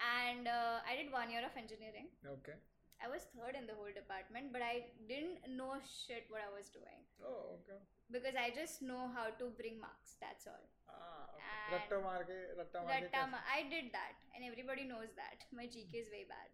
and 0.00 0.46
uh, 0.46 0.84
I 0.84 0.96
did 0.96 1.12
one 1.12 1.30
year 1.30 1.44
of 1.44 1.56
engineering. 1.56 2.12
Okay. 2.24 2.56
I 3.00 3.08
was 3.08 3.24
third 3.32 3.56
in 3.56 3.64
the 3.64 3.72
whole 3.72 3.88
department, 3.88 4.52
but 4.52 4.60
I 4.60 4.92
didn't 5.08 5.40
know 5.48 5.80
shit 5.80 6.28
what 6.28 6.44
I 6.44 6.52
was 6.52 6.68
doing. 6.68 7.00
Oh, 7.24 7.56
okay. 7.64 7.80
Because 8.12 8.36
I 8.36 8.52
just 8.52 8.84
know 8.84 9.08
how 9.08 9.32
to 9.40 9.44
bring 9.56 9.80
marks. 9.80 10.20
That's 10.20 10.44
all. 10.44 10.68
Ah, 10.84 11.32
okay. 11.32 11.80
Ratta 11.80 11.96
marke, 12.04 12.36
ratta 12.60 12.78
marke 12.84 13.08
ratta 13.08 13.24
ma- 13.32 13.46
I 13.48 13.64
did 13.72 13.88
that, 13.96 14.20
and 14.36 14.44
everybody 14.44 14.84
knows 14.84 15.16
that. 15.16 15.48
My 15.48 15.64
GK 15.64 16.04
is 16.04 16.08
way 16.12 16.28
bad, 16.28 16.50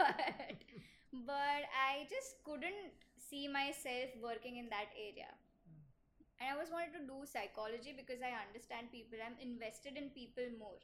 but 0.00 0.56
but 1.22 1.62
I 1.70 2.10
just 2.10 2.42
couldn't 2.42 2.98
see 3.14 3.46
myself 3.46 4.10
working 4.18 4.58
in 4.58 4.66
that 4.74 4.90
area. 4.98 5.30
And 6.42 6.50
I 6.50 6.58
was 6.58 6.74
wanted 6.74 6.98
to 6.98 7.06
do 7.06 7.22
psychology 7.22 7.94
because 7.94 8.18
I 8.18 8.34
understand 8.34 8.90
people. 8.90 9.22
I'm 9.22 9.38
invested 9.38 9.94
in 9.94 10.10
people 10.10 10.50
more. 10.58 10.82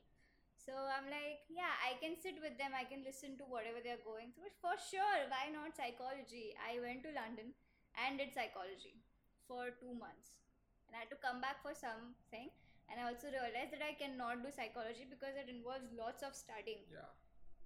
So 0.54 0.70
I'm 0.76 1.10
like, 1.10 1.42
yeah, 1.50 1.74
I 1.82 1.98
can 1.98 2.14
sit 2.14 2.38
with 2.38 2.54
them. 2.60 2.76
I 2.76 2.86
can 2.86 3.02
listen 3.02 3.34
to 3.42 3.48
whatever 3.48 3.82
they're 3.82 4.04
going 4.06 4.30
through. 4.36 4.54
For 4.62 4.78
sure, 4.78 5.26
why 5.26 5.50
not 5.50 5.74
psychology? 5.74 6.54
I 6.60 6.78
went 6.78 7.02
to 7.08 7.16
London 7.16 7.56
and 7.98 8.20
did 8.20 8.30
psychology 8.30 9.02
for 9.50 9.74
two 9.82 9.96
months, 9.96 10.38
and 10.86 10.94
I 10.94 11.02
had 11.02 11.10
to 11.10 11.18
come 11.18 11.42
back 11.42 11.58
for 11.64 11.74
something. 11.74 12.52
And 12.86 13.02
I 13.02 13.10
also 13.10 13.30
realized 13.30 13.74
that 13.74 13.82
I 13.82 13.98
cannot 13.98 14.42
do 14.42 14.50
psychology 14.50 15.06
because 15.08 15.34
it 15.34 15.50
involves 15.50 15.90
lots 15.94 16.22
of 16.22 16.34
studying. 16.34 16.86
Yeah. 16.90 17.10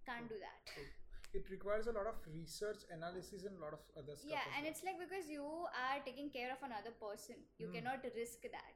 Can't 0.09 0.29
do 0.29 0.37
that. 0.40 1.03
It 1.35 1.51
requires 1.51 1.87
a 1.88 1.92
lot 1.92 2.07
of 2.07 2.14
research, 2.33 2.87
analysis, 2.94 3.42
and 3.44 3.59
a 3.59 3.61
lot 3.61 3.75
of 3.75 3.83
other 3.99 4.14
stuff. 4.14 4.31
Yeah, 4.31 4.47
and 4.55 4.62
well. 4.64 4.70
it's 4.70 4.83
like 4.87 4.99
because 5.03 5.27
you 5.29 5.42
are 5.42 5.99
taking 6.07 6.31
care 6.31 6.53
of 6.55 6.62
another 6.62 6.92
person, 7.05 7.42
you 7.59 7.66
Hmm. 7.68 7.75
cannot 7.79 8.07
risk 8.14 8.42
that. 8.55 8.75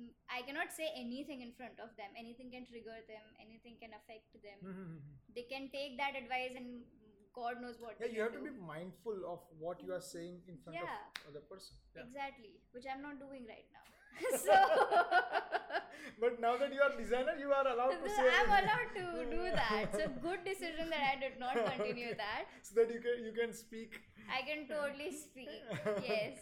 Mm, 0.00 0.08
I 0.28 0.40
cannot 0.48 0.72
say 0.72 0.88
anything 1.02 1.42
in 1.44 1.52
front 1.58 1.78
of 1.80 1.92
them. 2.00 2.16
Anything 2.22 2.50
can 2.50 2.64
trigger 2.70 2.96
them. 3.10 3.26
Anything 3.44 3.76
can 3.82 3.92
affect 3.98 4.32
them. 4.46 4.58
Hmm, 4.64 4.72
hmm, 4.72 4.88
hmm, 4.92 5.00
hmm. 5.04 5.34
They 5.36 5.44
can 5.52 5.68
take 5.76 5.98
that 6.00 6.16
advice, 6.22 6.56
and 6.56 6.84
God 7.36 7.60
knows 7.60 7.78
what. 7.84 8.00
Yeah, 8.00 8.12
you 8.16 8.22
have 8.24 8.32
to 8.38 8.44
be 8.48 8.54
mindful 8.72 9.24
of 9.34 9.44
what 9.66 9.82
you 9.84 9.92
are 10.00 10.04
saying 10.08 10.40
in 10.48 10.56
front 10.64 10.78
Yeah. 10.80 10.96
of 10.96 11.30
other 11.32 11.44
person. 11.52 11.76
Yeah. 11.94 12.04
Exactly, 12.08 12.54
which 12.72 12.88
I'm 12.94 13.02
not 13.08 13.20
doing 13.26 13.44
right 13.54 13.68
now. 13.78 13.84
so 14.46 14.56
But 16.20 16.40
now 16.40 16.56
that 16.56 16.72
you 16.72 16.80
are 16.80 16.96
designer, 16.96 17.34
you 17.38 17.52
are 17.52 17.66
allowed 17.68 18.00
to 18.02 18.08
say. 18.08 18.24
I'm 18.24 18.48
allowed 18.48 18.90
to 18.96 19.06
do 19.30 19.42
that. 19.52 19.92
So 19.92 20.08
good 20.26 20.44
decision 20.44 20.88
that 20.88 21.02
I 21.12 21.20
did 21.20 21.38
not 21.38 21.52
continue 21.54 22.16
Okay. 22.16 22.20
that. 22.24 22.44
So 22.62 22.72
that 22.80 22.88
you 22.92 23.00
can 23.04 23.20
you 23.24 23.32
can 23.36 23.52
speak. 23.52 24.00
I 24.24 24.40
can 24.48 24.64
totally 24.70 25.12
speak. 25.12 25.50
Yes. 26.00 26.40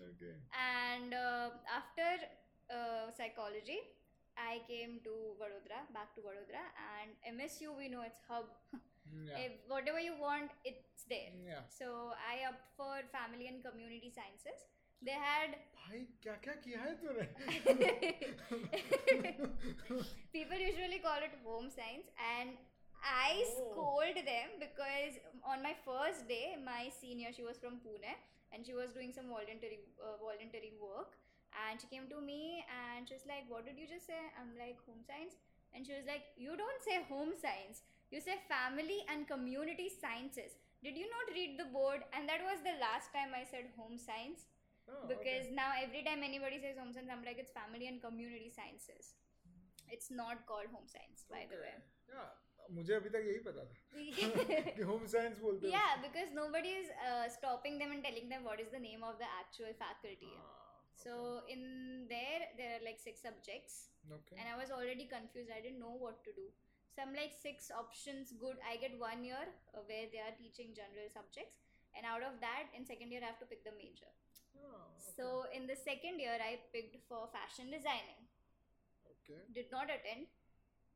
Okay. 0.00 0.32
And 0.56 1.12
uh, 1.12 1.50
after 1.68 2.08
uh, 2.72 3.12
psychology, 3.16 3.78
I 4.40 4.64
came 4.66 4.98
to 5.04 5.12
Vadodara, 5.36 5.84
back 5.92 6.16
to 6.16 6.24
Vadodara, 6.24 6.64
and 6.96 7.12
MSU 7.36 7.76
we 7.76 7.88
know 7.92 8.02
it's 8.08 8.24
hub. 8.26 8.48
Mm, 8.72 9.28
Yeah. 9.28 9.44
If 9.44 9.52
whatever 9.68 10.00
you 10.00 10.16
want, 10.16 10.56
it's 10.64 11.04
there. 11.12 11.36
Yeah. 11.36 11.68
So 11.68 12.16
I 12.16 12.48
opted 12.48 12.64
for 12.80 12.96
family 13.12 13.46
and 13.52 13.60
community 13.60 14.08
sciences 14.08 14.64
They 15.07 15.17
had 15.23 15.55
भाई 15.77 15.99
क्या 16.23 16.33
क्या 16.43 16.53
किया 16.63 16.79
है 16.83 16.93
तूने? 17.01 17.25
people 20.33 20.59
usually 20.63 20.99
call 21.05 21.21
it 21.27 21.35
home 21.43 21.69
science, 21.75 22.09
and 22.29 22.57
I 23.03 23.29
Oh. 23.43 23.51
scold 23.53 24.17
them 24.29 24.55
because 24.63 25.19
on 25.53 25.61
my 25.67 25.73
first 25.85 26.27
day, 26.31 26.57
my 26.65 26.89
senior, 26.99 27.31
she 27.37 27.43
was 27.49 27.57
from 27.65 27.77
Pune, 27.85 28.11
and 28.51 28.65
she 28.65 28.73
was 28.79 28.91
doing 28.97 29.13
some 29.19 29.29
voluntary 29.35 29.79
uh, 30.01 30.17
voluntary 30.23 30.73
work, 30.81 31.15
and 31.65 31.79
she 31.83 31.87
came 31.93 32.09
to 32.15 32.19
me 32.29 32.41
and 32.79 33.07
she 33.07 33.15
was 33.19 33.27
like, 33.33 33.45
"What 33.55 33.65
did 33.69 33.77
you 33.83 33.87
just 33.93 34.07
say?" 34.13 34.19
I'm 34.41 34.51
like, 34.63 34.83
"Home 34.89 35.03
science," 35.11 35.37
and 35.73 35.85
she 35.87 35.93
was 35.99 36.09
like, 36.13 36.27
"You 36.47 36.57
don't 36.63 36.83
say 36.89 36.99
home 37.13 37.33
science. 37.45 37.83
You 38.15 38.19
say 38.27 38.37
family 38.51 38.99
and 39.15 39.27
community 39.35 39.89
sciences." 40.01 40.57
Did 40.85 40.97
you 41.03 41.07
not 41.15 41.33
read 41.39 41.57
the 41.59 41.69
board? 41.77 42.03
And 42.13 42.29
that 42.33 42.43
was 42.49 42.59
the 42.65 42.75
last 42.81 43.13
time 43.13 43.31
I 43.37 43.43
said 43.53 43.71
home 43.77 43.97
science 44.09 44.45
Oh, 44.89 45.05
because 45.07 45.47
okay. 45.47 45.55
now 45.55 45.71
every 45.75 46.03
time 46.03 46.23
anybody 46.23 46.59
says 46.63 46.77
home 46.79 46.91
science, 46.93 47.11
I'm 47.11 47.23
like, 47.23 47.37
it's 47.37 47.51
family 47.51 47.87
and 47.87 48.01
community 48.01 48.51
sciences. 48.55 49.15
It's 49.89 50.11
not 50.11 50.45
called 50.47 50.71
home 50.71 50.87
science, 50.87 51.25
by 51.29 51.47
the 51.51 51.59
way. 51.63 51.75
Okay. 51.75 52.19
Yeah. 52.19 52.35
मुझे 52.75 52.93
अभी 52.93 53.09
तक 53.09 53.23
यही 53.25 53.39
पता 53.43 53.63
था 53.63 53.75
yeah, 53.95 54.75
कि 54.77 54.83
home 54.87 55.05
science 55.11 55.37
बोलते 55.39 55.69
हैं 55.71 56.01
because 56.05 56.33
nobody 56.39 56.73
is 56.79 56.89
uh, 57.09 57.27
stopping 57.35 57.77
them 57.81 57.93
and 57.95 58.03
telling 58.07 58.27
them 58.33 58.43
what 58.43 58.59
is 58.63 58.71
the 58.73 58.81
name 58.85 59.05
of 59.09 59.19
the 59.21 59.29
actual 59.41 59.75
faculty. 59.83 60.31
उसको. 60.31 60.55
Ah, 60.55 60.67
So 60.97 61.13
in 61.47 62.07
there, 62.09 62.41
there 62.57 62.71
are 62.75 62.83
like 62.83 62.99
six 62.99 63.21
subjects, 63.21 63.73
okay. 64.11 64.37
and 64.39 64.49
I 64.49 64.55
was 64.59 64.71
already 64.77 65.05
confused. 65.05 65.51
I 65.57 65.61
didn't 65.65 65.79
know 65.79 65.93
what 66.03 66.23
to 66.27 66.33
do. 66.37 66.45
So 66.95 67.03
I'm 67.03 67.13
like 67.13 67.35
six 67.41 67.69
options. 67.81 68.33
Good. 68.43 68.57
I 68.65 68.77
get 68.83 68.97
one 69.03 69.23
year 69.23 69.43
uh, 69.45 69.83
where 69.91 70.07
they 70.13 70.21
are 70.27 70.33
teaching 70.39 70.73
general 70.79 71.11
subjects, 71.13 71.61
and 71.93 72.09
out 72.13 72.25
of 72.29 72.39
that, 72.45 72.73
in 72.79 72.89
second 72.93 73.13
year, 73.15 73.21
I 73.21 73.29
have 73.29 73.37
to 73.45 73.49
pick 73.53 73.61
the 73.63 73.75
major. 73.77 74.09
Ah, 74.64 74.86
okay. 74.96 75.12
So 75.16 75.44
in 75.54 75.66
the 75.66 75.76
second 75.76 76.20
year, 76.20 76.38
I 76.40 76.58
picked 76.72 76.96
for 77.08 77.28
fashion 77.32 77.70
designing. 77.70 78.22
okay. 79.12 79.40
Did 79.54 79.70
not 79.72 79.90
attend, 79.96 80.26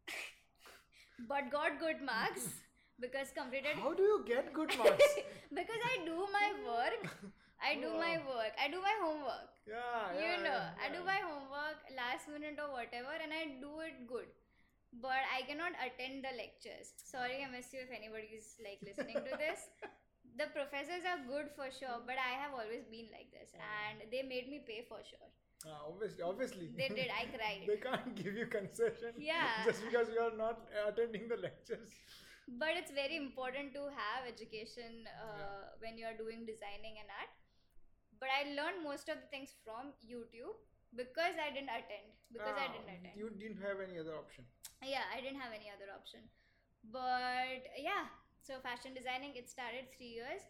but 1.29 1.51
got 1.51 1.79
good 1.81 2.03
marks 2.03 2.49
because 3.01 3.33
completed. 3.37 3.77
How 3.77 3.93
do 3.95 4.03
you 4.03 4.25
get 4.27 4.53
good 4.53 4.73
marks? 4.79 5.11
because 5.61 5.83
I 5.93 6.05
do 6.05 6.17
my 6.39 6.49
work. 6.67 7.11
I 7.63 7.75
do 7.81 7.91
my 7.99 8.21
work. 8.29 8.53
I 8.61 8.69
do 8.69 8.81
my 8.85 8.95
homework. 9.03 9.49
yeah, 9.67 10.13
you 10.15 10.21
yeah, 10.21 10.43
know, 10.47 10.61
yeah, 10.61 10.85
I 10.85 10.93
do 10.95 11.01
my 11.05 11.21
homework 11.25 11.79
last 11.97 12.29
minute 12.29 12.61
or 12.61 12.71
whatever, 12.73 13.15
and 13.17 13.33
I 13.33 13.57
do 13.61 13.81
it 13.81 14.07
good. 14.07 14.29
But 15.03 15.25
I 15.33 15.43
cannot 15.49 15.73
attend 15.81 16.25
the 16.25 16.33
lectures. 16.37 16.93
Sorry, 17.05 17.45
I 17.45 17.51
miss 17.51 17.73
you 17.73 17.81
if 17.85 17.91
anybody 17.93 18.29
is 18.37 18.57
like 18.63 18.81
listening 18.85 19.17
to 19.25 19.37
this. 19.37 19.69
The 20.39 20.47
professors 20.53 21.05
are 21.11 21.21
good 21.27 21.49
for 21.57 21.69
sure, 21.73 21.99
but 22.07 22.17
I 22.21 22.33
have 22.43 22.53
always 22.53 22.85
been 22.91 23.09
like 23.11 23.31
this, 23.33 23.51
and 23.57 24.05
they 24.13 24.23
made 24.23 24.49
me 24.53 24.61
pay 24.67 24.85
for 24.89 24.99
sure. 25.11 25.29
Ah, 25.67 25.81
obviously, 25.89 26.23
obviously. 26.23 26.67
They 26.77 26.89
did. 26.89 27.09
I 27.21 27.25
cried. 27.37 27.63
they 27.67 27.79
can't 27.81 28.15
give 28.15 28.35
you 28.37 28.47
concession. 28.47 29.17
Yeah. 29.33 29.65
Just 29.65 29.83
because 29.87 30.09
you 30.13 30.21
are 30.21 30.37
not 30.37 30.69
attending 30.89 31.29
the 31.33 31.39
lectures. 31.49 31.89
but 32.63 32.77
it's 32.81 32.93
very 32.97 33.17
important 33.19 33.73
to 33.77 33.85
have 34.01 34.27
education 34.33 34.99
uh, 35.13 35.31
Yeah. 35.39 35.71
when 35.85 35.97
you 36.01 36.05
are 36.11 36.15
doing 36.19 36.45
designing 36.51 36.99
and 37.01 37.09
art 37.21 37.33
but 38.21 38.31
i 38.35 38.43
learned 38.59 38.85
most 38.85 39.11
of 39.15 39.17
the 39.23 39.27
things 39.33 39.55
from 39.65 39.89
youtube 40.11 40.53
because 41.01 41.41
i 41.47 41.49
didn't 41.57 41.73
attend 41.79 42.13
because 42.37 42.61
i 42.65 42.67
Ah, 42.69 42.75
didn't 42.77 42.93
attend 42.95 43.19
You 43.23 43.31
didn't 43.41 43.59
have 43.67 43.83
any 43.87 43.99
other 44.03 44.15
option. 44.21 44.47
yeah 44.93 45.11
i 45.17 45.19
didn't 45.25 45.43
have 45.47 45.57
any 45.59 45.73
other 45.75 45.91
option 45.99 46.23
but 46.99 47.67
yeah 47.89 48.07
so 48.47 48.59
fashion 48.63 48.95
designing 48.95 49.35
it 49.35 49.49
started 49.51 49.91
three 49.95 50.13
years. 50.21 50.43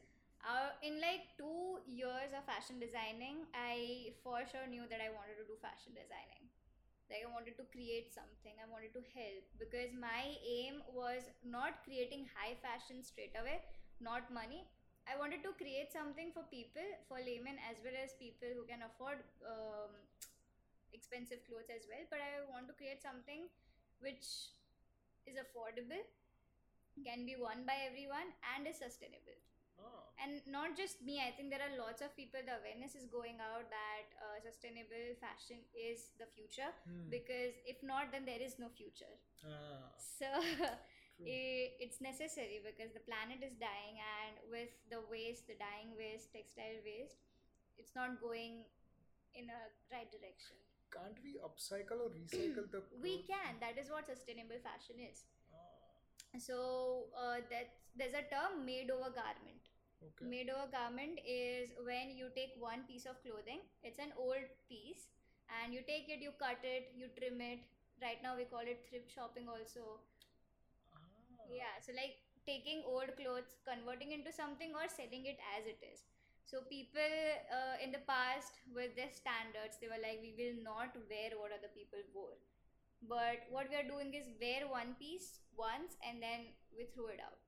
Uh, 0.47 0.71
in 0.85 1.01
like 1.03 1.33
two 1.41 1.81
years 1.91 2.31
of 2.37 2.45
fashion 2.47 2.79
designing 2.79 3.43
i 3.57 4.13
for 4.23 4.45
sure 4.47 4.69
knew 4.71 4.85
that 4.87 5.03
i 5.03 5.11
wanted 5.11 5.35
to 5.41 5.47
do 5.49 5.57
fashion 5.59 5.91
designing. 5.97 6.45
Like 7.11 7.23
i 7.27 7.31
wanted 7.31 7.57
to 7.59 7.65
create 7.73 8.13
something. 8.15 8.55
I 8.61 8.67
wanted 8.71 8.93
to 8.99 9.03
help 9.15 9.45
because 9.59 9.91
my 9.97 10.37
aim 10.45 10.83
was 10.93 11.27
not 11.43 11.83
creating 11.87 12.27
high 12.37 12.55
fashion 12.63 13.03
straight 13.03 13.35
away 13.39 13.63
not 13.99 14.29
money. 14.31 14.69
I 15.09 15.17
wanted 15.17 15.41
to 15.47 15.55
create 15.57 15.89
something 15.95 16.31
for 16.37 16.45
people 16.53 16.85
for 17.09 17.17
laymen 17.23 17.57
as 17.71 17.81
well 17.83 17.97
as 17.97 18.13
people 18.21 18.51
who 18.53 18.67
can 18.69 18.85
afford 18.85 19.25
um, 19.47 19.91
expensive 20.93 21.43
clothes 21.47 21.71
as 21.71 21.87
well. 21.91 22.05
But 22.11 22.21
i 22.23 22.43
want 22.51 22.67
to 22.71 22.75
create 22.77 23.03
something 23.03 23.49
which 24.01 24.53
is 25.27 25.37
affordable 25.41 26.03
can 27.05 27.25
be 27.27 27.37
worn 27.37 27.65
by 27.67 27.77
everyone 27.89 28.31
and 28.55 28.67
is 28.67 28.79
sustainable. 28.79 29.37
Ah, 29.77 30.09
and 30.25 30.41
not 30.49 30.73
just 30.73 31.03
me 31.05 31.21
i 31.21 31.29
think 31.37 31.51
there 31.53 31.61
are 31.61 31.75
lots 31.77 32.01
of 32.01 32.09
people 32.17 32.41
the 32.49 32.55
awareness 32.57 32.95
is 32.97 33.05
going 33.13 33.37
out 33.45 33.69
that 33.69 34.07
uh, 34.25 34.37
sustainable 34.41 35.13
fashion 35.21 35.61
is 35.77 36.17
the 36.17 36.25
future 36.33 36.73
hmm. 36.89 37.13
because 37.13 37.53
if 37.69 37.83
not 37.85 38.09
then 38.11 38.25
there 38.25 38.41
is 38.41 38.57
no 38.59 38.69
future. 38.73 39.13
Ah, 39.45 39.93
so 40.01 40.25
true. 41.21 41.29
i- 41.29 41.77
it's 41.85 42.01
necessary 42.01 42.65
because 42.65 42.97
the 42.97 43.05
planet 43.05 43.45
is 43.45 43.53
dying 43.61 44.01
and 44.01 44.41
with 44.49 44.73
the 44.89 45.05
waste 45.13 45.45
the 45.45 45.59
dying 45.61 45.93
waste 46.01 46.33
textile 46.33 46.81
waste 46.89 47.21
it's 47.77 47.93
not 47.95 48.17
going 48.21 48.65
in 49.37 49.53
a 49.53 49.61
right 49.93 50.09
direction. 50.09 50.57
Can't 50.89 51.19
we 51.21 51.37
upcycle 51.45 52.01
or 52.01 52.11
recycle 52.17 52.65
the 52.73 52.81
we 53.03 53.23
can. 53.29 53.61
That 53.61 53.77
is 53.77 53.91
what 53.91 54.07
sustainable 54.09 54.57
fashion 54.65 54.97
is 55.05 55.25
so 56.41 57.07
uh, 57.17 57.39
that 57.51 57.75
there's 57.97 58.15
a 58.15 58.27
term 58.33 58.65
made 58.65 58.91
over 58.91 59.11
garment 59.11 59.63
okay. 60.03 60.27
made 60.27 60.49
over 60.51 60.69
garment 60.71 61.19
is 61.27 61.71
when 61.85 62.11
you 62.17 62.29
take 62.35 62.55
one 62.59 62.85
piece 62.89 63.07
of 63.07 63.21
clothing 63.23 63.61
it's 63.83 63.99
an 63.99 64.13
old 64.19 64.47
piece 64.69 65.09
and 65.61 65.73
you 65.73 65.81
take 65.87 66.09
it 66.09 66.21
you 66.21 66.33
cut 66.39 66.59
it 66.63 66.93
you 66.97 67.09
trim 67.19 67.41
it 67.41 67.61
right 68.03 68.21
now 68.23 68.37
we 68.37 68.45
call 68.45 68.65
it 68.65 68.85
thrift 68.89 69.11
shopping 69.13 69.49
also 69.49 70.01
Ah, 70.95 71.47
yeah 71.51 71.75
so 71.85 71.93
like 71.97 72.17
taking 72.47 72.83
old 72.87 73.11
clothes, 73.19 73.59
converting 73.67 74.13
into 74.13 74.31
something, 74.33 74.71
or 74.79 74.87
selling 74.87 75.27
it 75.27 75.39
as 75.59 75.67
it 75.67 75.83
is. 75.83 76.07
So 76.45 76.63
people 76.71 77.11
uh, 77.51 77.75
in 77.83 77.91
the 77.91 78.03
past, 78.07 78.63
with 78.73 78.95
their 78.95 79.11
standards, 79.11 79.79
they 79.83 79.89
were 79.91 79.99
like, 79.99 80.23
we 80.23 80.31
will 80.39 80.63
not 80.63 80.95
wear 81.11 81.35
what 81.35 81.51
other 81.51 81.73
people 81.75 81.99
wore. 82.15 82.39
But 83.09 83.47
what 83.51 83.71
we 83.71 83.77
are 83.77 83.87
doing 83.87 84.15
is 84.15 84.27
wear 84.41 84.67
one 84.67 84.99
piece 84.99 85.41
once 85.57 85.95
and 86.03 86.23
then 86.23 86.53
we 86.75 86.91
throw 86.91 87.07
it 87.09 87.23
out. 87.23 87.39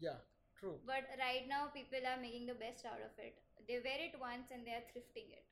Yeah, 0.00 0.20
true. 0.58 0.82
But 0.84 1.06
right 1.18 1.46
now, 1.48 1.70
people 1.72 2.02
are 2.02 2.20
making 2.20 2.46
the 2.46 2.58
best 2.58 2.84
out 2.84 3.00
of 3.00 3.14
it. 3.18 3.38
They 3.66 3.80
wear 3.82 3.98
it 4.02 4.14
once 4.18 4.50
and 4.50 4.66
they 4.66 4.74
are 4.74 4.86
thrifting 4.90 5.30
it. 5.32 5.46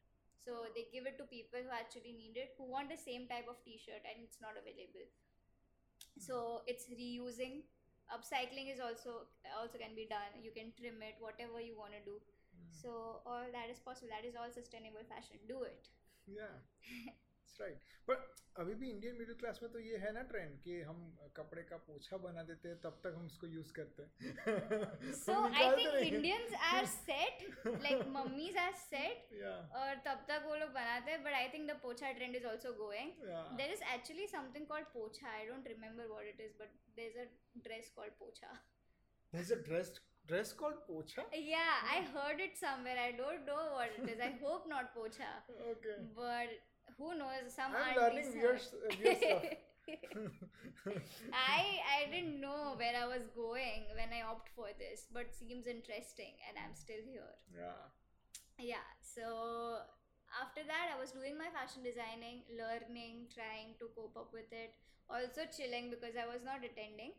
So 0.45 0.69
they 0.77 0.85
give 0.93 1.09
it 1.09 1.17
to 1.17 1.25
people 1.25 1.65
who 1.65 1.73
actually 1.73 2.13
need 2.13 2.37
it, 2.37 2.53
who 2.61 2.69
want 2.69 2.93
the 2.93 3.01
same 3.01 3.25
type 3.25 3.49
of 3.49 3.57
T-shirt 3.65 4.05
and 4.05 4.21
it's 4.21 4.45
not 4.45 4.59
available. 4.61 5.09
Hmm. 5.09 6.21
So 6.21 6.35
it's 6.69 6.85
reusing. 6.93 7.65
Upcycling 8.13 8.69
is 8.69 8.85
also 8.85 9.25
also 9.57 9.81
can 9.81 9.97
be 9.97 10.05
done. 10.05 10.37
You 10.45 10.53
can 10.53 10.77
trim 10.77 11.01
it, 11.01 11.17
whatever 11.17 11.65
you 11.65 11.73
want 11.73 11.97
to 11.97 12.03
do. 12.05 12.21
Hmm. 12.21 12.69
So 12.77 12.91
all 13.25 13.49
that 13.49 13.73
is 13.73 13.81
possible. 13.81 14.13
That 14.13 14.29
is 14.29 14.37
all 14.37 14.53
sustainable 14.53 15.09
fashion. 15.09 15.41
Do 15.49 15.65
it. 15.65 15.89
Yeah, 16.29 16.61
right 17.61 17.81
पर 18.09 18.23
अभी 18.63 18.75
भी 18.81 18.89
Indian 18.91 19.15
middle 19.19 19.35
class 19.35 19.59
में 19.63 19.71
तो 19.73 19.79
ये 19.79 19.97
है 19.97 20.13
ना 20.15 20.23
trend 20.33 20.59
कि 20.63 20.81
हम 20.89 20.99
कपड़े 21.37 21.63
का 21.71 21.77
पोछा 21.87 22.17
बना 22.25 22.43
देते 22.51 22.69
हैं 22.69 22.77
तब 22.81 23.01
तक 23.05 23.15
हम 23.17 23.25
उसको 23.27 23.47
यूज़ 23.47 23.73
करते 23.79 24.03
हैं। 24.03 25.13
So 25.21 25.39
I 25.63 25.71
think 25.77 25.95
Indians 26.13 26.55
are 26.69 26.87
set 26.93 27.43
like 27.67 28.07
mummies 28.17 28.57
are 28.65 28.73
set 28.83 29.35
और 29.83 30.03
तब 30.07 30.25
तक 30.29 30.47
वो 30.47 30.55
लोग 30.57 30.71
बनाते 30.79 31.11
हैं 31.11 31.23
but 31.25 31.39
I 31.41 31.49
think 31.55 31.71
the 31.71 31.79
pocha 31.83 32.13
trend 32.21 32.37
is 32.37 32.47
also 32.47 32.73
going 32.85 33.13
there 33.57 33.73
is 33.73 33.83
actually 33.95 34.27
something 34.37 34.67
called 34.67 34.87
pocha 34.95 35.31
I 35.31 35.47
don't 35.47 35.69
remember 35.69 36.07
what 36.15 36.27
it 36.27 36.41
is 36.41 36.57
but 36.63 36.79
there 36.97 37.11
is 37.11 37.19
a 37.19 37.63
dress 37.69 37.93
called 37.97 38.13
pocha. 38.19 38.53
There 39.33 39.43
is 39.45 39.53
a 39.53 39.63
dress 39.71 40.01
dress 40.29 40.51
called 40.61 40.77
pocha 40.85 41.23
yeah 41.47 41.89
i 41.95 41.97
heard 42.13 42.39
it 42.45 42.55
somewhere 42.61 43.01
i 43.01 43.09
don't 43.17 43.51
know 43.51 43.65
what 43.73 43.97
it 43.97 44.07
is 44.13 44.23
i 44.27 44.29
hope 44.45 44.69
not 44.71 44.87
pocha 44.95 45.33
okay. 45.73 45.97
But 46.21 46.55
who 46.99 47.15
knows? 47.19 47.53
Some 47.55 47.73
I'm 47.77 47.97
learning 47.97 48.33
weird, 48.35 48.61
weird 49.03 49.19
stuff. 49.19 49.43
I 51.33 51.81
I 51.85 52.11
didn't 52.11 52.41
know 52.41 52.75
where 52.77 52.95
I 52.97 53.07
was 53.07 53.27
going 53.35 53.89
when 53.95 54.11
I 54.13 54.23
opt 54.23 54.49
for 54.55 54.69
this, 54.79 55.07
but 55.13 55.35
seems 55.35 55.67
interesting, 55.67 56.35
and 56.49 56.57
I'm 56.59 56.75
still 56.75 57.03
here. 57.05 57.35
yeah. 57.55 57.85
Yeah. 58.59 58.87
So 59.03 59.83
after 60.41 60.63
that, 60.67 60.95
I 60.95 61.01
was 61.01 61.13
doing 61.13 61.39
my 61.39 61.51
fashion 61.55 61.83
designing, 61.83 62.43
learning, 62.55 63.31
trying 63.35 63.75
to 63.79 63.91
cope 63.95 64.17
up 64.17 64.33
with 64.33 64.51
it. 64.53 64.75
Also 65.11 65.43
chilling 65.51 65.91
because 65.91 66.17
I 66.17 66.27
was 66.27 66.43
not 66.45 66.65
attending. 66.65 67.13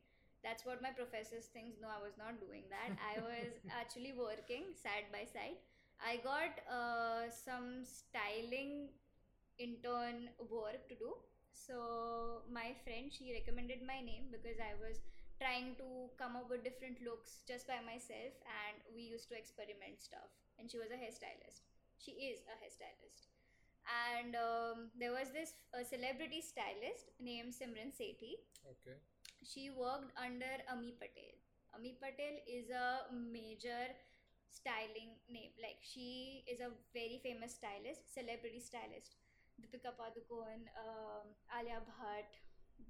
That's 0.43 0.65
what 0.65 0.81
my 0.81 0.91
professors 0.91 1.45
think. 1.53 1.75
No, 1.81 1.87
I 1.89 2.01
was 2.01 2.17
not 2.17 2.39
doing 2.39 2.63
that. 2.69 2.93
I 3.01 3.19
was 3.21 3.51
actually 3.81 4.13
working 4.13 4.73
side 4.77 5.09
by 5.11 5.25
side. 5.25 5.57
I 5.99 6.17
got 6.23 6.59
uh, 6.69 7.31
some 7.31 7.83
styling 7.83 8.89
intern 9.59 10.29
work 10.49 10.87
to 10.89 10.95
do. 10.95 11.15
So 11.53 12.43
my 12.51 12.75
friend 12.83 13.11
she 13.11 13.31
recommended 13.33 13.79
my 13.81 13.99
name 14.03 14.27
because 14.31 14.59
I 14.59 14.75
was 14.77 14.99
trying 15.39 15.75
to 15.79 16.11
come 16.19 16.35
up 16.35 16.49
with 16.49 16.63
different 16.63 16.99
looks 17.03 17.43
just 17.47 17.67
by 17.67 17.79
myself 17.83 18.35
and 18.47 18.75
we 18.95 19.03
used 19.03 19.27
to 19.31 19.35
experiment 19.35 19.99
stuff. 19.99 20.31
And 20.59 20.71
she 20.71 20.77
was 20.77 20.91
a 20.91 20.99
hairstylist. 20.99 21.63
She 21.99 22.11
is 22.31 22.39
a 22.47 22.55
hairstylist. 22.59 23.27
And 23.85 24.35
um, 24.35 24.77
there 24.97 25.11
was 25.11 25.29
this 25.31 25.53
uh, 25.75 25.83
celebrity 25.83 26.41
stylist 26.41 27.11
named 27.19 27.53
simran 27.53 27.93
sethi. 27.93 28.39
Okay. 28.65 28.97
she 29.45 29.69
worked 29.69 30.11
under 30.17 30.53
ami 30.73 30.91
patel. 30.99 31.35
Ami 31.75 31.93
patel 32.01 32.39
is 32.47 32.69
a 32.71 33.13
major 33.13 33.93
styling 34.49 35.19
name. 35.29 35.51
Like 35.61 35.79
she 35.83 36.43
is 36.47 36.59
a 36.59 36.71
very 36.93 37.19
famous 37.21 37.55
stylist 37.59 38.09
celebrity 38.13 38.59
stylist 38.59 39.15
deepika 39.63 39.91
padukone 39.99 40.65
um, 40.83 41.25
alia 41.57 41.79
bhatt 41.91 42.39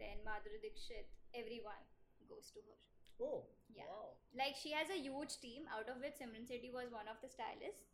then 0.01 0.17
madhuri 0.29 0.59
dixit 0.67 1.07
everyone 1.41 1.85
goes 2.33 2.49
to 2.57 2.61
her 2.69 2.77
Oh. 3.25 3.43
Yeah. 3.73 3.83
Wow. 3.89 4.07
like 4.39 4.55
she 4.61 4.71
has 4.77 4.89
a 4.93 4.97
huge 5.03 5.33
team 5.43 5.67
out 5.75 5.87
of 5.91 6.01
which 6.03 6.15
Simran 6.21 6.47
Sethi 6.49 6.71
was 6.77 6.89
one 6.95 7.07
of 7.11 7.19
the 7.21 7.29
stylists 7.35 7.85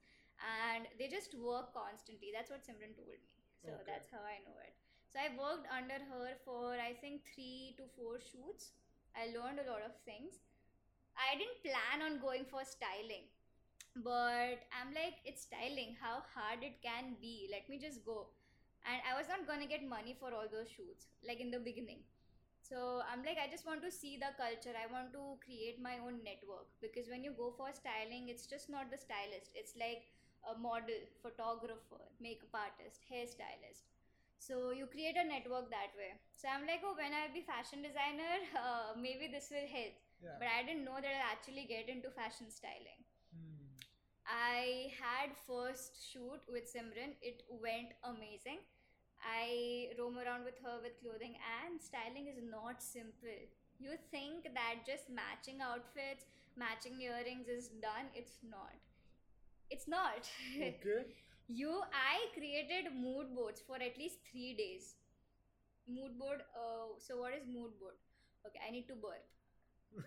and 0.51 0.87
they 0.99 1.07
just 1.11 1.35
work 1.49 1.67
constantly 1.75 2.31
that's 2.35 2.49
what 2.53 2.63
Simran 2.67 2.95
told 2.99 3.11
me 3.25 3.29
so 3.61 3.69
Okay. 3.75 3.85
that's 3.89 4.09
how 4.15 4.21
I 4.29 4.37
know 4.45 4.57
it 4.67 4.73
so 5.13 5.19
I 5.25 5.27
worked 5.43 5.67
under 5.79 5.99
her 6.13 6.29
for 6.45 6.63
I 6.87 6.93
think 7.03 7.21
3 7.35 7.75
to 7.81 7.85
4 7.99 8.17
shoots 8.31 8.71
I 9.21 9.27
learned 9.35 9.61
a 9.65 9.67
lot 9.69 9.85
of 9.89 9.93
things 10.09 10.39
I 11.27 11.37
didn't 11.43 11.61
plan 11.67 12.05
on 12.07 12.19
going 12.25 12.45
for 12.53 12.65
styling 12.73 13.29
but 14.09 14.65
I'm 14.79 14.93
like 14.97 15.21
it's 15.25 15.43
styling 15.49 15.95
how 16.01 16.17
hard 16.33 16.63
it 16.71 16.81
can 16.89 17.15
be 17.21 17.35
let 17.55 17.69
me 17.69 17.77
just 17.87 18.03
go 18.05 18.17
and 18.85 18.99
I 19.07 19.17
was 19.17 19.27
not 19.27 19.47
gonna 19.47 19.67
get 19.67 19.87
money 19.87 20.15
for 20.19 20.33
all 20.33 20.47
those 20.51 20.69
shoots 20.69 21.07
like 21.27 21.39
in 21.39 21.51
the 21.51 21.59
beginning 21.59 22.03
so 22.61 23.01
I'm 23.03 23.19
like, 23.25 23.35
I 23.35 23.51
just 23.51 23.65
want 23.67 23.83
to 23.83 23.91
see 23.91 24.15
the 24.15 24.31
culture. 24.39 24.71
I 24.71 24.87
want 24.87 25.11
to 25.11 25.35
create 25.43 25.81
my 25.83 25.99
own 25.99 26.23
network 26.23 26.71
because 26.79 27.11
when 27.11 27.19
you 27.19 27.35
go 27.35 27.51
for 27.51 27.67
styling, 27.75 28.31
it's 28.31 28.47
just 28.47 28.69
not 28.69 28.87
the 28.87 28.95
stylist. 28.95 29.51
It's 29.51 29.75
like 29.75 30.07
a 30.47 30.55
model, 30.55 30.95
photographer, 31.19 31.99
makeup 32.23 32.55
artist, 32.55 33.03
hairstylist. 33.11 33.91
So 34.39 34.71
you 34.71 34.87
create 34.87 35.19
a 35.19 35.27
network 35.27 35.67
that 35.69 35.91
way. 35.99 36.15
So 36.31 36.47
I'm 36.47 36.63
like, 36.63 36.79
oh, 36.87 36.95
when 36.95 37.11
I'll 37.11 37.33
be 37.35 37.43
fashion 37.43 37.83
designer, 37.83 38.39
uh, 38.55 38.95
maybe 38.95 39.27
this 39.27 39.51
will 39.51 39.67
help. 39.67 39.93
Yeah. 40.23 40.39
But 40.39 40.47
I 40.47 40.63
didn't 40.63 40.87
know 40.87 40.95
that 40.95 41.11
I'll 41.11 41.33
actually 41.33 41.67
get 41.67 41.91
into 41.91 42.07
fashion 42.07 42.47
styling. 42.47 43.03
I 44.31 44.91
had 44.99 45.35
first 45.47 45.97
shoot 46.11 46.41
with 46.47 46.65
Simran. 46.73 47.13
It 47.21 47.43
went 47.49 47.93
amazing. 48.03 48.59
I 49.23 49.89
roam 49.99 50.17
around 50.17 50.45
with 50.45 50.57
her 50.63 50.79
with 50.81 50.97
clothing 51.01 51.35
and 51.61 51.79
styling 51.81 52.27
is 52.27 52.39
not 52.41 52.81
simple. 52.81 53.41
You 53.79 53.97
think 54.09 54.45
that 54.55 54.85
just 54.85 55.09
matching 55.09 55.61
outfits, 55.61 56.25
matching 56.57 56.99
earrings 57.01 57.47
is 57.47 57.67
done. 57.81 58.09
It's 58.15 58.37
not. 58.49 58.73
It's 59.69 59.87
not. 59.87 60.29
Okay. 60.57 61.05
you 61.47 61.81
I 61.93 62.29
created 62.33 62.93
mood 62.95 63.35
boards 63.35 63.61
for 63.67 63.75
at 63.75 63.97
least 63.97 64.19
3 64.31 64.55
days. 64.55 64.95
Mood 65.87 66.17
board 66.19 66.41
uh, 66.55 66.93
so 66.99 67.17
what 67.19 67.33
is 67.33 67.45
mood 67.47 67.77
board? 67.79 67.95
Okay, 68.47 68.59
I 68.67 68.71
need 68.71 68.87
to 68.89 68.95
burp. 68.95 69.25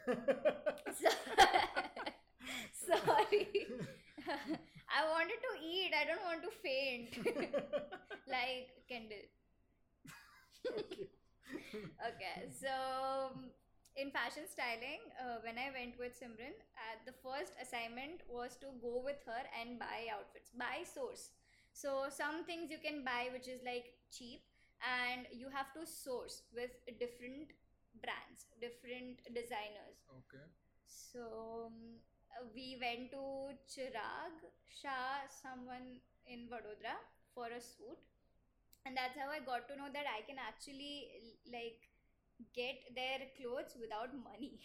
So- 1.00 2.96
Sorry. 2.96 3.66
I 4.88 5.00
wanted 5.10 5.40
to 5.40 5.52
eat. 5.64 5.92
I 5.94 6.04
don't 6.04 6.24
want 6.24 6.42
to 6.42 6.50
faint. 6.62 7.10
like 8.26 8.70
Kendall. 8.88 9.26
okay. 10.70 11.08
Okay, 12.00 12.48
so 12.50 12.72
um, 12.72 13.52
in 13.96 14.10
fashion 14.10 14.48
styling, 14.48 14.98
uh, 15.20 15.38
when 15.44 15.60
I 15.60 15.70
went 15.76 15.94
with 16.00 16.16
Simran, 16.16 16.56
uh, 16.74 16.96
the 17.06 17.14
first 17.22 17.52
assignment 17.60 18.24
was 18.26 18.56
to 18.64 18.72
go 18.80 19.02
with 19.04 19.20
her 19.28 19.42
and 19.60 19.78
buy 19.78 20.08
outfits, 20.10 20.50
buy 20.56 20.82
source. 20.88 21.30
So 21.72 22.08
some 22.10 22.44
things 22.44 22.70
you 22.72 22.80
can 22.82 23.04
buy 23.04 23.28
which 23.32 23.46
is 23.46 23.60
like 23.62 23.92
cheap, 24.10 24.42
and 24.82 25.28
you 25.30 25.46
have 25.52 25.70
to 25.76 25.84
source 25.86 26.42
with 26.54 26.72
different 26.98 27.52
brands, 28.00 28.48
different 28.58 29.20
designers. 29.36 30.00
Okay. 30.26 30.44
So 30.88 31.70
um, 31.70 32.00
we 32.54 32.76
went 32.80 33.10
to 33.12 33.54
Chirag 33.68 34.34
Shah, 34.68 35.26
someone 35.28 36.00
in 36.26 36.48
Vadodara, 36.50 36.96
for 37.34 37.46
a 37.46 37.60
suit, 37.60 37.98
and 38.86 38.96
that's 38.96 39.16
how 39.16 39.30
I 39.30 39.40
got 39.44 39.68
to 39.68 39.76
know 39.76 39.88
that 39.92 40.06
I 40.06 40.22
can 40.26 40.36
actually 40.38 41.08
like 41.50 41.80
get 42.54 42.82
their 42.94 43.30
clothes 43.38 43.74
without 43.80 44.12
money 44.14 44.58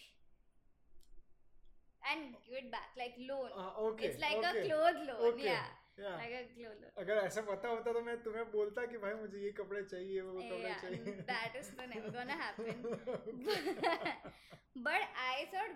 and 2.10 2.34
give 2.46 2.58
it 2.66 2.72
back 2.72 2.94
like 2.98 3.16
loan. 3.30 3.50
Ah, 3.56 3.74
okay. 3.94 4.06
it's 4.06 4.22
like 4.22 4.38
okay. 4.38 4.62
a 4.62 4.66
clothes 4.68 5.02
loan, 5.08 5.34
Okay. 5.34 5.46
yeah, 5.46 5.68
अगर 6.98 7.18
ऐसा 7.18 7.42
पता 7.42 7.70
होता 7.70 7.94
तो 7.94 8.02
मैं 8.02 8.24
तुम्हें 8.24 8.52
बोलता 8.52 8.86
कि 8.86 8.98
भाई 8.98 9.14
मुझे 9.14 9.40
ये 9.40 9.52
कपड़े 9.52 9.84
चाहिए 9.84 10.22
वो 10.22 10.34
कपड़े 10.34 10.74
चाहिए। 10.82 11.14
But 14.78 15.02
I 15.18 15.46
thought 15.46 15.72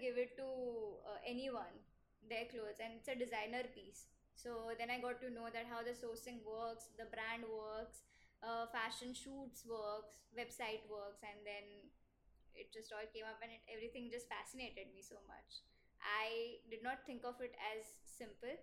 give 0.00 0.18
it 0.18 0.36
to 0.36 0.48
anyone 1.48 1.80
their 2.22 2.44
cloth 2.44 2.80
and 2.80 2.94
it's 2.96 3.08
a 3.08 3.14
designer 3.14 3.62
piece 3.62 4.08
so 4.36 4.74
then 4.74 4.90
I 4.90 4.98
got 4.98 5.20
to 5.20 5.28
know 5.28 5.48
that 5.48 5.66
how 5.66 5.82
the 5.82 5.94
sourcing 5.94 6.40
works 6.46 6.90
the 6.98 7.08
brand 7.10 7.44
works 7.44 8.04
fashion 8.72 9.12
shoots 9.12 9.66
works 9.66 10.34
website 10.34 10.86
works 10.90 11.24
and 11.24 11.40
then 11.44 11.90
it 12.56 12.72
just 12.74 12.92
all 12.92 13.04
came 13.04 13.26
up 13.26 13.42
and 13.42 13.52
everything 13.52 14.10
just 14.12 14.26
fascinated 14.26 14.92
me 14.94 15.02
so 15.02 15.26
much 15.30 15.62
I 16.00 16.62
did 16.70 16.82
not 16.84 17.08
think 17.08 17.24
of 17.24 17.42
it 17.42 17.54
as 17.72 17.84
simple 18.18 18.56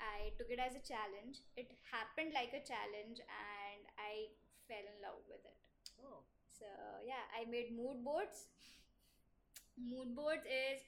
I 0.00 0.32
took 0.40 0.50
it 0.50 0.58
as 0.58 0.74
a 0.74 0.82
challenge. 0.82 1.44
It 1.56 1.70
happened 1.92 2.32
like 2.34 2.52
a 2.56 2.64
challenge, 2.64 3.20
and 3.20 3.80
I 4.00 4.32
fell 4.68 4.82
in 4.82 4.96
love 5.04 5.20
with 5.28 5.44
it. 5.44 5.58
Oh, 6.02 6.24
So 6.48 6.66
yeah, 7.06 7.24
I 7.36 7.44
made 7.48 7.72
mood 7.76 8.04
boards. 8.04 8.48
mood 9.76 10.14
boards 10.14 10.44
is 10.46 10.80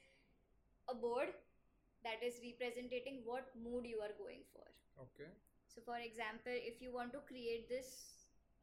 a 0.89 0.95
board 0.95 1.29
that 2.03 2.21
is 2.27 2.39
representing 2.43 3.21
what 3.25 3.49
mood 3.63 3.85
you 3.85 3.99
are 4.07 4.13
going 4.19 4.43
for 4.53 4.67
Okay. 5.05 5.29
so 5.67 5.81
for 5.85 5.97
example 5.97 6.53
if 6.71 6.81
you 6.81 6.91
want 6.93 7.11
to 7.13 7.21
create 7.27 7.67
this 7.69 7.89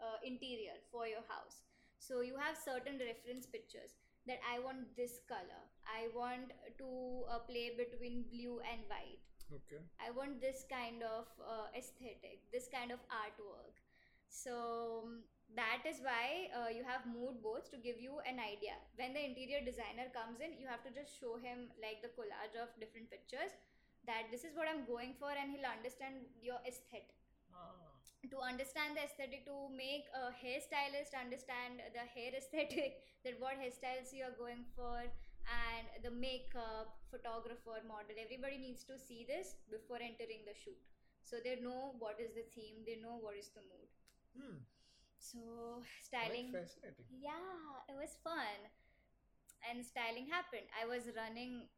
uh, 0.01 0.19
interior 0.25 0.77
for 0.91 1.07
your 1.07 1.25
house 1.29 1.63
so 1.99 2.21
you 2.21 2.37
have 2.39 2.57
certain 2.57 2.99
reference 3.09 3.47
pictures 3.47 3.97
that 4.27 4.39
i 4.53 4.59
want 4.67 4.87
this 4.97 5.19
color 5.29 5.63
i 5.97 6.07
want 6.15 6.53
to 6.79 6.91
uh, 7.29 7.39
play 7.51 7.73
between 7.77 8.25
blue 8.31 8.61
and 8.73 8.87
white 8.95 9.25
Okay. 9.51 9.83
I 9.99 10.15
want 10.15 10.39
this 10.39 10.63
kind 10.71 11.03
of 11.03 11.27
uh, 11.43 11.67
aesthetic, 11.75 12.47
this 12.55 12.71
kind 12.71 12.95
of 12.95 13.03
artwork. 13.11 13.75
So 14.31 15.03
um, 15.03 15.27
that 15.59 15.83
is 15.83 15.99
why 15.99 16.55
uh, 16.55 16.71
you 16.71 16.87
have 16.87 17.03
mood 17.03 17.43
boards 17.43 17.67
to 17.75 17.79
give 17.83 17.99
you 17.99 18.23
an 18.23 18.39
idea. 18.39 18.79
When 18.95 19.11
the 19.11 19.19
interior 19.19 19.59
designer 19.59 20.07
comes 20.15 20.39
in, 20.39 20.55
you 20.55 20.71
have 20.71 20.87
to 20.87 20.95
just 20.95 21.11
show 21.19 21.35
him 21.35 21.75
like 21.83 21.99
the 21.99 22.15
collage 22.15 22.55
of 22.55 22.71
different 22.79 23.11
pictures 23.11 23.51
that 24.07 24.31
this 24.33 24.47
is 24.47 24.57
what 24.57 24.71
I'm 24.71 24.89
going 24.89 25.13
for, 25.19 25.29
and 25.29 25.53
he'll 25.53 25.67
understand 25.69 26.25
your 26.41 26.57
aesthetic. 26.65 27.13
Ah. 27.53 27.77
To 28.31 28.39
understand 28.41 28.97
the 28.97 29.05
aesthetic, 29.05 29.45
to 29.49 29.69
make 29.73 30.09
a 30.13 30.33
hairstylist 30.33 31.17
understand 31.17 31.85
the 31.93 32.05
hair 32.05 32.33
aesthetic, 32.37 33.01
that 33.25 33.37
what 33.41 33.57
hairstyles 33.61 34.13
you 34.13 34.25
are 34.25 34.37
going 34.37 34.65
for, 34.77 35.05
and 35.47 35.87
the 36.05 36.11
makeup, 36.11 36.99
photographer, 37.11 37.81
model, 37.87 38.17
everybody 38.21 38.59
needs 38.59 38.85
to 38.85 38.99
see 38.99 39.25
this 39.29 39.57
before 39.71 39.99
entering 40.01 40.45
the 40.47 40.55
shoot. 40.57 40.79
So 41.25 41.37
they 41.43 41.61
know 41.61 41.95
what 41.99 42.19
is 42.21 42.33
the 42.35 42.47
theme, 42.55 42.83
they 42.87 42.99
know 43.01 43.19
what 43.21 43.37
is 43.37 43.51
the 43.55 43.63
mood. 43.65 43.91
Hmm. 44.37 44.59
So 45.19 45.85
Quite 46.11 46.33
styling, 46.33 46.49
fascinating. 46.53 47.07
yeah, 47.13 47.85
it 47.89 47.97
was 47.97 48.17
fun, 48.25 48.59
and 49.69 49.85
styling 49.85 50.27
happened. 50.29 50.67
I 50.75 50.87
was 50.87 51.09
running. 51.17 51.69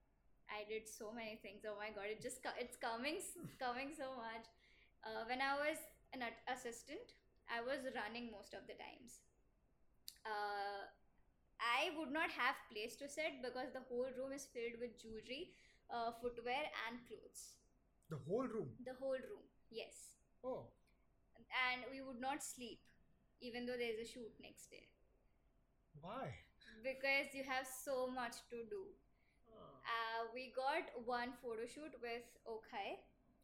I 0.51 0.65
did 0.69 0.89
so 0.89 1.13
many 1.13 1.39
things. 1.41 1.65
Oh 1.67 1.77
my 1.79 1.91
god, 1.95 2.11
it 2.13 2.21
just 2.23 2.41
it's 2.59 2.77
coming, 2.77 3.19
coming 3.63 3.91
so 3.97 4.15
much. 4.19 4.47
Uh, 5.05 5.25
when 5.29 5.41
I 5.43 5.59
was 5.59 5.79
an 6.15 6.23
assistant, 6.49 7.17
I 7.51 7.61
was 7.63 7.83
running 7.95 8.31
most 8.31 8.55
of 8.55 8.67
the 8.69 8.77
times. 8.79 9.23
Uh, 10.25 10.87
I 11.63 11.95
would 11.97 12.11
not 12.11 12.31
have 12.35 12.59
place 12.71 12.97
to 12.97 13.09
sit 13.09 13.39
because 13.43 13.71
the 13.73 13.87
whole 13.89 14.11
room 14.19 14.33
is 14.35 14.47
filled 14.51 14.83
with 14.83 14.99
jewelry, 15.01 15.55
uh, 15.91 16.11
footwear, 16.21 16.67
and 16.87 16.99
clothes. 17.07 17.55
The 18.11 18.19
whole 18.27 18.47
room? 18.47 18.75
The 18.85 18.99
whole 18.99 19.23
room, 19.31 19.47
yes. 19.71 20.19
Oh. 20.43 20.75
And 21.71 21.87
we 21.93 22.03
would 22.03 22.21
not 22.21 22.43
sleep, 22.43 22.81
even 23.41 23.67
though 23.67 23.79
there's 23.79 24.03
a 24.03 24.09
shoot 24.09 24.33
next 24.43 24.71
day. 24.71 24.89
Why? 26.01 26.35
Because 26.83 27.31
you 27.33 27.45
have 27.47 27.67
so 27.67 28.11
much 28.11 28.43
to 28.51 28.67
do. 28.67 28.91
Oh. 29.47 29.63
Uh, 29.87 30.21
we 30.35 30.53
got 30.57 30.91
one 31.07 31.31
photo 31.39 31.63
shoot 31.67 31.95
with 32.03 32.27
Okhai. 32.43 32.99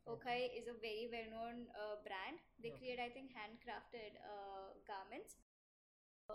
Okhai 0.08 0.48
is 0.56 0.66
a 0.66 0.76
very 0.80 1.06
well 1.12 1.28
known 1.30 1.68
uh, 1.76 2.00
brand. 2.02 2.40
They 2.62 2.72
create, 2.74 2.98
I 2.98 3.12
think, 3.12 3.30
handcrafted 3.30 4.18
uh, 4.24 4.74
garments. 4.88 5.36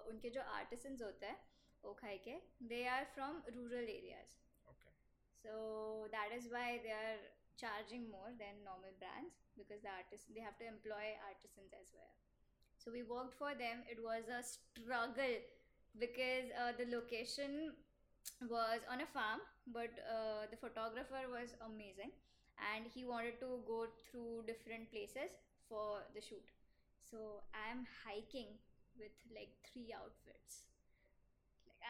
उनके 0.10 0.30
जो 0.36 0.42
artisans 0.42 1.02
होते 1.02 1.26
हैं 1.26 1.53
Okhaike. 1.86 2.40
They 2.60 2.88
are 2.88 3.06
from 3.16 3.44
rural 3.54 3.86
areas. 3.86 4.32
Okay. 4.68 4.94
So 5.44 6.08
that 6.12 6.32
is 6.36 6.48
why 6.50 6.80
they 6.84 6.92
are 6.96 7.20
charging 7.60 8.10
more 8.10 8.32
than 8.40 8.64
normal 8.66 8.92
brands 8.98 9.36
because 9.56 9.84
the 9.86 9.94
artists 9.94 10.28
they 10.34 10.42
have 10.42 10.58
to 10.58 10.66
employ 10.66 11.14
artisans 11.22 11.72
as 11.76 11.92
well. 11.94 12.14
So 12.78 12.92
we 12.92 13.04
worked 13.04 13.36
for 13.38 13.54
them. 13.56 13.84
It 13.88 14.00
was 14.02 14.28
a 14.28 14.42
struggle 14.44 15.40
because 16.00 16.48
uh, 16.58 16.74
the 16.76 16.88
location 16.90 17.72
was 18.50 18.82
on 18.92 19.02
a 19.02 19.10
farm, 19.10 19.40
but 19.72 19.92
uh, 20.04 20.50
the 20.52 20.58
photographer 20.58 21.28
was 21.32 21.56
amazing 21.66 22.12
and 22.74 22.86
he 22.94 23.06
wanted 23.06 23.40
to 23.40 23.62
go 23.68 23.88
through 24.04 24.44
different 24.48 24.92
places 24.92 25.32
for 25.70 26.04
the 26.16 26.22
shoot. 26.22 26.46
So 27.10 27.44
I 27.54 27.72
am 27.72 27.86
hiking 28.06 28.60
with 29.00 29.14
like 29.34 29.54
three 29.66 29.94
outfits 29.96 30.64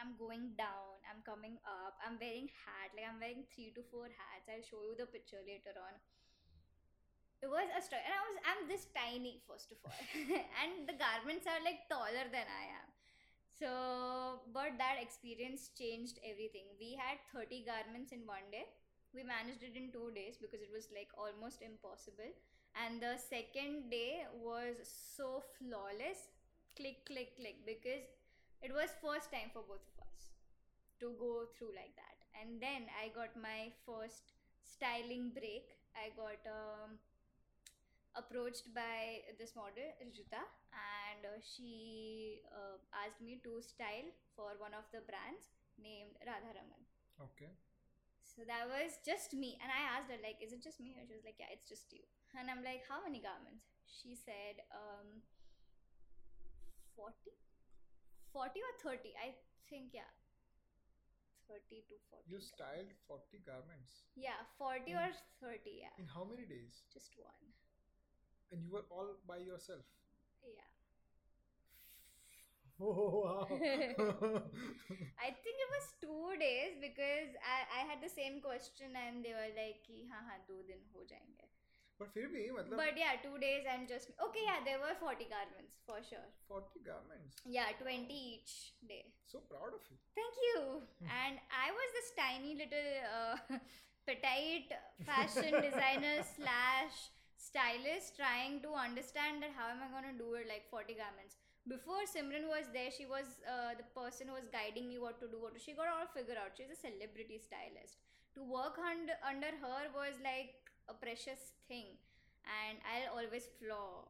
i'm 0.00 0.14
going 0.18 0.52
down 0.58 0.96
i'm 1.10 1.20
coming 1.26 1.56
up 1.66 1.94
i'm 2.04 2.16
wearing 2.20 2.48
hat 2.64 2.90
like 2.96 3.06
i'm 3.06 3.20
wearing 3.20 3.44
three 3.54 3.72
to 3.74 3.82
four 3.90 4.06
hats. 4.06 4.46
I'll 4.48 4.64
show 4.64 4.82
you 4.84 4.94
the 4.98 5.06
picture 5.06 5.40
later 5.46 5.72
on. 5.78 5.94
It 7.42 7.48
was 7.52 7.68
a 7.76 7.80
struggle 7.84 8.08
and 8.08 8.16
i 8.16 8.22
was 8.26 8.36
i'm 8.48 8.62
this 8.68 8.84
tiny 8.96 9.38
first 9.46 9.70
of 9.70 9.78
all. 9.84 9.94
And 10.62 10.88
the 10.88 10.96
garments 10.96 11.46
are 11.46 11.60
like 11.62 11.86
taller 11.92 12.26
than 12.32 12.48
i 12.48 12.64
am. 12.80 12.88
So 13.58 14.42
but 14.56 14.78
that 14.80 14.98
experience 15.00 15.70
changed 15.78 16.18
everything. 16.24 16.66
We 16.80 16.96
had 16.98 17.20
30 17.34 17.62
garments 17.68 18.10
in 18.12 18.26
one 18.26 18.48
day. 18.50 18.66
We 19.14 19.22
managed 19.22 19.62
it 19.62 19.76
in 19.78 19.92
two 19.92 20.10
days 20.16 20.40
because 20.40 20.58
it 20.64 20.72
was 20.74 20.88
like 20.90 21.12
almost 21.14 21.62
impossible. 21.62 22.32
And 22.74 22.98
the 22.98 23.14
second 23.20 23.90
day 23.92 24.26
was 24.34 24.82
so 24.88 25.44
flawless. 25.58 26.32
Click 26.74 27.06
click 27.06 27.36
click 27.38 27.62
because 27.68 28.02
it 28.64 28.72
was 28.74 28.90
first 29.02 29.30
time 29.30 29.50
for 29.52 29.62
both 29.68 29.84
of 29.92 29.96
us 30.08 30.32
to 31.00 31.12
go 31.20 31.46
through 31.54 31.72
like 31.76 31.94
that 31.96 32.18
and 32.40 32.60
then 32.60 32.88
i 32.98 33.10
got 33.14 33.30
my 33.36 33.70
first 33.86 34.32
styling 34.64 35.30
break 35.34 35.76
i 35.94 36.08
got 36.16 36.40
um, 36.50 36.98
approached 38.16 38.70
by 38.74 39.20
this 39.38 39.54
model 39.58 39.88
Rjuta 40.02 40.42
and 40.72 41.22
uh, 41.26 41.38
she 41.42 42.40
uh, 42.54 42.78
asked 43.02 43.20
me 43.20 43.40
to 43.42 43.60
style 43.62 44.08
for 44.36 44.54
one 44.58 44.74
of 44.74 44.86
the 44.94 45.02
brands 45.02 45.50
named 45.78 46.14
Radharaman 46.22 46.82
Okay. 47.20 47.50
so 48.22 48.42
that 48.46 48.66
was 48.66 48.98
just 49.06 49.34
me. 49.34 49.56
And 49.62 49.70
I 49.70 49.80
asked 49.94 50.10
her, 50.10 50.18
like, 50.22 50.42
is 50.42 50.50
it 50.52 50.62
just 50.62 50.80
me? 50.80 50.96
And 50.98 51.06
she 51.06 51.14
was 51.14 51.22
like, 51.24 51.38
yeah, 51.38 51.50
it's 51.54 51.68
just 51.68 51.92
you. 51.94 52.02
And 52.34 52.50
I'm 52.50 52.64
like, 52.66 52.82
how 52.90 52.98
many 53.06 53.22
garments? 53.22 53.70
She 53.86 54.16
said, 54.18 54.58
um, 54.74 55.22
40? 56.96 57.14
40 58.34 58.60
or 58.66 58.74
30 58.82 59.14
i 59.22 59.30
think 59.70 59.94
yeah. 59.94 60.10
30 61.48 61.86
to 61.88 61.94
40 62.10 62.24
you 62.26 62.40
styled 62.40 62.92
40 63.06 63.38
garments. 63.46 64.08
Yeah 64.16 64.40
40 64.58 64.90
in, 64.90 64.96
or 64.96 65.12
30 65.40 65.60
yeah. 65.86 65.94
in 66.00 66.08
how 66.08 66.24
many 66.24 66.48
days? 66.48 66.82
Just 66.92 67.14
one. 67.20 67.46
And 68.50 68.64
you 68.64 68.72
were 68.72 68.88
all 68.90 69.14
by 69.28 69.38
yourself? 69.38 69.86
Yeah. 70.42 70.66
Oh, 72.82 73.22
wow. 73.22 73.46
I 75.22 75.30
think 75.30 75.56
it 75.62 75.70
was 75.70 75.86
two 76.02 76.34
days 76.42 76.74
because 76.82 77.30
I, 77.38 77.62
I 77.70 77.80
had 77.86 78.02
the 78.02 78.10
same 78.10 78.42
question 78.42 78.90
and 78.98 79.22
they 79.22 79.30
were 79.30 79.54
like, 79.54 79.86
ki, 79.86 80.10
ha, 80.10 80.18
ha, 80.26 80.42
do 80.42 80.58
din 80.66 80.82
ho 80.90 81.06
jayenge. 81.06 81.53
but 82.03 82.11
फिर 82.15 82.27
भी 82.33 82.43
मतलब 82.57 82.79
But 82.79 82.97
yeah, 82.99 83.15
two 83.23 83.37
days 83.43 83.65
and 83.71 83.87
just 83.91 84.11
okay. 84.25 84.43
Yeah, 84.49 84.59
there 84.67 84.79
were 84.83 84.93
40 84.99 85.27
garments 85.31 85.81
for 85.87 85.99
sure. 86.09 86.27
40 86.47 86.83
garments. 86.85 87.41
Yeah, 87.45 87.73
20 87.81 88.19
each 88.33 88.53
day. 88.91 89.03
So 89.33 89.41
proud 89.51 89.75
of 89.79 89.83
you. 89.91 89.97
Thank 90.19 90.39
you. 90.47 90.61
And 91.21 91.43
I 91.63 91.67
was 91.79 91.95
this 91.97 92.11
tiny 92.19 92.55
little 92.61 92.91
uh, 93.17 93.59
petite 94.07 94.71
fashion 95.11 95.59
designer 95.67 96.15
slash 96.35 96.95
stylist 97.39 98.15
trying 98.15 98.59
to 98.63 98.71
understand 98.75 99.43
that 99.43 99.51
how 99.55 99.67
am 99.71 99.83
I 99.83 99.91
going 99.91 100.07
to 100.11 100.17
do 100.17 100.35
it 100.39 100.47
like 100.47 100.67
40 100.71 100.95
garments. 100.99 101.35
Before 101.67 102.03
Simran 102.07 102.47
was 102.47 102.71
there, 102.73 102.91
she 102.91 103.05
was 103.05 103.43
uh, 103.43 103.75
the 103.75 103.87
person 103.95 104.31
who 104.31 104.35
was 104.39 104.47
guiding 104.51 104.87
me 104.87 104.97
what 104.97 105.19
to 105.19 105.27
do. 105.27 105.37
What 105.39 105.53
to, 105.55 105.59
she 105.59 105.75
got 105.75 105.91
all 105.91 106.07
figured 106.15 106.39
out. 106.39 106.55
She's 106.55 106.71
a 106.71 106.79
celebrity 106.79 107.39
stylist. 107.43 107.99
To 108.37 108.41
work 108.43 108.79
under 108.79 109.19
under 109.25 109.51
her 109.59 109.91
was 109.91 110.15
like 110.23 110.62
a 110.87 110.93
precious 110.93 111.53
thing, 111.67 111.97
and 112.45 112.77
I'll 112.91 113.19
always 113.19 113.47
flaw 113.59 114.07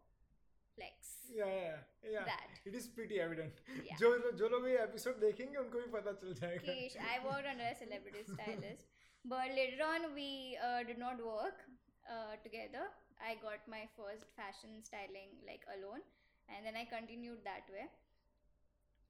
flex. 0.76 1.28
Yeah, 1.30 1.46
yeah, 1.46 2.12
yeah. 2.12 2.26
That. 2.26 2.50
It 2.66 2.76
is 2.76 2.88
pretty 2.88 3.20
evident. 3.20 3.60
Yeah. 3.84 3.98
जो 4.00 4.32
जो 4.40 4.50
लोग 4.50 4.68
ये 4.70 4.78
episode 4.84 5.20
देखेंगे 5.26 5.58
उनको 5.58 5.80
भी 5.80 5.92
पता 5.98 6.14
चल 6.22 6.34
जाएगा. 6.42 6.66
Kish, 6.66 6.96
I 7.12 7.20
worked 7.26 7.50
under 7.52 7.68
a 7.72 7.76
celebrity 7.76 8.24
stylist, 8.32 8.86
but 9.26 9.54
later 9.60 9.84
on 9.90 10.10
we 10.16 10.58
uh, 10.70 10.84
did 10.92 10.98
not 10.98 11.24
work 11.26 11.66
uh, 12.10 12.36
together. 12.44 12.86
I 13.20 13.36
got 13.44 13.68
my 13.68 13.84
first 13.98 14.26
fashion 14.36 14.80
styling 14.90 15.36
like 15.46 15.66
alone, 15.76 16.06
and 16.48 16.66
then 16.66 16.76
I 16.76 16.86
continued 16.86 17.44
that 17.44 17.68
way. 17.78 17.90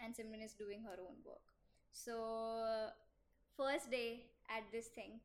And 0.01 0.15
Simran 0.15 0.43
is 0.43 0.53
doing 0.53 0.83
her 0.89 0.97
own 1.05 1.17
work. 1.25 1.55
So 1.91 2.15
first 3.57 3.91
day 3.91 4.31
at 4.49 4.63
this 4.71 4.87
thing, 4.87 5.19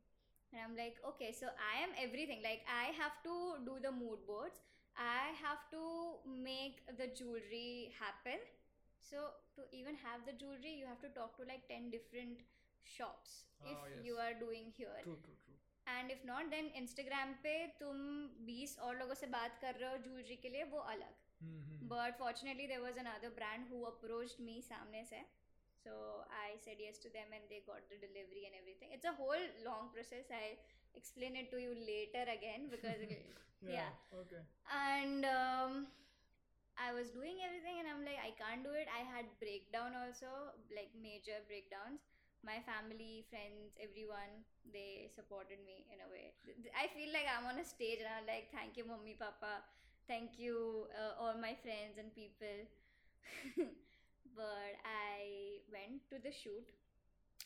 and 0.52 0.62
I'm 0.62 0.76
like, 0.76 0.96
okay, 1.10 1.32
so 1.32 1.46
I 1.58 1.82
am 1.82 1.90
everything. 2.00 2.42
Like 2.42 2.62
I 2.70 2.92
have 2.98 3.16
to 3.24 3.34
do 3.66 3.78
the 3.82 3.92
mood 3.92 4.26
boards. 4.26 4.60
I 4.96 5.34
have 5.42 5.62
to 5.72 5.82
make 6.48 6.82
the 6.98 7.08
jewelry 7.20 7.90
happen. 7.98 8.38
So 9.00 9.24
to 9.56 9.62
even 9.72 9.96
have 10.02 10.22
the 10.26 10.32
jewelry, 10.32 10.74
you 10.80 10.86
have 10.86 11.00
to 11.02 11.10
talk 11.18 11.36
to 11.38 11.48
like 11.48 11.66
ten 11.68 11.90
different 11.90 12.44
shops 12.84 13.34
if 13.64 13.76
Oh, 13.76 13.90
yes. 13.90 14.04
you 14.04 14.14
are 14.16 14.34
doing 14.38 14.70
here. 14.76 14.94
True, 15.02 15.18
true, 15.24 15.38
true. 15.44 15.58
And 15.86 16.10
if 16.10 16.20
not 16.26 16.46
then 16.50 16.66
Instagram 16.76 17.32
पे 17.42 17.50
तुम 17.80 17.96
20 18.46 18.78
और 18.84 18.96
लोगों 18.98 19.14
से 19.22 19.26
बात 19.34 19.58
कर 19.62 19.74
रहे 19.80 19.90
हो 19.90 19.96
jewellery 20.04 20.36
के 20.44 20.48
लिए 20.48 20.62
वो 20.70 20.78
अलग 20.92 21.18
Hmm, 21.42 21.58
hmm. 21.64 21.82
But 21.90 22.16
fortunately 22.18 22.66
there 22.66 22.80
was 22.80 22.98
another 22.98 23.30
brand 23.38 23.66
who 23.72 23.82
approached 23.84 24.40
मी 24.44 24.60
सामने 24.68 25.04
से 25.10 25.20
so 25.83 26.25
I 26.27 26.59
said 26.59 26.77
yes 26.79 26.99
to 27.07 27.09
them 27.09 27.31
and 27.31 27.43
they 27.47 27.63
got 27.63 27.87
the 27.87 27.97
delivery 27.99 28.47
and 28.47 28.55
everything. 28.59 28.91
It's 28.91 29.07
a 29.07 29.15
whole 29.15 29.39
long 29.63 29.91
process. 29.95 30.27
I 30.29 30.59
explain 30.95 31.35
it 31.39 31.51
to 31.51 31.57
you 31.61 31.73
later 31.75 32.27
again 32.27 32.67
because 32.67 32.99
yeah. 33.63 33.91
Okay. 34.11 34.43
and 34.67 35.23
um, 35.23 35.71
I 36.79 36.95
was 36.95 37.11
doing 37.11 37.43
everything 37.43 37.83
and 37.83 37.87
I'm 37.91 38.03
like 38.07 38.19
I 38.19 38.31
can't 38.39 38.63
do 38.63 38.71
it. 38.73 38.87
I 38.89 39.03
had 39.03 39.27
breakdown 39.39 39.93
also, 39.95 40.55
like 40.71 40.89
major 40.95 41.43
breakdowns. 41.47 42.01
My 42.39 42.63
family, 42.63 43.27
friends, 43.27 43.75
everyone 43.83 44.47
they 44.71 45.11
supported 45.11 45.59
me 45.67 45.83
in 45.91 45.99
a 45.99 46.07
way. 46.07 46.31
I 46.71 46.87
feel 46.95 47.11
like 47.11 47.27
I'm 47.27 47.43
on 47.51 47.59
a 47.59 47.67
stage 47.67 47.99
and 47.99 48.07
I'm 48.07 48.23
like, 48.23 48.47
thank 48.55 48.79
you, 48.79 48.87
mommy, 48.87 49.19
papa, 49.19 49.59
thank 50.07 50.39
you, 50.39 50.87
uh, 50.95 51.19
all 51.19 51.35
my 51.35 51.51
friends 51.59 51.99
and 51.99 52.15
people. 52.15 52.63
but 54.38 54.74
I 54.84 55.62
went 55.70 56.08
to 56.10 56.18
the 56.22 56.32
shoot 56.32 56.68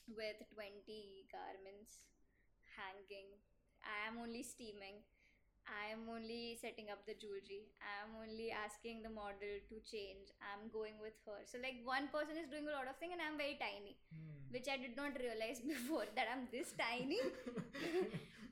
with 0.08 0.38
20 0.54 1.28
garments 1.30 2.04
hanging. 2.76 3.28
I 3.84 4.08
am 4.08 4.18
only 4.20 4.42
steaming. 4.42 5.04
I 5.68 5.92
am 5.92 6.08
only 6.08 6.56
setting 6.60 6.88
up 6.88 7.04
the 7.04 7.12
jewelry. 7.12 7.68
I 7.84 7.92
am 8.04 8.16
only 8.16 8.48
asking 8.50 9.02
the 9.04 9.12
model 9.12 9.60
to 9.68 9.76
change. 9.84 10.32
I'm 10.40 10.72
going 10.72 10.96
with 11.00 11.12
her. 11.28 11.44
So 11.44 11.58
like 11.60 11.84
one 11.84 12.08
person 12.08 12.40
is 12.40 12.48
doing 12.48 12.64
a 12.68 12.72
lot 12.72 12.88
of 12.88 12.96
things 12.96 13.12
and 13.12 13.20
I'm 13.20 13.36
very 13.36 13.60
tiny, 13.60 13.96
Hmm. 14.08 14.48
which 14.48 14.68
I 14.68 14.78
did 14.80 14.96
not 14.96 15.12
realize 15.20 15.60
before 15.60 16.08
that 16.16 16.28
I'm 16.32 16.48
this 16.50 16.72
tiny. 16.72 17.20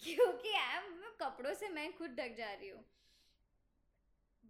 क्योंकि 0.04 0.52
I 0.60 0.68
am 0.76 0.92
कपड़ों 1.20 1.54
से 1.56 1.68
मैं 1.72 1.88
खुद 1.98 2.10
ढक 2.20 2.36
जा 2.36 2.52
रही 2.52 2.68
हूँ. 2.68 2.84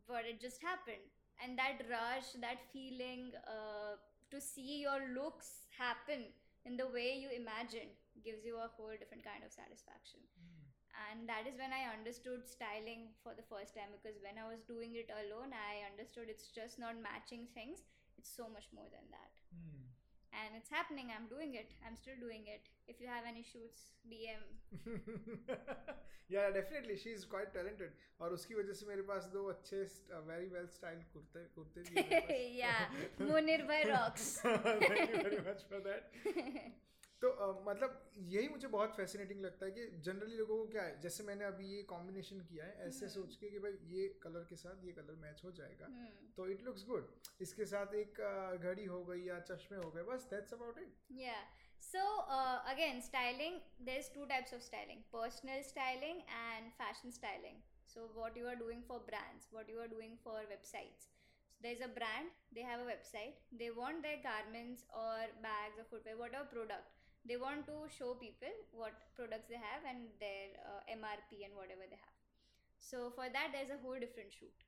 But 0.08 0.26
it 0.30 0.40
just 0.40 0.60
happened, 0.62 1.06
and 1.43 1.57
that 1.57 1.81
rush, 1.89 2.33
that 2.41 2.61
feeling 2.71 3.31
uh, 3.47 3.97
to 4.31 4.37
see 4.39 4.81
your 4.85 5.01
looks 5.13 5.67
happen 5.77 6.29
in 6.65 6.77
the 6.77 6.87
way 6.87 7.17
you 7.17 7.29
imagined 7.33 7.91
gives 8.23 8.45
you 8.45 8.55
a 8.57 8.69
whole 8.77 8.93
different 8.99 9.23
kind 9.25 9.41
of 9.43 9.51
satisfaction 9.51 10.21
Hmm. 10.37 10.61
and 11.09 11.17
that 11.25 11.47
is 11.49 11.57
when 11.57 11.73
i 11.73 11.89
understood 11.89 12.45
styling 12.45 13.09
for 13.23 13.33
the 13.33 13.45
first 13.49 13.73
time 13.73 13.89
because 13.95 14.19
when 14.21 14.37
i 14.37 14.45
was 14.45 14.61
doing 14.69 14.93
it 14.93 15.09
alone 15.09 15.49
i 15.57 15.81
understood 15.89 16.29
it's 16.29 16.51
just 16.53 16.77
not 16.77 16.93
matching 17.01 17.47
things 17.57 17.81
it's 18.19 18.29
so 18.29 18.45
much 18.51 18.67
more 18.75 18.85
than 18.93 19.07
that 19.09 19.31
Hmm 19.49 19.80
and 20.38 20.56
it's 20.56 20.70
happening 20.76 21.10
i'm 21.16 21.26
doing 21.28 21.54
it 21.60 21.70
i'm 21.86 21.96
still 21.96 22.18
doing 22.22 22.42
it 22.54 22.66
if 22.94 23.00
you 23.00 23.06
have 23.12 23.24
any 23.28 23.42
shoots 23.50 23.84
dm 24.10 24.42
yeah 26.34 26.50
definitely 26.56 26.96
she 27.04 27.14
is 27.18 27.24
quite 27.34 27.52
talented 27.58 27.90
और 28.20 28.32
उसकी 28.38 28.54
वजह 28.54 28.72
से 28.80 28.86
मेरे 28.86 29.02
पास 29.10 29.30
दो 29.32 29.44
अच्छे 29.52 29.82
very 30.30 30.48
well 30.56 30.66
style 30.78 31.02
कुर्ते 31.12 31.44
कुर्ते 31.54 31.80
भी 31.88 32.02
हैं 32.02 32.08
मेरे 32.10 32.20
पास। 32.26 32.58
yeah 32.62 32.82
munir 33.30 33.62
by 33.72 33.80
rocks 33.92 34.28
Thank 34.42 34.90
you 36.34 36.89
तो 37.21 37.29
uh, 37.29 37.55
मतलब 37.67 37.97
यही 38.25 38.47
मुझे 38.49 38.67
बहुत 38.67 38.95
फैसिनेटिंग 38.95 39.41
लगता 39.41 39.65
है 39.65 39.71
कि 39.71 39.83
जनरली 40.05 40.37
लोगों 40.37 40.57
को 40.57 40.67
क्या 40.67 40.83
है 40.83 40.99
जैसे 41.01 41.23
मैंने 41.23 41.45
अभी 41.45 41.65
ये 41.67 41.81
कॉम्बिनेशन 41.89 42.39
किया 42.43 42.65
है 42.65 42.87
ऐसे 42.87 43.09
सोच 43.09 43.35
के 43.35 43.49
कि 43.49 43.59
भाई 43.59 43.77
ये 43.89 44.07
कलर 44.23 44.45
के 44.49 44.55
साथ 44.55 44.85
ये 44.85 44.91
कलर 44.91 45.19
मैच 45.21 45.41
हो 45.45 45.51
जाएगा 45.57 45.89
तो 46.37 46.47
इट 46.47 46.63
लुक्स 46.63 46.85
गुड 46.85 47.11
इसके 47.41 47.65
साथ 47.65 47.93
एक 47.95 48.21
घड़ी 48.61 48.85
हो 48.85 49.03
गई 49.03 49.21
या 49.23 49.39
चश्मे 49.41 49.77
हो 49.77 49.91
गए 49.91 50.03
बस 50.05 50.27
दैट्स 50.29 50.53
अबाउट 50.53 50.79
इट 50.79 50.95
या 51.17 51.35
so 51.83 52.05
again 52.71 53.01
styling 53.01 53.59
there 53.81 53.99
is 53.99 54.13
two 54.13 54.25
types 54.25 54.53
of 54.53 54.61
styling 54.61 55.03
personal 55.13 55.61
styling 55.67 56.21
and 56.21 56.71
fashion 56.73 57.11
styling 57.11 57.61
so 57.87 58.07
what 58.15 58.37
you 58.37 58.47
are 58.47 58.55
doing 58.55 58.83
for 58.83 58.99
brands 59.05 59.49
what 59.53 59.69
you 59.69 59.81
are 59.81 59.87
doing 59.89 60.17
for 60.23 60.45
websites 60.47 61.09
there 61.61 61.71
is 61.71 61.83
a 61.83 61.93
brand 61.95 62.31
they 62.53 62.63
have 62.63 62.79
a 62.79 62.85
website 62.85 63.53
they 63.55 63.69
want 63.77 64.01
their 64.03 64.17
garments 64.23 64.87
और 64.95 65.31
bags 65.43 65.79
और 65.79 65.87
footwear 65.91 66.17
what 66.17 66.35
our 66.35 66.49
they 67.27 67.37
want 67.37 67.65
to 67.69 67.85
show 67.93 68.17
people 68.17 68.49
what 68.71 68.93
products 69.15 69.49
they 69.49 69.61
have 69.61 69.85
and 69.85 70.09
their 70.19 70.57
uh, 70.65 70.81
mrp 70.97 71.45
and 71.45 71.53
whatever 71.53 71.85
they 71.85 71.99
have 71.99 72.17
so 72.81 73.13
for 73.13 73.29
that 73.29 73.53
there's 73.53 73.69
a 73.69 73.81
whole 73.85 73.97
different 74.01 74.33
shoot 74.33 74.65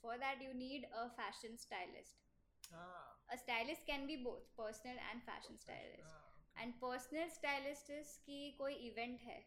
for 0.00 0.14
that 0.14 0.38
you 0.38 0.54
need 0.54 0.86
a 0.94 1.10
fashion 1.18 1.58
stylist 1.58 2.22
ah. 2.70 3.18
a 3.34 3.36
stylist 3.36 3.82
can 3.82 4.06
be 4.06 4.18
both 4.22 4.46
personal 4.54 4.98
and 5.10 5.18
fashion 5.26 5.58
oh, 5.58 5.64
stylist 5.66 6.06
ah, 6.06 6.22
okay. 6.22 6.62
and 6.62 6.78
personal 6.78 7.26
stylist 7.26 7.90
is 7.90 8.22
ki 8.22 8.54
koi 8.54 8.74
event 8.90 9.18
hai 9.26 9.42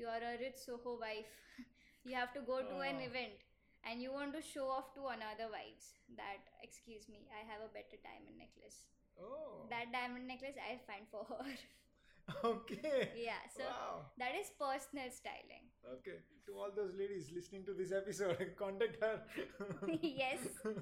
you 0.00 0.08
are 0.08 0.24
a 0.32 0.34
rich 0.40 0.56
soho 0.56 0.96
wife 0.96 1.36
you 2.08 2.16
have 2.16 2.32
to 2.32 2.40
go 2.48 2.64
to 2.64 2.80
oh. 2.80 2.88
an 2.92 3.04
event 3.04 3.44
and 3.84 4.00
you 4.04 4.12
want 4.12 4.32
to 4.32 4.40
show 4.44 4.68
off 4.72 4.88
to 4.96 5.12
another 5.12 5.52
wives 5.52 5.92
that 6.16 6.48
excuse 6.64 7.12
me 7.12 7.28
i 7.36 7.44
have 7.52 7.60
a 7.68 7.72
better 7.76 8.00
diamond 8.08 8.40
necklace 8.40 8.88
Oh. 9.20 9.68
That 9.68 9.92
diamond 9.92 10.26
necklace 10.26 10.56
I 10.56 10.80
find 10.86 11.04
for 11.10 11.24
her. 11.28 11.44
Okay. 12.44 13.10
yeah 13.16 13.42
so 13.56 13.64
Wow. 13.64 14.06
that 14.18 14.32
is 14.38 14.50
personal 14.58 15.10
styling 15.10 15.68
Okay. 15.98 16.20
To 16.46 16.52
all 16.60 16.68
those 16.74 16.92
ladies 16.94 17.30
listening 17.34 17.64
to 17.64 17.72
this 17.72 17.90
episode, 17.92 18.52
contact 18.60 19.00
her. 19.00 19.22
yes 20.02 20.40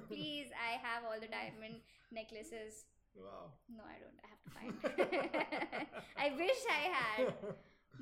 please 0.09 0.49
i 0.57 0.75
have 0.81 1.05
all 1.07 1.19
the 1.19 1.29
diamond 1.31 1.79
necklaces 2.11 2.85
Wow. 3.15 3.51
no 3.69 3.83
i 3.83 3.97
don't 3.99 4.19
i 4.23 4.27
have 4.29 4.41
to 4.43 4.51
find 4.55 4.73
i 6.17 6.27
wish 6.37 6.61
i 6.69 6.83
had 6.93 7.23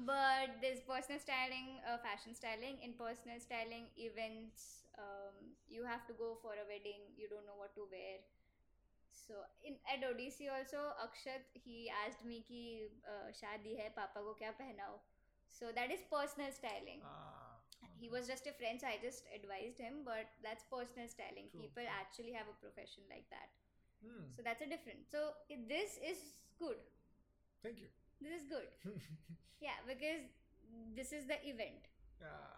but 0.05 0.57
there's 0.61 0.81
personal 0.85 1.17
styling 1.17 1.81
uh, 1.87 1.97
fashion 2.03 2.35
styling 2.35 2.77
in 2.83 2.93
personal 2.93 3.39
styling 3.41 3.89
events 3.97 4.85
um, 4.97 5.53
you 5.69 5.85
have 5.85 6.05
to 6.05 6.13
go 6.17 6.37
for 6.41 6.53
a 6.57 6.65
wedding 6.69 7.01
you 7.17 7.25
don't 7.29 7.45
know 7.49 7.57
what 7.57 7.73
to 7.73 7.85
wear 7.89 8.21
so 9.16 9.34
in 9.64 9.76
at 9.94 10.02
odc 10.08 10.38
also 10.56 10.82
akshat 11.06 11.42
he 11.64 11.76
asked 12.04 12.24
me 12.30 12.38
ki 12.50 12.62
uh, 13.12 13.28
शादी 13.40 13.74
है 13.80 13.88
पापा 13.98 14.20
को 14.28 14.34
क्या 14.42 14.50
पहनाओ 14.60 15.00
so 15.54 15.70
that 15.78 15.90
is 15.94 16.02
personal 16.10 16.52
styling 16.58 17.00
Ah. 17.08 17.58
he 18.02 18.08
was 18.12 18.28
just 18.32 18.46
a 18.50 18.52
friend 18.60 18.80
so 18.82 18.86
i 18.90 18.94
just 19.02 19.26
advised 19.38 19.80
him 19.86 19.98
but 20.06 20.30
that's 20.46 20.64
personal 20.70 21.08
styling 21.14 21.50
True, 21.50 21.60
people 21.64 21.84
true. 21.88 21.96
actually 22.00 22.32
have 22.38 22.48
a 22.52 22.56
profession 22.64 23.04
like 23.14 23.28
that 23.34 23.58
Hmm. 24.04 24.22
so 24.36 24.42
that's 24.46 24.64
a 24.64 24.68
different 24.70 25.10
so 25.14 25.20
i- 25.56 25.58
this 25.72 25.92
is 26.12 26.22
good 26.62 26.80
Thank 27.66 27.82
you. 27.84 27.90
this 28.20 28.32
is 28.38 28.46
good 28.54 28.96
yeah 29.66 29.76
because 29.90 30.24
this 31.00 31.12
is 31.18 31.28
the 31.32 31.38
event 31.52 31.86
yeah. 32.20 32.56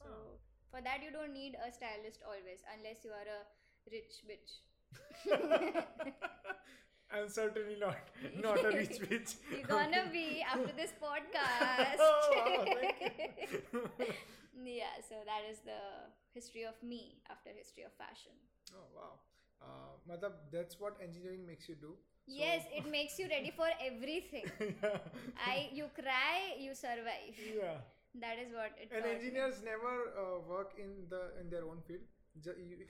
so 0.00 0.10
Oh. 0.14 0.32
for 0.72 0.80
that 0.88 1.04
you 1.08 1.12
don't 1.18 1.36
need 1.36 1.54
a 1.66 1.70
stylist 1.76 2.24
always 2.32 2.64
unless 2.74 3.04
you 3.08 3.12
are 3.20 3.28
a 3.36 3.40
rich 3.94 4.18
bitch 4.32 4.56
I'm 7.13 7.27
certainly 7.27 7.75
not 7.79 7.97
not 8.41 8.63
a 8.63 8.69
rich 8.71 8.97
bitch. 9.03 9.35
you're 9.51 9.67
gonna 9.67 10.07
be 10.11 10.43
after 10.47 10.71
this 10.75 10.93
podcast 11.03 11.99
Oh, 11.99 12.29
wow, 12.35 12.65
thank 12.81 13.51
you. 13.51 13.83
yeah 14.63 14.95
so 15.09 15.15
that 15.27 15.43
is 15.51 15.59
the 15.65 15.81
history 16.33 16.63
of 16.63 16.75
me 16.81 17.19
after 17.29 17.49
history 17.51 17.83
of 17.83 17.91
fashion 17.93 18.31
oh 18.75 18.87
wow. 18.95 19.13
Uh, 19.61 20.17
that's 20.51 20.79
what 20.79 20.95
engineering 21.03 21.45
makes 21.45 21.69
you 21.69 21.75
do. 21.75 21.91
So- 22.25 22.33
yes 22.41 22.63
it 22.73 22.89
makes 22.89 23.19
you 23.19 23.27
ready 23.29 23.51
for 23.55 23.67
everything 23.89 24.45
yeah. 24.59 24.97
i 25.45 25.69
you 25.73 25.85
cry 25.99 26.55
you 26.57 26.73
survive 26.73 27.35
yeah. 27.59 27.77
that 28.23 28.39
is 28.39 28.53
what 28.53 28.71
it 28.81 28.89
And 28.93 29.03
taught 29.03 29.11
me. 29.11 29.17
engineers 29.19 29.55
never 29.65 29.93
uh, 30.23 30.39
work 30.47 30.71
in 30.77 30.91
the 31.09 31.21
in 31.41 31.49
their 31.49 31.65
own 31.65 31.81
field. 31.87 32.07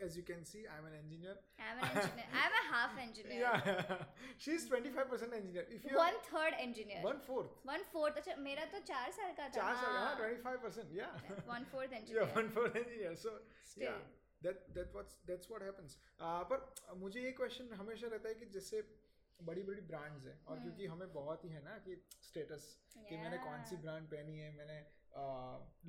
As 0.05 0.15
you 0.15 0.23
can 0.23 0.45
see, 0.45 0.63
I'm 0.69 0.85
an 0.85 0.93
engineer. 0.97 1.33
i'm 1.59 1.77
an 1.81 1.89
engineer 1.97 2.25
i'm 2.41 2.53
a 2.61 2.63
half 2.73 2.93
engineer 3.03 3.39
Yeah, 3.41 3.97
she's 4.37 4.67
25% 4.69 5.33
engineer. 5.33 5.65
If 5.69 5.83
you 5.89 5.97
one 5.97 6.17
third 6.29 6.53
engineer 6.59 7.01
one 7.01 7.19
fourth, 7.27 7.49
One 7.65 7.83
fourth. 7.91 8.17
अच्छा 8.21 8.35
मेरा 8.47 8.65
तो 8.73 8.79
चार 8.91 9.11
साल 9.17 9.33
का 9.39 9.47
था 9.47 9.53
चार 9.57 9.75
साल 9.81 9.97
हाँ 9.97 10.05
हाँ 10.05 10.17
25%. 10.21 10.93
Yeah. 10.93 11.17
One 11.53 11.65
fourth 11.73 11.93
engineer 11.99 12.21
yeah, 12.23 12.35
one 12.39 12.49
fourth 12.57 12.75
engineer. 12.83 13.15
So 13.15 13.33
Still. 13.71 13.83
yeah, 13.87 13.97
that 14.47 14.61
that 14.77 14.93
what's 14.99 15.17
that's 15.31 15.49
what 15.49 15.65
happens. 15.69 15.97
Uh, 16.19 16.43
पर 16.51 16.61
मुझे 17.05 17.21
ये 17.25 17.31
क्वेश्चन 17.41 17.73
हमेशा 17.81 18.07
रहता 18.13 18.29
है 18.29 18.35
कि 18.35 18.45
जैसे 18.59 18.83
बड़ी 19.45 19.63
बड़ी 19.63 19.81
ब्रांड्स 19.81 20.25
हैं 20.25 20.37
और 20.45 20.57
हम्म। 20.57 20.63
क्योंकि 20.63 20.85
हमें 20.85 21.13
बहुत 21.13 21.45
ही 21.45 21.49
है 21.49 21.63
ना 21.63 21.77
कि 21.77 21.95
स्टेटस 22.21 22.67
कि 23.09 23.17
मैंने 23.17 23.37
कौन 23.37 23.63
सी 23.63 23.77
ब्रांड 23.77 24.07
पहनी 24.07 24.37
है 24.37 24.51
मैंने 24.55 24.79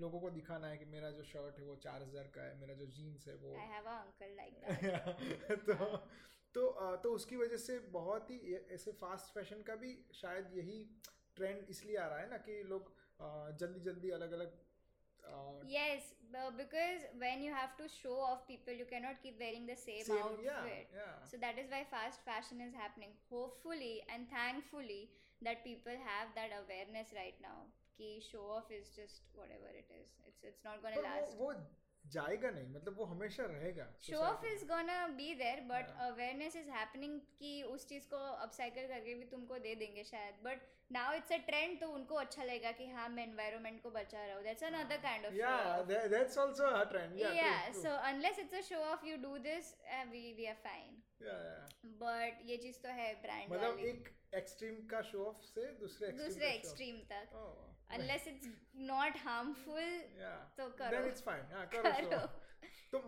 लोगों 0.00 0.20
को 0.20 0.30
दिखाना 0.30 0.66
है 0.66 0.78
कि 0.78 0.84
मेरा 0.84 1.11
जो 1.11 1.22
शर्ट 1.22 1.59
है 1.59 1.64
वो 1.64 1.76
चार 1.76 2.03
हज़ार 2.03 2.30
का 2.34 2.42
है 2.42 2.59
मेरा 2.61 2.74
जो 2.74 2.86
जीन्स 2.86 3.28
है 3.28 3.34
वो 3.34 3.55
like 4.36 4.57
that. 5.66 5.66
तो 5.66 5.96
तो 6.55 6.96
तो 6.96 7.11
उसकी 7.11 7.36
वजह 7.36 7.57
से 7.57 7.78
बहुत 7.92 8.30
ही 8.30 8.55
ऐसे 8.70 8.92
फास्ट 8.92 9.34
फ़ैशन 9.34 9.62
का 9.62 9.74
भी 9.74 9.92
शायद 10.14 10.50
यही 10.55 10.78
ट्रेंड 11.36 11.70
इसलिए 11.70 11.96
आ 11.96 12.07
रहा 12.07 12.18
है 12.18 12.30
ना 12.30 12.36
कि 12.38 12.62
लोग 12.62 12.92
जल्दी 13.59 13.80
जल्दी 13.80 14.11
अलग 14.11 14.32
अलग 14.32 14.59
yes 15.68 16.13
bu- 16.32 16.53
because 16.57 17.01
when 17.24 17.41
you 17.45 17.51
have 17.53 17.76
to 17.78 17.88
show 18.01 18.15
off 18.28 18.45
people 18.47 18.74
you 18.74 18.86
cannot 18.91 19.22
keep 19.24 19.39
wearing 19.39 19.65
the 19.65 19.76
same, 19.76 20.03
outfit 20.18 20.45
yeah 20.45 20.99
yeah 20.99 21.15
so 21.32 21.38
that 21.38 21.57
is 21.59 21.68
why 21.70 21.84
fast 21.91 22.24
fashion 22.26 22.61
is 22.68 22.74
happening 22.74 23.11
hopefully 23.30 24.01
and 24.13 24.30
thankfully 24.30 25.09
that 25.41 25.63
people 25.63 25.97
have 26.11 26.32
that 26.36 26.55
awareness 26.61 27.11
right 27.15 27.36
now 27.41 27.57
कि 27.99 28.07
show 28.30 28.45
off 28.55 28.72
is 28.72 28.89
just 28.95 29.22
whatever 29.34 29.70
it 29.82 29.89
is 29.99 30.09
it's 30.30 30.43
it's 30.43 30.63
not 30.63 30.82
gonna 30.84 30.95
पर 30.97 31.03
वो 31.03 31.09
last 31.09 31.38
वो 31.41 31.53
जाएगा 32.05 32.50
नहीं 32.50 32.68
मतलब 32.74 32.98
वो 32.98 33.05
हमेशा 33.05 33.44
रहेगा 33.50 33.86
show 34.07 34.18
off 34.24 34.44
is 34.46 34.64
gonna 34.66 35.07
be 35.16 35.34
there 35.34 35.61
but 35.68 35.94
awareness 36.07 36.57
is 36.57 36.70
happening 36.70 37.20
कि 37.38 37.62
उस 37.74 37.86
चीज़ 37.88 38.09
को 38.11 38.16
अपसाइकल 38.46 38.86
करके 38.88 39.14
भी 39.14 39.24
तुमको 39.34 39.59
दे 39.66 39.74
देंगे 39.82 40.05
शायद 40.05 40.42
but 40.44 40.70
now 40.92 41.12
it's 41.16 41.32
a 41.32 41.36
trend 41.46 41.80
तो 41.80 41.88
उनको 41.98 42.14
अच्छा 42.22 42.44
लगेगा 42.44 42.72
कि 42.80 42.86
हाँ 42.96 43.09
मैं 43.09 43.26
एनवायरनमेंट 43.26 43.82
को 43.82 43.90
बचा 43.90 44.24
रहा 44.24 44.36
हूँ। 44.36 44.42
That's 44.44 44.64
another 44.64 44.96
kind 45.07 45.26
of 45.26 45.34
yeah 45.34 45.82
that, 45.90 46.11
that's 46.14 46.36
also 46.44 46.72
a 46.80 46.84
trend 46.90 47.18
yeah, 47.20 47.38
yeah, 47.38 47.62
true, 47.62 47.72
true. 47.72 47.82
so 47.84 47.94
unless 48.11 48.42
it's 48.44 48.59
a 48.61 48.62
show 48.70 48.82
off 48.90 49.07
you 49.11 49.16
do 49.26 49.32
this 49.46 49.70
uh, 49.98 50.05
we 50.12 50.24
we 50.40 50.48
are 50.55 50.59
fine. 50.66 50.98
Yeah, 51.20 51.40
yeah. 51.48 51.72
but 52.05 52.42
ये 52.50 52.57
चीज़ 52.66 52.82
तो 52.82 52.96
है 53.00 53.12
brand 53.22 53.53
मतलब 53.53 53.78
एक 53.92 54.12
extreme 54.34 54.76
का 54.90 55.03
show 55.12 55.24
off 55.26 55.42
से 55.48 55.66
दूसरे 55.80 56.09
extreme 56.09 56.26
दूसरे. 56.26 56.50
Extreme 56.55 56.98
तक। 57.12 57.34
Oh, 57.42 57.72
unless 57.99 58.26
it's 58.30 58.49
not 58.90 59.16
harmful 59.24 59.90
yeah. 60.20 60.40
तो 60.59 60.68
Then 60.78 61.09
it's 61.11 61.24
fine. 61.28 61.45
हाँ, 61.53 61.66
करो 61.74 61.93
show 61.99 62.11
करो। 62.11 62.40
तो 62.93 62.99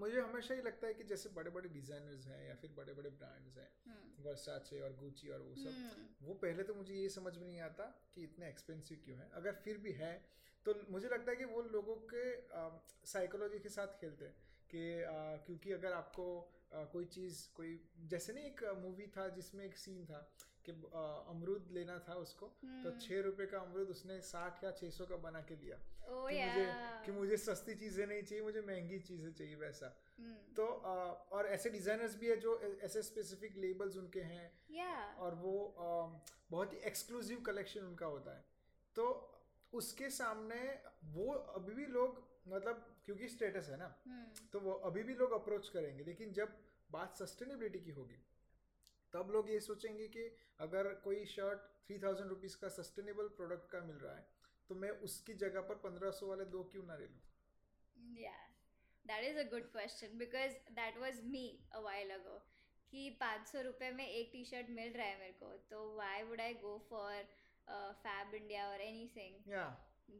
मुझे 0.00 0.20
हमेशा 0.20 0.54
ही 0.54 0.62
लगता 0.62 0.86
है 0.86 0.94
कि 0.94 1.04
जैसे 1.04 1.28
बड़े 1.34 1.50
बड़े 1.50 1.68
डिजाइनर्स 1.68 2.26
हैं 2.26 2.40
या 2.48 2.54
फिर 2.60 2.70
बड़े 2.76 2.92
बड़े 2.92 3.10
ब्रांड्स 3.10 3.58
हैं 3.58 3.68
हम्म, 3.86 4.24
वर्साचे 4.24 4.80
और 4.80 4.96
गुची 5.00 5.28
और 5.28 5.40
वो 5.40 5.54
सब 5.54 5.74
हम्म, 5.76 6.06
वो 6.28 6.34
पहले 6.44 6.62
तो 6.62 6.74
मुझे 6.74 6.94
ये 6.94 7.08
समझ 7.16 7.36
में 7.38 7.46
नहीं 7.46 7.60
आता 7.60 7.84
कि 8.14 8.22
इतने 8.24 8.48
एक्सपेंसिव 8.48 9.00
क्यों 9.04 9.18
है। 9.18 9.28
अगर 9.42 9.60
फिर 9.64 9.78
भी 9.78 9.92
है 9.92 10.12
तो 10.66 10.74
मुझे 10.90 11.08
लगता 11.08 11.30
है 11.30 11.36
कि 11.36 11.44
वो 11.44 11.62
लोगों 11.72 11.96
के 12.14 12.24
साइकोलॉजी 13.12 13.58
के 13.58 13.68
साथ 13.68 13.98
खेलते 14.00 14.24
हैं 14.24 14.34
कि 14.70 14.82
क्योंकि 15.46 15.72
अगर 15.72 15.92
आपको 15.92 16.26
कोई 16.92 17.04
चीज़ 17.16 17.42
कोई 17.54 17.78
जैसे 18.14 18.32
नहीं 18.32 18.44
एक 18.44 18.64
मूवी 18.82 19.06
था 19.16 19.28
जिसमें 19.36 19.64
एक 19.64 19.76
सीन 19.78 20.04
था 20.06 20.20
कि 20.68 20.72
अमरूद 21.30 21.68
लेना 21.72 21.98
था 22.08 22.14
उसको 22.16 22.46
तो 22.46 22.66
हम्म। 22.68 22.98
छः 22.98 23.20
रुपए 23.22 23.46
का 23.46 23.58
अमरूद 23.58 23.88
उसने 23.88 24.20
साठ 24.20 24.64
या 24.64 24.70
छः 24.72 24.90
सौ 24.90 25.06
का 25.06 25.16
बना 25.24 25.40
के 25.40 25.56
लिया 25.56 25.76
oh 25.76 26.26
कि 26.30 26.36
मुझे 26.38 26.66
कि 27.06 27.12
मुझे 27.12 27.36
सस्ती 27.36 27.74
चीज़ें 27.74 28.06
नहीं 28.06 28.22
चाहिए 28.22 28.42
मुझे 28.44 28.60
महँगी 28.62 28.98
चीज़ें 29.00 29.32
चाहिए 29.32 29.54
वैसा। 29.56 29.92
हम्म, 30.18 30.34
तो 30.56 30.66
अ, 30.66 30.94
और 31.32 31.46
ऐसे 31.48 31.70
डिज़ाइनर्स 31.70 32.16
भी 32.16 32.26
है 32.26 32.36
जो 32.36 32.58
ऐसे 32.82 33.02
स्पेसिफिक 33.02 33.56
लेबल्स 33.56 33.96
उनके 33.96 34.20
हैं। 34.22 34.50
yeah 34.76 35.18
और 35.20 35.34
वो 35.34 35.54
अम, 35.80 36.20
बहुत 36.50 36.72
ही 36.72 36.78
एक्सक्लूसिव 36.86 37.40
कलेक्शन 37.46 37.80
उनका 37.84 38.06
होता 38.06 38.36
है। 38.36 38.44
तो 38.96 39.08
उसके 39.72 40.10
सामने 40.10 40.60
वो 41.14 41.32
अभी 41.32 41.74
भी 41.74 41.86
लोग 41.86 42.22
मतलब 42.48 42.84
क्योंकि 43.06 43.28
स्टेटस 43.28 43.68
है 43.70 43.76
ना 43.76 43.94
हम्म, 44.06 44.24
तो 44.52 44.60
वो 44.60 44.72
अभी 44.88 45.02
भी 45.02 45.14
लोग 45.14 45.32
अप्रोच 45.32 45.68
करेंगे। 45.68 46.04
लेकिन 46.04 46.32
जब 46.32 46.56
बात 46.90 47.16
सस्टेनेबिलिटी 47.18 47.78
की 47.80 47.90
होगी 47.90 48.18
तब 49.16 49.30
लोग 49.36 49.50
ये 49.50 49.60
सोचेंगे 49.66 50.08
कि 50.16 50.24
अगर 50.68 50.92
कोई 51.04 51.24
शर्ट 51.34 51.68
थ्री 51.86 51.98
थाउज़ेंड 52.02 52.28
रुपीज़ 52.30 52.56
का 52.60 52.68
सस्टेनेबल 52.80 53.28
प्रोडक्ट 53.36 53.70
का 53.70 53.80
मिल 53.84 53.96
रहा 54.06 54.16
है 54.16 54.26
तो 54.70 54.74
मैं 54.74 54.90
उसकी 55.08 55.34
जगह 55.44 55.60
पर 55.68 55.74
पंद्रह 55.84 56.10
सौ 56.18 56.26
वाले 56.26 56.44
दो 56.56 56.62
क्यों 56.72 56.84
ना 56.86 56.96
ले 56.96 57.06
लूँ 57.06 57.24
Yeah, 58.16 58.42
that 59.04 59.24
is 59.24 59.38
a 59.40 59.44
good 59.52 59.70
question 59.72 60.18
because 60.18 60.56
that 60.78 60.98
was 61.04 61.22
me 61.34 61.46
a 61.80 61.82
while 61.88 62.12
ago. 62.18 62.36
कि 62.92 63.08
पाँच 63.20 63.48
सौ 63.48 63.60
रुपये 63.62 63.90
में 63.92 64.06
एक 64.06 64.28
टी 64.32 64.44
शर्ट 64.44 64.68
मिल 64.70 64.92
रहा 64.92 65.06
है 65.06 65.18
मेरे 65.20 65.32
को 65.40 65.52
तो 65.70 65.78
why 65.96 66.22
would 66.22 66.40
I 66.40 66.54
go 66.60 66.76
for 66.90 67.22
Fab 68.04 68.34
India 68.34 68.68
और 68.68 68.80
एनी 68.80 69.08
या 69.48 69.64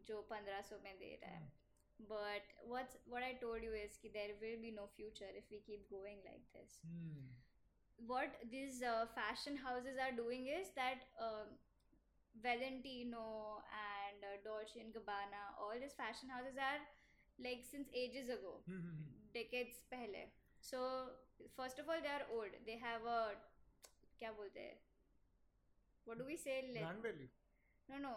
जो 0.08 0.20
पंद्रह 0.30 0.60
सौ 0.70 0.78
में 0.84 0.96
दे 0.98 1.14
रहा 1.22 1.30
है 1.30 1.52
but 2.00 2.50
what's 2.70 2.96
what 3.12 3.26
I 3.26 3.32
told 3.42 3.66
you 3.66 3.76
is 3.82 3.96
कि 4.02 4.12
there 4.16 4.32
will 4.40 4.58
be 4.64 4.72
no 4.78 4.88
future 4.96 5.30
if 5.40 5.52
we 5.52 5.60
keep 5.68 5.88
going 5.90 6.18
like 6.24 6.48
this. 6.56 6.80
what 8.07 8.35
these 8.51 8.81
uh, 8.81 9.05
fashion 9.15 9.55
houses 9.55 9.97
are 10.05 10.11
doing 10.15 10.47
is 10.47 10.71
that 10.75 11.05
um 11.21 11.51
Valentino 12.41 13.61
and 13.75 14.23
uh, 14.23 14.37
Dolce 14.43 14.79
and 14.79 14.93
Gabbana, 14.93 15.41
all 15.59 15.75
these 15.79 15.93
fashion 15.93 16.29
houses 16.29 16.55
are 16.57 16.79
like 17.43 17.63
since 17.69 17.89
ages 17.93 18.29
ago, 18.29 18.53
decades 19.33 19.83
पहले. 19.91 20.29
So 20.61 21.09
first 21.55 21.77
of 21.79 21.89
all, 21.89 21.99
they 22.01 22.07
are 22.09 22.25
old. 22.33 22.55
They 22.65 22.77
have 22.77 23.05
a 23.05 23.35
क्या 24.21 24.31
बोलते 24.37 24.59
हैं? 24.59 24.77
What 26.05 26.17
do 26.17 26.25
we 26.25 26.37
say? 26.37 26.61
Le- 26.73 26.79
brand 26.79 27.03
value 27.05 27.27
no, 27.91 27.97
no. 28.07 28.13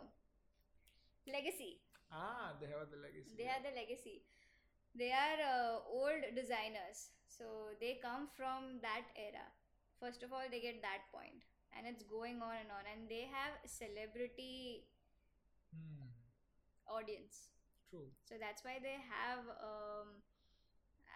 Legacy. 1.35 1.71
ah 2.13 2.53
they 2.61 2.67
have 2.73 2.91
the 2.95 2.99
legacy 3.05 3.37
They 3.39 3.47
are 3.53 3.61
the 3.67 3.75
legacy. 3.77 4.17
They 4.95 5.11
are 5.21 5.39
uh, 5.45 5.79
old 6.01 6.27
designers. 6.37 7.09
So 7.37 7.47
they 7.81 7.99
come 8.03 8.29
from 8.37 8.67
that 8.83 9.09
era. 9.17 9.47
First 10.00 10.24
of 10.24 10.32
all, 10.34 10.48
they 10.52 10.60
get 10.62 10.82
that 10.82 11.08
point, 11.14 11.44
and 11.74 11.88
it's 11.92 12.04
going 12.04 12.42
on 12.42 12.56
and 12.62 12.72
on. 12.72 12.88
And 12.92 13.10
they 13.10 13.24
have 13.32 13.58
celebrity 13.66 14.86
Hmm, 15.74 16.08
audience. 16.88 17.40
true 17.90 18.06
So 18.24 18.36
that's 18.44 18.64
why 18.64 18.78
they 18.86 18.96
have. 19.10 19.50
Um, 19.70 20.14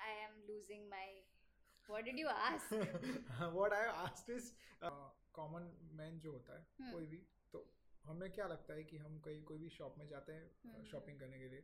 I 0.07 0.11
am 0.25 0.35
losing 0.49 0.89
my. 0.89 1.05
What 1.87 2.05
did 2.05 2.17
you 2.17 2.27
ask? 2.49 2.69
what 3.59 3.73
I 3.73 3.85
asked 4.05 4.29
is 4.29 4.51
common 5.37 5.63
man 5.99 6.19
जो 6.23 6.31
होता 6.31 6.57
है 6.57 6.65
Hmm. 6.81 6.91
कोई 6.93 7.05
भी 7.13 7.17
तो 7.53 7.59
हमें 8.05 8.29
क्या 8.31 8.45
लगता 8.47 8.73
है 8.73 8.83
कि 8.91 8.97
हम 9.05 9.17
कहीं 9.25 9.41
कोई 9.51 9.57
भी 9.63 9.69
शॉप 9.77 9.95
में 9.99 10.07
जाते 10.07 10.33
हैं 10.33 10.49
Hmm. 10.65 10.83
शॉपिंग 10.91 11.19
करने 11.19 11.39
के 11.39 11.47
लिए 11.53 11.63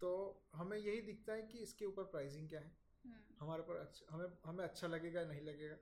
तो 0.00 0.10
हमें 0.54 0.76
यही 0.78 1.00
दिखता 1.06 1.32
है 1.40 1.42
कि 1.52 1.58
इसके 1.68 1.84
ऊपर 1.92 2.04
प्राइसिंग 2.16 2.48
क्या 2.48 2.60
है 2.60 2.66
Hmm. 2.68 2.87
हम्म। 3.08 3.36
हमारे 3.40 3.62
पर 3.62 3.76
अच्छा 3.76 4.14
हमें 4.14 4.28
हमें 4.44 4.64
अच्छा 4.64 4.86
लगेगा 4.88 5.24
नहीं 5.24 5.40
लगेगा। 5.42 5.76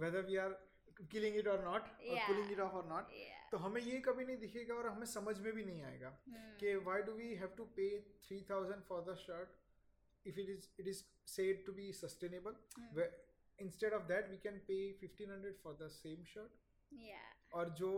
Whether 0.00 0.26
we 0.26 0.36
are 0.44 0.58
killing 1.04 1.36
it 1.36 1.48
और 1.48 1.64
नॉट 1.64 1.82
और 1.82 2.26
पुलिंग 2.26 2.52
इट 2.52 2.60
ऑफ़ 2.60 2.74
और 2.74 2.86
नॉट 2.88 3.12
तो 3.50 3.58
हमें 3.58 3.80
ये 3.82 3.98
कभी 4.00 4.24
नहीं 4.24 4.36
दिखेगा 4.38 4.74
और 4.74 4.86
हमें 4.88 5.06
समझ 5.08 5.38
में 5.40 5.52
भी 5.52 5.64
नहीं 5.64 5.82
आएगा 5.84 6.08
हम्म। 6.26 6.56
कि 6.60 6.74
why 6.86 7.02
do 7.02 7.12
we 7.14 7.34
have 7.34 7.54
to 7.56 7.64
pay 7.76 7.88
three 8.26 8.40
thousand 8.50 8.82
for 8.84 9.04
the 9.04 9.14
shirt 9.18 10.28
if 10.28 10.40
it 10.40 10.48
is 10.50 10.68
it 10.80 10.88
is 10.88 11.02
said 11.28 11.64
to 11.66 11.72
be 11.72 11.92
sustainable 11.94 12.56
instead 13.58 13.92
of 13.92 14.02
that 14.04 14.30
we 14.30 14.38
can 14.38 14.58
pay 14.68 14.78
fifteen 15.00 15.30
hundred 15.30 15.58
for 15.62 15.76
the 15.82 15.88
same 15.92 16.24
shirt 16.34 16.64
और 17.52 17.70
जो 17.74 17.92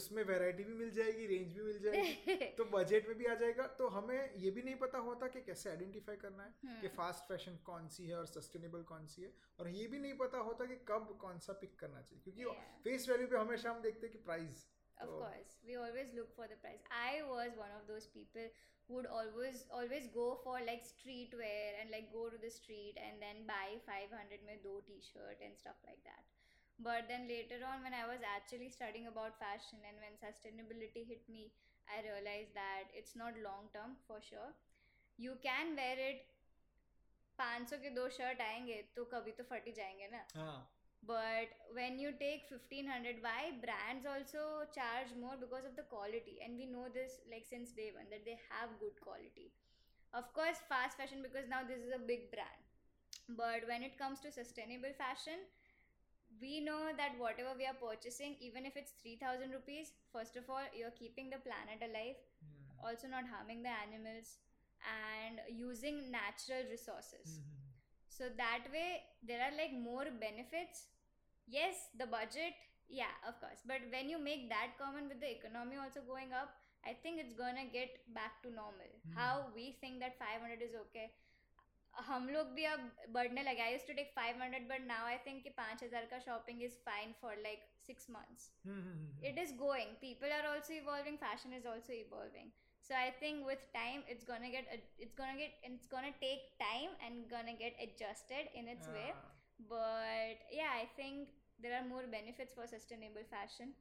उसमें 0.00 0.22
variety 0.30 0.64
भी 0.64 0.74
मिल 0.74 0.90
जाएगी 0.98 1.26
range 1.26 1.52
भी 1.56 1.62
मिल 1.64 1.78
जाएगी 1.84 2.34
तो 2.58 2.64
budget 2.76 3.08
में 3.08 3.16
भी 3.18 3.26
आ 3.26 3.34
जाएगा 3.42 3.66
तो 3.80 3.88
हमें 3.96 4.34
ये 4.44 4.50
भी 4.58 4.62
नहीं 4.62 4.74
पता 4.84 4.98
होता 5.08 5.28
कि 5.36 5.40
कैसे 5.50 5.70
आइडेंटिफाई 5.70 6.16
करना 6.26 6.44
है 6.44 6.52
Hmm. 6.64 6.80
कि 6.82 6.88
फास्ट 6.98 7.28
फ़ैशन 7.28 7.56
कौन 7.70 7.88
सी 7.96 8.06
है 8.08 8.16
और 8.18 8.26
सस्टेनेबल 8.34 8.82
कौन 8.92 9.06
सी 9.14 9.22
है 9.22 9.32
और 9.60 9.68
ये 9.78 9.86
भी 9.94 9.98
नहीं 10.06 10.14
पता 10.24 10.38
होता 10.50 10.64
कि 10.72 10.76
कब 10.92 11.16
कौन 11.20 11.38
सा 11.48 11.52
पिक 11.64 11.78
करना 11.80 12.02
चाहिए 12.02 12.22
क्योंकि. 12.24 12.60
फेस 12.84 13.08
वैल्यू 13.08 13.26
पे 13.34 13.36
हमेशा 13.44 13.70
हम 13.70 13.82
देखते 13.88 14.06
हैं 14.06 14.16
कि 14.16 14.22
price 14.30 14.64
Of 15.02 15.08
So- 15.10 15.14
course, 15.20 15.54
we 15.68 15.76
always 15.84 16.10
look 16.16 16.28
for 16.34 16.46
the 16.50 16.56
price. 16.64 16.82
I 16.96 17.14
was 17.28 17.56
one 17.60 17.72
of 17.78 17.86
those 17.86 18.04
people 18.16 18.44
who 18.88 18.94
would 18.98 19.08
always 19.20 19.62
always 19.78 20.04
go 20.16 20.26
for 20.44 20.54
like 20.68 20.84
street 20.90 21.34
wear 21.40 21.72
and 21.80 21.94
like 21.94 22.12
go 22.12 22.26
to 22.34 22.38
the 22.44 22.50
street 22.56 23.00
and 23.06 23.24
then 23.26 23.40
buy 23.48 23.64
500 23.88 24.44
में 24.50 24.62
दो 24.66 24.74
t-shirt 24.90 25.42
and 25.48 25.58
stuff 25.62 25.82
like 25.88 26.04
that. 26.10 26.30
But 26.79 27.07
then 27.09 27.27
later 27.27 27.59
on, 27.67 27.83
when 27.83 27.93
I 27.93 28.07
was 28.07 28.23
actually 28.23 28.69
studying 28.69 29.07
about 29.07 29.37
fashion 29.39 29.83
and 29.83 29.99
when 29.99 30.15
sustainability 30.19 31.03
hit 31.07 31.27
me, 31.27 31.51
I 31.91 32.01
realized 32.01 32.55
that 32.55 32.87
it's 32.95 33.15
not 33.15 33.35
long 33.43 33.67
term 33.75 33.99
for 34.07 34.21
sure. 34.21 34.55
You 35.17 35.35
can 35.43 35.75
wear 35.75 35.97
it. 35.99 36.25
500 37.39 37.77
के 37.81 37.89
दो 37.95 38.07
shirt 38.15 38.41
आएंगे 38.41 38.81
तो 38.95 39.03
कभी 39.11 39.31
तो 39.31 39.43
फट 39.49 39.67
ही 39.67 39.71
जाएंगे 39.73 40.07
ना 40.11 40.25
हाँ 40.35 40.57
but 41.09 41.51
when 41.75 41.97
you 41.99 42.09
take 42.21 42.41
1500 42.51 43.19
why 43.25 43.51
brands 43.65 44.07
also 44.13 44.41
charge 44.77 45.13
more 45.19 45.35
because 45.43 45.67
of 45.69 45.75
the 45.77 45.85
quality 45.91 46.33
and 46.45 46.57
we 46.61 46.65
know 46.71 46.87
this 46.97 47.13
like 47.33 47.45
since 47.51 47.71
day 47.77 47.85
one 47.99 48.09
that 48.13 48.25
they 48.25 48.35
have 48.49 48.73
good 48.81 48.99
quality 49.05 49.45
of 50.13 50.27
course 50.39 50.59
fast 50.73 50.97
fashion 50.97 51.23
because 51.27 51.47
now 51.53 51.61
this 51.69 51.79
is 51.87 51.95
a 51.99 52.01
big 52.11 52.29
brand 52.33 53.37
but 53.41 53.67
when 53.71 53.87
it 53.89 53.97
comes 53.97 54.19
to 54.19 54.31
sustainable 54.39 54.93
fashion 54.97 55.47
we 56.40 56.60
know 56.60 56.90
that 56.96 57.18
whatever 57.18 57.52
we 57.56 57.66
are 57.66 57.78
purchasing 57.80 58.36
even 58.40 58.66
if 58.66 58.76
it's 58.76 58.92
3000 59.02 59.52
rupees 59.52 59.92
first 60.12 60.36
of 60.36 60.48
all 60.48 60.66
you're 60.76 60.96
keeping 60.98 61.30
the 61.30 61.40
planet 61.46 61.80
alive 61.88 62.16
Hmm. 62.42 62.86
also 62.86 63.08
not 63.08 63.24
harming 63.32 63.62
the 63.62 63.72
animals 63.72 64.38
and 64.94 65.40
using 65.48 66.10
natural 66.10 66.64
resources 66.70 67.40
Hmm. 67.40 67.54
so 68.08 68.28
that 68.42 68.66
way 68.72 69.02
there 69.22 69.40
are 69.46 69.54
like 69.60 69.72
more 69.72 70.06
benefits 70.26 70.86
yes 71.46 71.88
the 71.98 72.06
budget 72.06 72.54
yeah 72.88 73.14
of 73.28 73.38
course 73.40 73.60
but 73.66 73.80
when 73.92 74.08
you 74.08 74.18
make 74.18 74.48
that 74.50 74.76
common 74.80 75.08
with 75.08 75.20
the 75.20 75.30
economy 75.38 75.76
also 75.76 76.00
going 76.06 76.32
up 76.32 76.54
i 76.84 76.92
think 77.02 77.20
it's 77.20 77.34
gonna 77.34 77.66
get 77.72 78.00
back 78.14 78.42
to 78.42 78.50
normal 78.50 78.90
Hmm. 79.04 79.12
how 79.16 79.46
we 79.54 79.76
think 79.80 80.00
that 80.00 80.18
500 80.18 80.62
is 80.62 80.74
okay 80.86 81.10
हम 82.07 82.27
लोग 82.29 82.47
भी 82.55 82.63
अब 82.65 82.91
बढ़ने 83.15 83.41
लगे 83.43 83.61
आई 83.61 83.71
use 83.71 83.85
to 83.87 83.93
take 83.93 84.13
500 84.17 84.67
but 84.69 84.81
now 84.87 85.05
I 85.07 85.17
think 85.25 85.41
कि 85.43 85.49
5000 85.59 86.09
का 86.11 86.19
shopping 86.25 86.61
is 86.63 86.77
fine 86.85 87.13
for 87.21 87.35
like 87.47 87.65
six 87.87 88.09
months 88.15 88.45
Hmm, 88.67 88.77
hmm, 88.77 88.85
hmm, 88.85 89.09
hmm. 89.09 89.25
it 89.31 89.39
is 89.43 89.51
going 89.61 89.91
people 90.03 90.35
are 90.37 90.45
also 90.51 90.73
evolving 90.77 91.17
fashion 91.23 91.55
is 91.59 91.67
also 91.73 91.93
evolving 91.97 92.51
so 92.89 92.95
i 92.99 93.09
think 93.23 93.45
with 93.49 93.65
time 93.75 94.05
it's 94.13 94.27
gonna 94.29 94.51
get 94.55 94.71
ad- 94.75 95.03
it's 95.05 95.17
gonna 95.21 95.37
get 95.41 95.67
it's 95.71 95.89
gonna 95.95 96.13
take 96.23 96.45
time 96.63 96.95
and 97.07 97.25
gonna 97.33 97.55
get 97.63 97.81
adjusted 97.87 98.49
in 98.61 98.71
its 98.75 98.91
way 98.97 99.07
Ah. 99.15 99.19
but 99.73 100.47
yeah 100.59 100.77
i 100.83 100.85
think 101.01 101.35
there 101.65 101.75
are 101.79 101.85
more 101.91 102.05
benefits 102.15 102.57
for 102.59 102.67
sustainable 102.75 103.27
fashion 103.35 103.73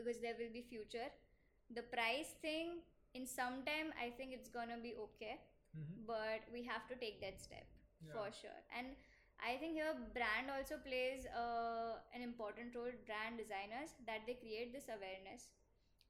because 0.00 0.20
there 0.26 0.36
will 0.40 0.52
be 0.58 0.62
future 0.72 1.08
the 1.70 1.82
price 1.96 2.32
thing 2.46 2.72
in 3.20 3.26
some 3.36 3.58
time 3.70 3.92
i 4.06 4.10
think 4.20 4.38
it's 4.38 4.54
gonna 4.58 4.78
be 4.88 4.94
okay 5.06 5.34
Mhm. 5.77 6.05
but 6.11 6.49
we 6.55 6.63
have 6.71 6.87
to 6.93 6.95
take 7.05 7.19
that 7.25 7.41
step 7.41 7.67
Yeah. 8.07 8.13
for 8.17 8.25
sure. 8.41 8.59
And 8.79 8.95
i 9.47 9.49
think 9.61 9.73
here 9.77 9.89
brand 10.13 10.51
also 10.51 10.77
plays 10.85 11.25
uh, 11.41 11.93
an 12.19 12.21
important 12.27 12.75
role. 12.79 12.93
Brand 13.09 13.37
designers 13.43 13.93
that 14.11 14.25
they 14.29 14.35
create 14.43 14.71
this 14.77 14.87
awareness 14.97 15.47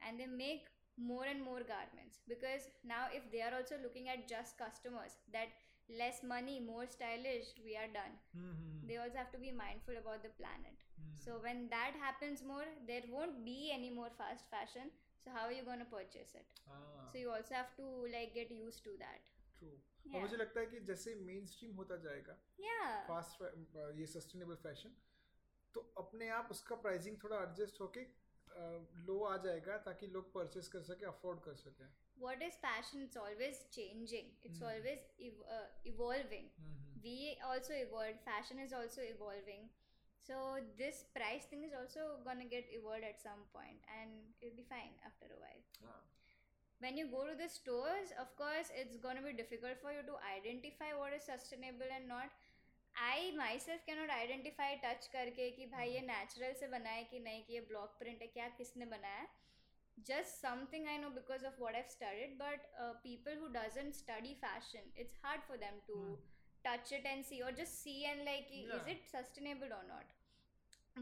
and 0.02 0.20
they 0.20 0.28
make 0.28 0.68
more 0.98 1.26
and 1.32 1.42
more 1.48 1.62
garments. 1.72 2.20
Because 2.34 2.68
now 2.94 3.02
if 3.20 3.26
they 3.32 3.42
are 3.48 3.54
also 3.58 3.78
looking 3.84 4.08
at 4.14 4.28
just 4.34 4.58
customers 4.62 5.18
that 5.34 5.50
less 6.02 6.22
money 6.32 6.60
more 6.70 6.86
stylish 6.96 7.52
we 7.66 7.76
are 7.84 7.90
done. 8.00 8.16
Mhm. 8.38 8.88
they 8.92 8.98
also 9.04 9.18
have 9.24 9.32
to 9.36 9.42
be 9.44 9.52
mindful 9.60 9.98
about 10.04 10.24
the 10.28 10.34
planet. 10.42 10.86
Mhm. 11.02 11.14
so 11.26 11.38
when 11.48 11.62
that 11.76 12.00
happens 12.06 12.44
more 12.54 12.66
there 12.92 13.06
won't 13.18 13.44
be 13.52 13.58
any 13.80 13.92
more 14.00 14.10
fast 14.22 14.50
fashion. 14.56 14.92
So 15.24 15.32
how 15.36 15.46
are 15.50 15.56
you 15.60 15.64
going 15.68 15.80
to 15.84 15.92
purchase 15.94 16.34
it? 16.40 16.52
हाँ, 16.68 17.12
so 17.12 17.18
you 17.22 17.32
also 17.38 17.56
have 17.60 17.72
to 17.78 17.88
like 18.16 18.34
get 18.36 18.52
used 18.58 18.84
to 18.90 18.92
that 19.04 19.32
true. 19.60 19.78
और. 20.14 20.22
मुझे 20.22 20.38
लगता 20.38 20.60
है 20.60 20.66
कि 20.66 20.80
जैसे 20.92 21.16
main 21.30 21.46
stream 21.54 21.76
होता 21.76 21.96
जाएगा 22.08 22.38
yeah 22.66 22.96
fast 23.08 23.42
ये 24.00 24.06
सस्टेनेबल 24.16 24.56
फ़ैशन 24.64 24.96
तो 25.76 25.82
अपने 25.98 26.28
आप 26.40 26.48
उसका 26.52 26.76
प्राइसिंग 26.88 27.18
थोड़ा 27.24 27.38
एडजस्ट 27.44 27.82
होके 27.82 28.06
लो 29.08 29.20
आ 29.26 29.36
जाएगा 29.46 29.78
ताकि 29.88 30.08
लोग 30.18 30.34
परचेस 30.34 30.68
कर 30.76 30.82
सके 30.92 31.06
अफोर्ड 31.06 31.40
कर 31.50 31.56
सके 31.64 31.90
what 32.22 32.44
is 32.46 32.56
fashion 32.62 33.02
it's 33.06 33.18
always 33.24 33.58
changing 33.74 34.30
it's 34.48 34.62
Mm. 34.62 34.70
always 34.70 35.02
ev- 35.26 35.44
uh, 35.56 35.66
evolving 35.92 36.48
hmm, 36.60 37.02
we 37.04 37.18
also 37.50 37.76
evolved 37.82 38.24
fashion 38.30 38.62
is 38.64 38.74
also 38.78 39.04
evolving 39.10 39.68
so 40.30 40.40
this 40.80 41.02
price 41.18 41.46
thing 41.52 41.66
is 41.68 41.76
also 41.82 42.06
gonna 42.24 42.48
get 42.54 42.72
evolved 42.80 43.08
at 43.12 43.22
some 43.26 43.44
point 43.58 43.86
and 43.98 44.34
it'll 44.42 44.58
be 44.62 44.66
fine 44.72 44.98
after 45.12 45.30
a 45.36 45.40
while 45.44 45.62
हाँ, 45.84 46.00
when 46.81 46.97
you 47.01 47.07
go 47.11 47.23
to 47.27 47.35
the 47.41 47.49
stores 47.49 48.13
of 48.21 48.31
course 48.37 48.71
it's 48.83 48.97
going 49.05 49.17
to 49.17 49.23
be 49.27 49.33
difficult 49.43 49.79
for 49.83 49.93
you 49.97 50.03
to 50.09 50.17
identify 50.37 50.91
what 51.03 51.13
is 51.19 51.25
sustainable 51.33 51.93
and 51.99 52.09
not 52.09 52.31
i 53.11 53.31
myself 53.41 53.85
cannot 53.91 54.11
identify 54.15 54.71
touch 54.87 55.07
करके 55.15 55.51
कि 55.59 55.67
भाई 55.77 55.89
ये 55.93 56.03
natural 56.09 56.59
से 56.63 56.67
बना 56.75 56.91
है 56.99 57.05
कि 57.13 57.21
नहीं 57.29 57.43
कि 57.47 57.55
ये 57.55 57.63
block 57.71 57.95
print 58.03 58.21
है 58.23 58.29
क्या 58.39 58.49
किसने 58.59 58.87
बनाया 58.97 59.23
है 59.23 59.29
just 60.09 60.41
something 60.43 60.87
i 60.93 60.97
know 61.01 61.11
because 61.17 61.43
of 61.49 61.59
what 61.63 61.75
i've 61.81 61.91
studied 61.95 62.37
but 62.43 62.69
uh, 62.83 62.93
people 63.07 63.35
who 63.41 63.49
doesn't 63.57 63.95
study 63.99 64.35
fashion 64.45 64.87
it's 65.05 65.15
hard 65.25 65.43
for 65.49 65.59
them 65.65 65.81
to 65.89 65.97
Hmm. 65.99 66.15
touch 66.67 66.93
it 66.99 67.07
and 67.13 67.25
see 67.31 67.41
or 67.47 67.53
just 67.61 67.83
see 67.85 67.99
and 68.13 68.25
like 68.31 68.53
is 68.59 68.71
Yeah. 68.73 68.93
it 68.95 69.07
sustainable 69.13 69.75
or 69.79 69.83
not 69.91 70.15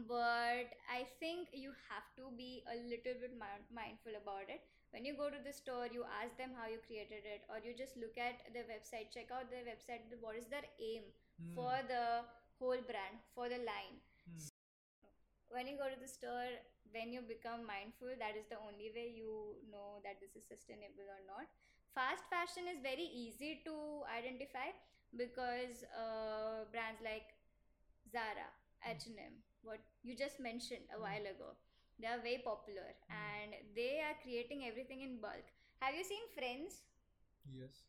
but 0.09 0.75
i 0.97 0.99
think 1.21 1.49
you 1.53 1.71
have 1.89 2.07
to 2.19 2.29
be 2.37 2.63
a 2.73 2.75
little 2.91 3.17
bit 3.23 3.33
mi- 3.43 3.65
mindful 3.79 4.15
about 4.21 4.49
it 4.57 4.67
when 4.96 5.04
you 5.04 5.12
go 5.12 5.28
to 5.28 5.36
the 5.44 5.52
store 5.52 5.84
you 5.92 6.08
ask 6.08 6.32
them 6.40 6.56
how 6.56 6.64
you 6.64 6.80
created 6.88 7.28
it 7.28 7.44
or 7.52 7.60
you 7.60 7.76
just 7.76 8.00
look 8.00 8.16
at 8.16 8.40
the 8.56 8.64
website 8.64 9.12
check 9.12 9.28
out 9.28 9.52
their 9.52 9.68
website 9.68 10.08
what 10.24 10.32
is 10.40 10.48
their 10.48 10.64
aim 10.80 11.04
mm. 11.36 11.52
for 11.52 11.76
the 11.84 12.24
whole 12.56 12.80
brand 12.88 13.20
for 13.36 13.52
the 13.52 13.60
line. 13.60 14.00
Mm. 14.24 14.40
so 14.40 14.56
when 15.52 15.68
you 15.68 15.76
go 15.76 15.92
to 15.92 16.00
the 16.00 16.08
store 16.08 16.48
when 16.96 17.12
you 17.12 17.20
become 17.20 17.68
mindful 17.68 18.08
that 18.16 18.40
is 18.40 18.48
the 18.48 18.56
only 18.56 18.88
way 18.96 19.12
you 19.12 19.60
know 19.68 20.00
that 20.00 20.16
this 20.16 20.32
is 20.32 20.48
sustainable 20.48 21.04
or 21.04 21.20
not. 21.28 21.44
Fast 21.92 22.24
fashion 22.32 22.64
is 22.68 22.80
very 22.80 23.04
easy 23.04 23.60
to 23.68 23.76
identify 24.08 24.72
because 25.12 25.84
uh, 25.92 26.64
brands 26.72 27.04
like 27.04 27.36
zara 28.08 28.48
h&m 28.84 29.44
what 29.60 29.80
you 30.04 30.16
just 30.16 30.40
mentioned 30.40 30.88
a 30.96 31.00
while 31.00 31.20
hmm. 31.20 31.36
ago. 31.36 31.52
They 32.00 32.06
are 32.06 32.20
very 32.20 32.42
popular 32.44 32.92
mm. 32.92 33.16
and 33.16 33.54
they 33.74 34.00
are 34.04 34.16
creating 34.22 34.64
everything 34.68 35.00
in 35.02 35.20
bulk. 35.20 35.48
Have 35.80 35.94
you 35.94 36.04
seen 36.04 36.24
Friends? 36.36 36.82
Yes. 37.48 37.84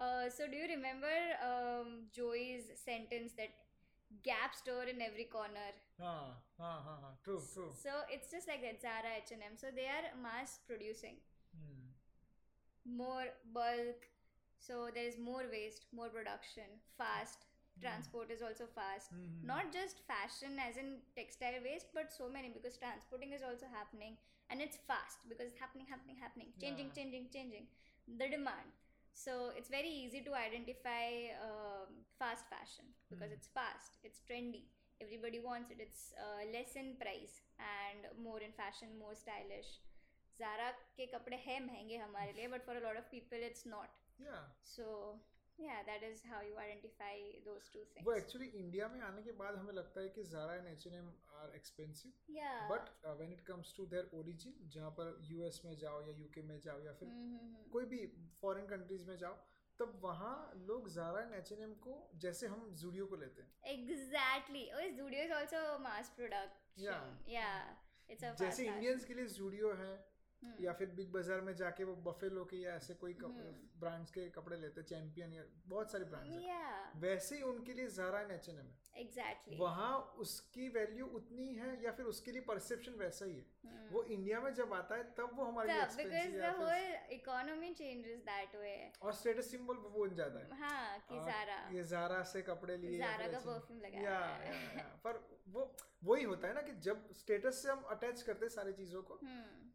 Uh, 0.00 0.30
so 0.30 0.48
do 0.48 0.56
you 0.56 0.68
remember 0.68 1.12
um, 1.44 2.08
Joey's 2.12 2.72
sentence 2.74 3.32
that 3.36 3.52
gap 4.24 4.54
store 4.54 4.84
in 4.84 5.00
every 5.02 5.24
corner? 5.24 5.72
Ah, 6.00 6.36
ah, 6.60 6.80
ah, 6.80 6.98
ah. 7.04 7.14
true, 7.24 7.40
true. 7.52 7.72
So 7.76 7.90
it's 8.10 8.30
just 8.30 8.48
like 8.48 8.62
that 8.62 8.80
Zara, 8.80 9.20
H 9.20 9.32
and 9.32 9.42
M. 9.42 9.56
So 9.56 9.68
they 9.74 9.86
are 9.86 10.08
mass 10.20 10.60
producing 10.66 11.16
mm. 11.52 11.92
more 12.84 13.28
bulk. 13.52 14.08
So 14.58 14.88
there 14.94 15.06
is 15.06 15.18
more 15.18 15.44
waste, 15.50 15.86
more 15.92 16.08
production, 16.08 16.68
fast. 16.96 17.44
Mm-hmm. 17.82 17.90
transport 17.90 18.30
is 18.30 18.42
also 18.42 18.66
fast. 18.74 19.10
Mm-hmm. 19.10 19.46
not 19.46 19.72
just 19.72 19.98
fashion 20.06 20.58
as 20.62 20.76
in 20.76 21.02
textile 21.16 21.58
waste 21.64 21.90
but 21.94 22.12
so 22.12 22.28
many 22.30 22.48
because 22.48 22.78
transporting 22.78 23.32
is 23.32 23.42
also 23.42 23.66
happening 23.66 24.14
and 24.50 24.60
it's 24.60 24.78
fast 24.86 25.18
because 25.28 25.50
it's 25.50 25.58
happening 25.58 25.86
happening 25.88 26.16
happening. 26.20 26.48
Changing 26.60 26.92
yeah. 26.92 26.96
changing 26.98 27.26
changing. 27.32 27.66
The 28.06 28.28
demand. 28.28 28.70
So 29.14 29.52
it's 29.56 29.68
very 29.68 29.88
easy 29.88 30.20
to 30.22 30.32
identify 30.34 31.32
um, 31.40 32.04
fast 32.18 32.44
fashion 32.48 32.84
because 33.10 33.30
mm. 33.30 33.36
it's 33.36 33.48
fast 33.48 33.98
it's 34.04 34.20
trendy. 34.28 34.68
Everybody 35.00 35.40
wants 35.42 35.72
it. 35.72 35.78
It's 35.80 36.14
uh, 36.14 36.46
less 36.54 36.76
in 36.76 36.94
price 37.00 37.42
and 37.58 38.06
more 38.22 38.38
in 38.38 38.52
fashion 38.52 38.94
more 39.00 39.16
stylish. 39.16 39.82
Zara 40.38 40.70
ke 40.96 41.08
kapde 41.14 41.36
hai 41.46 41.58
mehenge 41.64 41.96
hamare 42.04 42.32
liye 42.38 42.52
but 42.54 42.64
for 42.68 42.76
a 42.76 42.84
lot 42.86 42.96
of 43.00 43.10
people 43.10 43.48
it's 43.50 43.66
not. 43.66 43.90
Yeah. 44.20 44.46
So 44.62 45.16
yeah 45.62 45.82
that 45.88 46.06
is 46.08 46.22
how 46.30 46.40
you 46.46 46.56
identify 46.64 47.14
those 47.48 47.68
two 47.74 47.84
things 47.92 48.06
वो 48.08 48.16
actually 48.16 48.50
India 48.62 48.88
में 48.94 49.00
आने 49.10 49.22
के 49.28 49.32
बाद 49.42 49.58
हमें 49.62 49.72
लगता 49.80 50.00
है 50.00 50.08
कि 50.16 50.24
Zara 50.32 50.58
and 50.58 50.72
H&M 50.72 51.08
are 51.40 51.48
expensive 51.60 52.34
yeah 52.40 52.66
but 52.72 52.90
uh, 53.04 53.14
when 53.22 53.36
it 53.36 53.46
comes 53.50 53.72
to 53.78 53.88
their 53.94 54.04
origin 54.20 54.58
जहाँ 54.76 54.90
पर 54.98 55.14
US 55.38 55.64
में 55.64 55.74
जाओ 55.84 56.02
या 56.08 56.18
UK 56.26 56.44
में 56.50 56.58
जाओ 56.66 56.84
या 56.86 56.92
फिर 57.00 57.08
mm-hmm. 57.08 57.72
कोई 57.72 57.90
भी 57.94 58.04
foreign 58.44 58.70
countries 58.74 59.08
में 59.08 59.16
जाओ 59.24 59.38
तब 59.80 60.00
वहाँ 60.02 60.34
लोग 60.68 60.88
Zara 60.94 61.20
and 61.20 61.34
H 61.34 61.52
N 61.52 61.62
M 61.62 61.72
को 61.84 61.94
जैसे 62.24 62.46
हम 62.46 62.68
जूडियो 62.80 63.06
को 63.12 63.16
लेते 63.16 63.42
हैं 63.42 63.72
एग्जैक्टली 63.74 64.64
और 64.70 64.90
Zudio 64.98 65.22
is 65.24 65.32
also 65.32 65.62
mass 65.84 66.12
product 66.16 66.80
या 66.80 66.98
जैसे 68.10 68.66
इंडियंस 68.66 69.04
के 69.04 69.14
लिए 69.14 69.26
जूडियो 69.36 69.72
है 69.74 69.92
Hmm. 70.42 70.60
या 70.60 70.72
फिर 70.72 70.88
बिग 70.90 71.10
बाज़ार 71.12 71.40
में 71.40 71.54
जाके 71.56 71.84
वो 71.84 71.94
बफेलो 72.06 72.44
के 72.44 72.56
या 72.56 72.74
ऐसे 72.74 72.94
कोई 72.94 73.12
हम्म। 73.22 73.80
ब्रांड्स 73.80 74.10
के 74.10 74.28
कपड़े 74.30 74.56
लेते 74.56 74.80
हैं 74.80 74.86
चैंपियन 74.88 75.32
या 75.32 75.42
बहुत 75.66 75.92
सारे 75.92 76.04
ब्रांड्स 76.04 76.30
हैं 76.30 76.40
Yeah. 76.42 77.02
वैसे 77.02 77.36
ही 77.36 77.42
उनके 77.50 77.72
लिए 77.72 77.88
Zara 77.90 78.22
and 78.22 78.34
H&M 78.36 78.56
है 78.62 78.80
Exactly. 79.02 79.58
वहाँ 79.60 79.92
उसकी 80.18 80.68
वैल्यू 80.68 81.06
उतनी 81.18 81.46
है 81.54 81.68
या 81.84 81.92
फिर 81.92 82.06
उसके 82.06 82.32
लिए 82.32 82.40
परसेप्शन 82.48 82.98
वैसा 82.98 83.24
ही 83.24 83.34
है 83.34 83.44
Hmm. 83.66 83.92
वो 83.92 84.02
इंडिया 84.16 84.40
में 84.40 84.52
जब 84.54 84.72
आता 84.74 84.96
है 84.96 85.04
तब 85.18 85.30
वो 85.34 85.44
हमारे 85.44 85.68
लिए 85.68 85.80
है 85.80 87.18
economy 87.18 87.70
changes 87.80 88.26
that 88.28 88.58
way. 88.62 88.76
और 89.02 89.12
स्टेटस 89.12 89.50
सिंबल 89.50 89.76
वो 89.86 90.04
बन 90.04 90.14
जाता 90.16 90.38
है 90.38 90.58
हाँ 90.60 90.98
कि 91.08 91.20
Zara. 91.30 91.60
ये 91.74 91.84
जारा 91.94 92.22
से 92.32 92.42
कपड़े 92.42 92.76
लिए 92.76 92.98
फिर 92.98 93.30
का 93.30 93.38
ऐसे- 93.38 93.48
perfume 93.48 93.82
लगाया 93.84 94.18
है। 94.42 94.84
पर 95.04 95.24
वो 95.48 95.64
वही 96.02 96.24
होता 96.24 96.48
है 96.48 96.54
ना 96.54 96.62
कि 96.62 96.72
जब 96.84 97.08
स्टेटस 97.14 97.62
से 97.62 97.68
हम 97.70 97.82
अटैच 97.90 98.22
करते 98.22 98.46
हैं 98.46 98.52
सारी 98.52 98.72
चीज़ों 98.74 99.02
को 99.10 99.18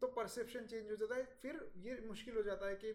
तो 0.00 0.06
परसेप्शन 0.16 0.66
चेंज 0.66 0.90
हो 0.90 0.96
जाता 0.96 1.16
है। 1.16 1.24
फिर 1.42 1.60
ये 1.84 1.96
मुश्किल 2.06 2.36
हो 2.36 2.42
जाता 2.48 2.68
है 2.68 2.76
कि 2.84 2.92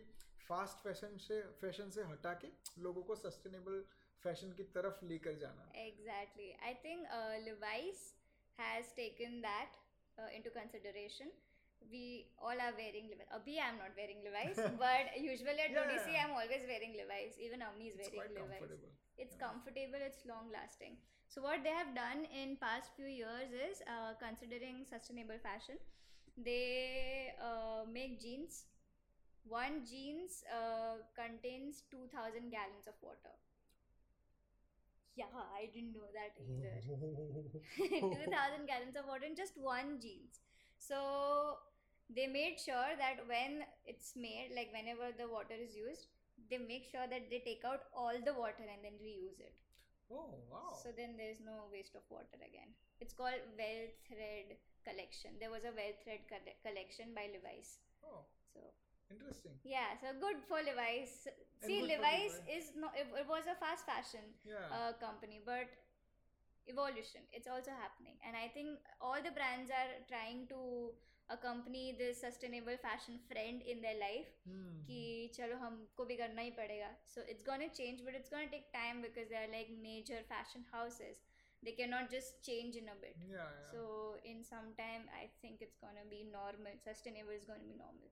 फास्ट 0.47 0.83
फ़ैशन 0.83 1.17
से 1.25 1.41
फ़ैशन 1.61 1.89
से 1.95 2.03
हटा 2.09 2.33
के 2.43 2.47
लोगों 2.83 3.03
को 3.03 3.15
सस्टेनेबल 3.21 3.83
फ़ैशन 4.23 4.51
की 4.57 4.63
तरफ़ 4.75 5.05
लेकर 5.05 5.37
जाना। 5.39 5.71
Exactly 5.85 6.51
I 6.67 6.73
think 6.83 7.07
Levi's 7.45 8.03
has 8.59 8.93
taken 8.95 9.41
that 9.47 9.79
into 10.35 10.49
consideration 10.59 11.31
we 11.81 12.05
all 12.49 12.59
are 12.61 12.73
wearing 12.75 13.09
अभी 13.39 13.57
I 13.57 13.69
am 13.69 13.77
not 13.77 13.95
wearing 13.95 14.23
Levi's 14.23 14.59
but 14.83 15.17
usually 15.21 15.63
at 15.63 15.71
DC 15.77 16.15
I 16.15 16.23
am 16.23 16.35
always 16.35 16.65
wearing 16.67 16.95
Levi's 16.95 17.39
even 17.47 17.61
Avni 17.69 17.87
is 17.87 17.97
wearing 17.97 18.37
Levi's 18.37 19.19
it's 19.19 19.35
comfortable 19.41 20.05
it's 20.05 20.25
long 20.27 20.51
lasting 20.51 20.95
so 21.33 21.41
what 21.41 21.63
they 21.63 21.71
have 21.73 21.95
done 21.95 22.25
in 22.41 22.57
past 22.57 22.91
few 22.95 23.07
years 23.07 23.49
is 23.67 23.81
uh, 23.87 24.13
considering 24.21 24.85
sustainable 24.85 25.39
fashion 25.41 25.77
they 26.37 27.33
uh, 27.41 27.85
make 27.91 28.19
jeans. 28.21 28.65
One 29.45 29.85
jeans 29.85 30.43
uh, 30.51 31.03
contains 31.15 31.83
2000 31.91 32.51
gallons 32.51 32.87
of 32.87 32.95
water. 33.01 33.33
Yeah 35.15 35.29
i 35.55 35.69
didn't 35.73 35.93
know 35.93 36.09
that 36.13 36.33
either. 36.41 36.73
2000 38.25 38.65
gallons 38.67 38.95
of 38.97 39.05
water 39.07 39.25
in 39.25 39.35
just 39.35 39.53
one 39.57 39.99
jeans. 40.01 40.41
So 40.77 41.57
they 42.09 42.27
made 42.27 42.59
sure 42.59 42.97
that 42.97 43.21
when 43.27 43.63
it's 43.85 44.13
made 44.15 44.49
like 44.55 44.73
whenever 44.73 45.13
the 45.17 45.27
water 45.27 45.53
is 45.53 45.75
used 45.75 46.07
they 46.49 46.57
make 46.57 46.85
sure 46.91 47.07
that 47.09 47.29
they 47.29 47.39
take 47.45 47.63
out 47.65 47.85
all 47.95 48.17
the 48.25 48.33
water 48.33 48.65
and 48.73 48.83
then 48.83 48.97
reuse 49.01 49.39
it 49.39 49.53
oh 50.13 50.37
wow. 50.47 50.77
So 50.77 50.93
then 50.95 51.17
there's 51.17 51.41
no 51.41 51.65
waste 51.73 51.95
of 51.97 52.05
water 52.09 52.37
again. 52.37 52.69
It's 53.01 53.13
called 53.13 53.41
well 53.57 53.83
thread 54.05 54.57
collection. 54.85 55.35
There 55.41 55.49
was 55.49 55.65
a 55.65 55.73
well 55.73 55.95
thread 56.05 56.23
colle- 56.29 56.59
collection 56.61 57.17
by 57.17 57.27
levi's. 57.33 57.81
Oh. 58.05 58.29
So 58.53 58.61
interesting. 59.09 59.57
Yeah 59.65 59.97
so 59.97 60.13
good 60.21 60.45
for 60.45 60.61
levi's. 60.61 61.27
See 61.65 61.81
levi's 61.81 62.37
Levi's. 62.37 62.37
is 62.45 62.65
no 62.77 62.93
it, 62.93 63.09
it 63.17 63.27
was 63.27 63.49
a 63.49 63.57
fast 63.57 63.89
fashion 63.89 64.23
yeah. 64.45 64.67
uh, 64.69 64.93
company 65.01 65.41
but 65.41 65.67
evolution 66.69 67.25
it's 67.33 67.49
also 67.49 67.73
happening. 67.73 68.15
And 68.21 68.37
i 68.37 68.47
think 68.47 68.79
all 69.01 69.17
the 69.17 69.33
brands 69.33 69.73
are 69.73 69.91
trying 70.07 70.47
to 70.53 70.93
accompany 71.29 71.91
this 71.97 72.21
sustainable 72.21 72.75
fashion 72.75 73.17
friend 73.27 73.61
in 73.61 73.81
their 73.81 73.97
life 73.97 74.33
कि 74.47 75.27
hmm. 75.27 75.37
चलो 75.37 75.57
हमको 75.57 76.05
भी 76.05 76.17
करना 76.17 76.41
ही 76.41 76.51
पड़ेगा। 76.51 76.95
So 77.15 77.21
it's 77.21 77.45
gonna 77.45 77.67
change 77.67 78.01
but 78.01 78.15
it's 78.15 78.33
gonna 78.33 78.47
take 78.47 78.69
time 78.73 79.01
because 79.01 79.29
they 79.29 79.35
are 79.35 79.49
like 79.49 79.69
major 79.83 80.23
fashion 80.33 80.65
houses 80.73 81.21
they 81.63 81.71
cannot 81.71 82.09
just 82.11 82.43
change 82.45 82.75
in 82.75 82.89
a 82.89 82.95
bit. 83.01 83.15
Yeah, 83.15 83.35
yeah. 83.35 83.71
so 83.71 83.83
in 84.25 84.43
some 84.43 84.73
time 84.79 85.07
i 85.19 85.29
think 85.41 85.61
it's 85.61 85.77
going 85.77 85.95
to 85.95 86.07
be 86.09 86.25
normal. 86.31 86.75
Sustainable 86.83 87.31
is 87.31 87.45
going 87.45 87.63
to 87.63 87.71
be 87.71 87.79
normal. 87.79 88.11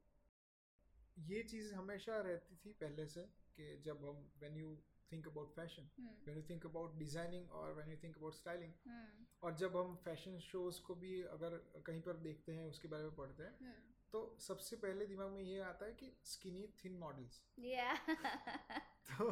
ये 1.30 1.42
चीज़ 1.44 1.74
हमेशा 1.74 2.18
रहती 2.26 2.56
थी 2.56 2.72
पहले 2.82 3.06
से 3.06 3.22
कि 3.56 3.66
जब 3.86 4.06
हम 4.06 4.22
when 4.40 4.58
you 4.58 4.70
think 5.12 5.28
about 5.28 5.54
fashion 5.56 5.90
hmm. 6.00 6.10
When 6.26 6.38
you 6.38 6.44
think 6.50 6.66
about 6.66 6.98
designing 6.98 7.52
और 7.62 7.74
when 7.76 7.90
you 7.92 7.98
think 8.04 8.18
about 8.18 8.36
styling 8.36 8.74
Hmm. 8.88 9.26
और 9.44 9.56
जब 9.58 9.78
हम 9.78 9.96
फ़ैशन 10.06 10.38
शोज़ 10.48 10.82
को 10.88 10.96
भी 11.04 11.22
अगर 11.38 11.58
कहीं 11.86 12.02
पर 12.02 12.18
देखते 12.28 12.54
हैं 12.54 12.66
उसके 12.70 12.88
बारे 12.88 13.04
में 13.04 13.16
पढ़ते 13.16 13.44
हैं 13.44 13.58
Hmm. 13.60 13.80
तो 14.14 14.22
सबसे 14.48 14.76
पहले 14.78 15.06
दिमाग 15.08 15.30
में 15.32 15.42
ये 15.42 15.60
आता 15.66 15.86
है 15.86 15.94
कि 16.00 16.12
स्किनी 16.32 16.68
थिन 16.84 16.98
मॉडल्स 17.00 17.42
yeah 17.66 17.96
तो 19.12 19.28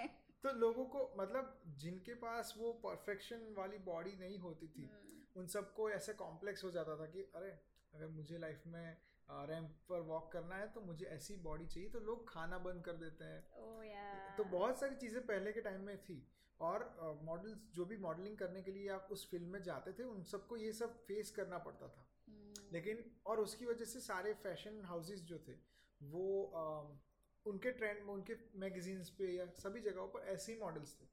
तो 0.42 0.52
लोगों 0.58 0.84
को 0.94 1.00
मतलब 1.18 1.60
जिनके 1.82 2.14
पास 2.22 2.54
वो 2.58 2.72
परफेक्शन 2.84 3.52
वाली 3.58 3.78
बॉडी 3.88 4.16
नहीं 4.20 4.38
होती 4.40 4.68
थी 4.76 4.86
Hmm. 4.86 5.02
उन 5.40 5.46
सबको 5.52 5.88
ऐसे 5.90 6.12
कॉम्प्लेक्स 6.20 6.64
हो 6.64 6.70
जाता 6.70 6.96
था 6.96 7.06
कि 7.14 7.22
अरे 7.36 7.48
अगर 7.94 8.06
मुझे 8.12 8.38
लाइफ 8.38 8.62
में 8.66 8.96
रैंप 9.30 9.70
पर 9.88 10.00
वॉक 10.00 10.30
करना 10.32 10.56
है 10.56 10.68
तो 10.72 10.80
मुझे 10.80 11.06
ऐसी 11.06 11.36
बॉडी 11.36 11.66
चाहिए 11.66 11.88
तो 11.90 12.00
लोग 12.00 12.28
खाना 12.28 12.58
बंद 12.58 12.84
कर 12.84 12.96
देते 12.96 13.24
हैं। 13.24 13.42
Oh 13.60 13.82
yeah. 13.84 14.36
तो 14.38 14.44
बहुत 14.44 14.80
सारी 14.80 14.94
चीज़ें 14.94 15.20
पहले 15.26 15.52
के 15.52 15.60
टाइम 15.60 15.80
में 15.80 15.96
थी 16.02 16.16
और 16.60 16.84
मॉडल्स 17.22 17.58
जो 17.74 17.84
भी 17.84 17.96
मॉडलिंग 17.96 18.36
करने 18.38 18.62
के 18.62 18.72
लिए 18.72 18.88
आप 18.88 19.08
उस 19.10 19.28
फ़ील्ड 19.30 19.48
में 19.48 19.62
जाते 19.62 19.92
थे 19.92 20.02
उन 20.02 20.22
सबको 20.24 20.56
ये 20.56 20.72
सब 20.72 20.94
फेस 21.04 21.30
करना 21.30 21.58
पड़ता 21.58 21.88
था। 21.88 22.06
Hmm. 22.28 22.72
लेकिन 22.72 23.04
और 23.26 23.40
उसकी 23.40 23.66
वजह 23.66 23.84
से 23.84 24.00
सारे 24.00 24.34
फ़ैशन 24.34 24.80
हाउसेस 24.84 25.20
जो 25.22 25.38
थे 25.38 25.58
वो 26.00 26.42
अम, 26.56 26.98
उनके 27.46 27.70
ट्रेंड 27.72 28.02
में 28.02 28.12
उनके 28.14 28.36
मैगजीन्स 28.58 29.10
पे 29.10 29.32
या 29.32 29.46
सभी 29.46 29.80
जगहों 29.80 30.08
पर 30.08 30.26
ऐसे 30.28 30.52
ही 30.52 30.58
मॉडल्स 30.58 30.94
थे। 31.00 31.06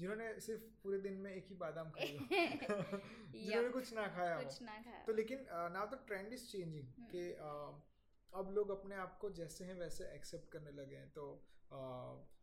जिन्होंने 0.00 0.40
सिर्फ़ 0.40 0.62
पूरे 0.62 0.98
दिन 0.98 1.12
में 1.12 1.34
एक 1.34 1.46
ही 1.46 1.54
बादाम 1.54 1.90
खाया। 1.90 2.08
जिन्होंने 3.44 3.68
कुछ 3.68 3.92
ना 3.92 4.08
खाया 4.08 4.42
कुछ 4.42 4.62
ना 4.62 4.82
खाया। 4.82 5.04
तो 5.04 5.12
लेकिन 5.12 5.46
now 5.50 5.86
the 5.86 6.04
trend 6.06 6.32
is 6.32 6.46
changing. 6.46 6.86
कि 7.10 7.32
अब 8.34 8.50
लोग 8.52 8.70
अपने 8.70 8.94
आप 8.94 9.18
को 9.18 9.30
जैसे 9.30 9.64
हैं 9.64 9.74
वैसे 9.74 10.04
एक्सेप्ट 10.04 10.52
करने 10.52 10.70
लगे 10.70 10.96
हैं। 10.96 11.10
तो 11.10 11.44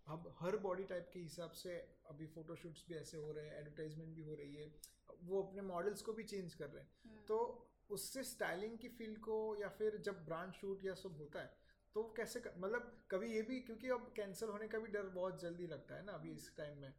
अब 0.08 0.36
हर 0.39 0.58
बॉडी 0.58 0.84
टाइप 0.84 1.10
के 1.14 1.20
हिसाब 1.20 1.51
से 1.51 1.76
अभी 2.10 2.28
फोटोशूट्स 2.28 2.86
भी 2.89 2.95
ऐसे 2.95 3.18
हो 3.18 3.32
रहे 3.32 3.47
हैं 3.47 3.58
एडवर्टाइजमेंट 3.58 4.16
भी 4.16 4.22
हो 4.22 4.36
रही 4.36 4.56
है 4.56 4.76
वो 5.22 5.43
अपने 5.43 5.62
मॉडल्स 5.62 6.01
को 6.01 6.14
भी 6.14 6.24
चेंज 6.24 6.54
कर 6.54 6.70
रहे 6.70 6.84
हैं। 6.84 7.18
Hmm. 7.18 7.28
तो 7.28 7.70
उससे 7.89 8.24
स्टाइलिंग 8.24 8.78
की 8.78 8.89
फ़ील्ड 8.89 9.20
को 9.20 9.56
या 9.56 9.70
फिर 9.70 9.97
जब 9.97 10.26
ब्रांड 10.26 10.54
शूट 10.54 10.86
या 10.86 10.93
सब 10.93 11.18
होता 11.18 11.41
है 11.41 11.62
तो 11.96 12.04
कैसे 12.18 12.39
कर, 12.39 12.54
मतलब 12.58 12.91
कभी 13.12 13.28
ये 13.34 13.41
भी 13.48 13.60
क्योंकि 13.60 13.89
अब 13.89 14.12
कैंसिल 14.16 14.50
होने 14.50 14.68
का 14.68 14.80
भी 14.80 14.91
डर 14.91 15.10
बहुत 15.18 15.41
जल्दी 15.41 15.68
लगता 15.68 15.96
है 15.96 16.06
ना 16.06 16.12
अभी 16.12 16.32
इस 16.32 16.52
टाइम 16.58 16.78
में 16.78 16.91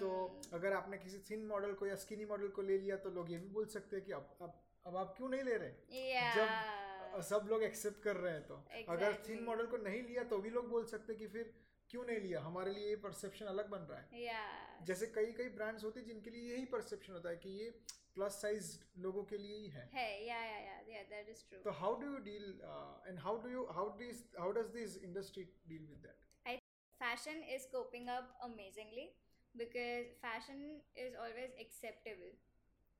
तो 0.00 0.08
Hmm. 0.10 0.54
अगर 0.54 0.72
आपने 0.72 0.98
किसी 0.98 1.18
थिन 1.30 1.46
मॉडल 1.46 1.72
को 1.72 1.86
या 1.86 1.94
स्किनी 2.04 2.24
मॉडल 2.24 2.48
को 2.58 2.62
ले 2.62 2.78
लिया 2.78 2.96
तो 2.96 3.10
लोग 3.10 3.30
ये 3.32 3.38
भी 3.38 3.48
बोल 3.58 3.66
सकते 3.76 3.96
हैं 3.96 4.04
कि 4.06 4.12
अब 4.12 4.36
अब 4.42 4.60
अब 4.86 4.96
आप 4.96 5.14
क्यों 5.16 5.28
नहीं 5.28 5.42
ले 5.42 5.56
रहे 5.56 6.10
yeah 6.10 6.36
जब 6.36 7.20
सब 7.28 7.46
लोग 7.50 7.62
एक्सेप्ट 7.62 8.02
कर 8.02 8.16
रहे 8.16 8.32
हैं 8.32 8.46
तो 8.46 8.54
exactly. 8.56 8.88
अगर. 8.96 9.22
थिन 9.28 9.42
मॉडल 9.44 9.66
को 9.66 9.76
नहीं 9.76 10.02
लिया 10.02 10.24
तो 10.24 10.38
भी 10.38 10.50
लोग 10.50 10.68
बोल 10.70 10.84
सकते 10.86 11.14
कि 11.14 11.26
फिर 11.28 11.52
क्यों 11.90 12.04
नहीं 12.04 12.20
लिया 12.20 12.40
हमारे 12.40 12.72
लिए 12.74 12.88
ये 12.88 12.96
परसेप्शन 13.04 13.46
अलग 13.46 13.68
बन 13.70 13.86
रहा 13.90 14.00
है 14.00 14.26
yeah 14.26 14.86
जैसे 14.86 15.06
कई 15.14 15.32
कई 15.38 15.48
ब्रांड्स 15.56 15.84
होती 15.84 16.00
हैं 16.00 16.06
जिनके 16.06 16.30
लिए 16.30 16.52
यही 16.52 16.64
परसेप्शन 16.74 17.12
होता 17.12 17.28
है 17.30 17.36
कि 17.36 17.50
ये 17.60 17.70
प्लस 18.15 18.41
साइज 18.41 18.67
लोगों 19.05 19.23
के 19.31 19.37
लिए 19.37 19.57
ही 19.57 19.67
है 19.77 19.87
hey 19.95 20.11
yeah 20.27 20.43
yeah 20.49 20.61
yeah 20.67 20.91
yeah 20.91 21.09
that 21.15 21.31
is 21.33 21.41
true 21.49 21.63
तो 21.63 21.71
how 21.81 21.99
do 22.01 22.11
you 22.11 22.19
deal 22.29 22.47
and 23.07 23.19
how 23.25 23.41
do 23.43 23.49
you 23.49 23.65
how 23.79 23.89
this 24.03 24.23
how 24.39 24.51
does 24.59 24.71
this 24.77 24.97
industry 25.09 25.43
deal 25.73 25.85
with 25.89 25.99
that 26.07 26.23
fashion 26.99 27.39
is 27.53 27.63
coping 27.71 28.05
up 28.11 28.27
amazingly 28.45 29.03
because 29.61 30.11
fashion 30.21 30.61
is 30.95 31.15
always 31.23 31.51
acceptable. 31.63 32.31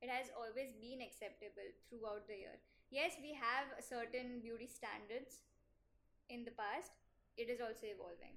It 0.02 0.10
has 0.12 0.28
always 0.36 0.76
been 0.80 1.00
acceptable 1.00 1.68
throughout 1.88 2.28
the 2.28 2.36
year. 2.40 2.56
Yes, 2.90 3.16
we 3.22 3.32
have 3.34 3.72
certain 3.80 4.40
beauty 4.40 4.68
standards 4.68 5.40
in 6.28 6.44
the 6.44 6.52
past, 6.52 6.92
it 7.36 7.48
is 7.48 7.60
also 7.60 7.86
evolving. 7.86 8.36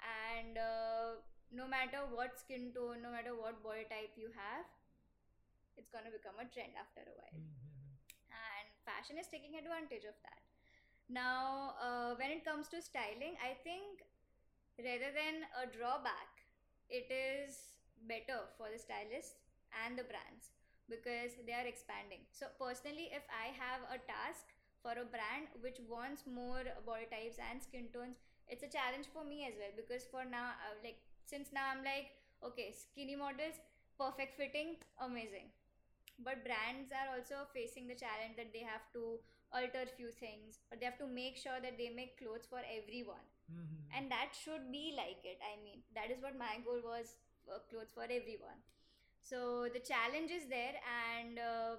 And 0.00 0.56
uh, 0.56 1.20
no 1.52 1.66
matter 1.66 2.06
what 2.08 2.38
skin 2.38 2.72
tone, 2.74 3.02
no 3.02 3.10
matter 3.10 3.34
what 3.34 3.62
body 3.62 3.84
type 3.90 4.14
you 4.16 4.30
have, 4.34 4.64
it's 5.77 5.91
going 5.91 6.05
to 6.05 6.13
become 6.13 6.37
a 6.39 6.47
trend 6.49 6.73
after 6.79 7.03
a 7.03 7.15
while. 7.15 7.39
And 8.31 8.65
fashion 8.85 9.17
is 9.17 9.27
taking 9.27 9.57
advantage 9.57 10.05
of 10.05 10.17
that. 10.25 10.41
Now 11.09 11.75
uh, 11.81 12.15
when 12.17 12.31
it 12.31 12.45
comes 12.45 12.67
to 12.73 12.81
styling 12.81 13.37
i 13.43 13.53
think 13.63 14.01
rather 14.79 15.11
than 15.13 15.45
a 15.61 15.65
drawback 15.69 16.31
it 16.89 17.07
is 17.09 17.77
better 18.07 18.45
for 18.57 18.67
the 18.71 18.79
stylists 18.79 19.37
and 19.85 19.97
the 19.97 20.05
brands 20.05 20.53
because 20.89 21.33
they 21.45 21.53
are 21.53 21.65
expanding. 21.65 22.25
So 22.31 22.47
personally 22.59 23.09
if 23.13 23.25
i 23.29 23.53
have 23.55 23.81
a 23.89 23.99
task 24.09 24.49
for 24.81 24.93
a 24.97 25.05
brand 25.05 25.49
which 25.61 25.81
wants 25.89 26.23
more 26.29 26.61
body 26.85 27.07
types 27.09 27.37
and 27.41 27.61
skin 27.61 27.89
tones 27.93 28.21
it's 28.47 28.61
a 28.61 28.69
challenge 28.69 29.09
for 29.13 29.25
me 29.25 29.45
as 29.49 29.55
well 29.57 29.73
because 29.73 30.05
for 30.05 30.23
now 30.25 30.53
uh, 30.65 30.75
like 30.85 31.01
since 31.25 31.49
now 31.53 31.65
i'm 31.73 31.81
like 31.81 32.13
okay 32.45 32.69
skinny 32.69 33.15
models 33.17 33.57
perfect 33.97 34.37
fitting 34.37 34.77
amazing 35.01 35.49
but 36.23 36.43
brands 36.45 36.91
are 36.91 37.15
also 37.15 37.47
facing 37.53 37.87
the 37.87 37.95
challenge 37.97 38.35
that 38.37 38.51
they 38.53 38.63
have 38.63 38.85
to 38.93 39.19
alter 39.53 39.85
few 39.95 40.11
things 40.11 40.59
or 40.71 40.77
they 40.77 40.85
have 40.85 40.99
to 40.99 41.07
make 41.07 41.37
sure 41.37 41.59
that 41.61 41.77
they 41.77 41.89
make 41.89 42.17
clothes 42.19 42.47
for 42.49 42.59
everyone. 42.65 43.23
And 43.95 44.11
that 44.11 44.35
should 44.35 44.71
be 44.71 44.93
like 44.97 45.23
it. 45.23 45.39
I 45.41 45.55
mean 45.63 45.81
that 45.95 46.11
is 46.11 46.21
what 46.21 46.37
my 46.37 46.59
goal 46.65 46.81
was 46.83 47.15
uh, 47.47 47.59
clothes 47.69 47.91
for 47.93 48.03
everyone. 48.03 48.59
So 49.21 49.67
the 49.73 49.79
challenge 49.81 50.31
is 50.31 50.47
there 50.49 50.75
and 50.83 51.39
um, 51.39 51.77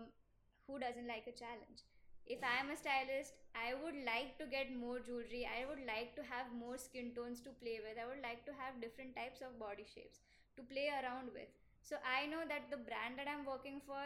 who 0.67 0.79
doesn't 0.79 1.07
like 1.07 1.27
a 1.29 1.37
challenge? 1.37 1.85
If 2.27 2.43
i 2.43 2.59
am 2.59 2.71
a 2.75 2.77
stylist 2.79 3.39
i 3.55 3.71
would 3.79 3.95
like 4.07 4.35
to 4.39 4.47
get 4.51 4.75
more 4.75 4.99
jewelry. 4.99 5.47
I 5.47 5.63
would 5.69 5.83
like 5.87 6.17
to 6.19 6.23
have 6.27 6.51
more 6.53 6.77
skin 6.79 7.13
tones 7.15 7.41
to 7.47 7.51
play 7.63 7.79
with. 7.85 7.97
I 8.03 8.07
would 8.11 8.23
like 8.23 8.43
to 8.51 8.55
have 8.59 8.81
different 8.83 9.15
types 9.15 9.41
of 9.47 9.59
body 9.63 9.87
shapes 9.87 10.21
to 10.57 10.63
play 10.63 10.89
around 10.91 11.31
with. 11.35 11.51
So 11.87 11.97
i 12.03 12.27
know 12.27 12.43
that 12.51 12.67
the 12.73 12.83
brand 12.89 13.15
that 13.21 13.31
i'm 13.31 13.47
working 13.47 13.79
for 13.87 14.03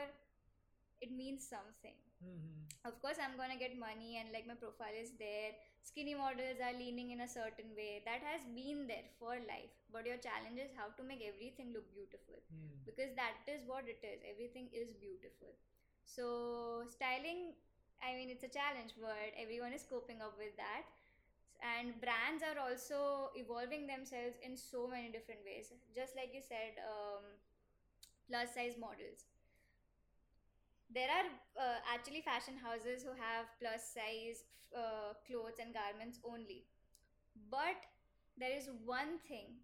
it 1.01 1.11
means 1.13 1.47
something. 1.49 1.97
Of 2.89 2.97
course 3.05 3.17
i'm 3.21 3.37
gonna 3.37 3.57
get 3.61 3.77
money 3.77 4.17
and 4.21 4.33
like 4.33 4.47
my 4.49 4.57
profile 4.57 4.97
is 4.97 5.13
there. 5.21 5.53
Skinny 5.83 6.15
models 6.15 6.61
are 6.65 6.73
leaning 6.77 7.11
in 7.13 7.21
a 7.25 7.29
certain 7.29 7.73
way. 7.77 8.03
That 8.05 8.21
has 8.25 8.45
been 8.57 8.87
there 8.89 9.09
for 9.19 9.37
life. 9.49 9.73
But 9.93 10.07
your 10.07 10.17
challenge 10.17 10.61
is 10.61 10.73
how 10.77 10.89
to 10.97 11.03
make 11.05 11.21
everything 11.25 11.73
look 11.77 11.89
beautiful. 11.93 12.41
Because 12.85 13.13
that 13.17 13.37
is 13.49 13.65
what 13.67 13.85
it 13.89 14.01
is. 14.05 14.21
Everything 14.25 14.69
is 14.73 14.93
beautiful. 15.01 15.53
So 16.05 16.85
styling 16.89 17.53
i 18.01 18.17
mean 18.17 18.31
it's 18.33 18.45
a 18.49 18.49
challenge 18.49 18.97
but 18.97 19.29
everyone 19.37 19.73
is 19.77 19.85
coping 19.89 20.21
up 20.25 20.37
with 20.41 20.57
that. 20.57 20.89
And 21.61 22.01
brands 22.01 22.41
are 22.43 22.57
also 22.57 23.31
evolving 23.37 23.87
themselves 23.87 24.41
in 24.41 24.57
so 24.57 24.89
many 24.89 25.13
different 25.13 25.45
ways. 25.45 25.73
Just 25.95 26.17
like 26.17 26.33
you 26.33 26.41
said 26.41 26.81
um, 26.81 27.25
plus 28.29 28.55
size 28.55 28.77
models 28.81 29.30
there 30.93 31.09
are 31.11 31.27
uh, 31.59 31.79
actually 31.93 32.21
fashion 32.23 32.55
houses 32.59 33.03
who 33.03 33.15
have 33.15 33.47
plus 33.61 33.95
size 33.95 34.45
uh, 34.77 35.15
clothes 35.27 35.59
and 35.61 35.75
garments 35.75 36.19
only. 36.25 36.65
But 37.51 37.79
there 38.39 38.57
is 38.57 38.71
one 38.85 39.19
thing 39.29 39.59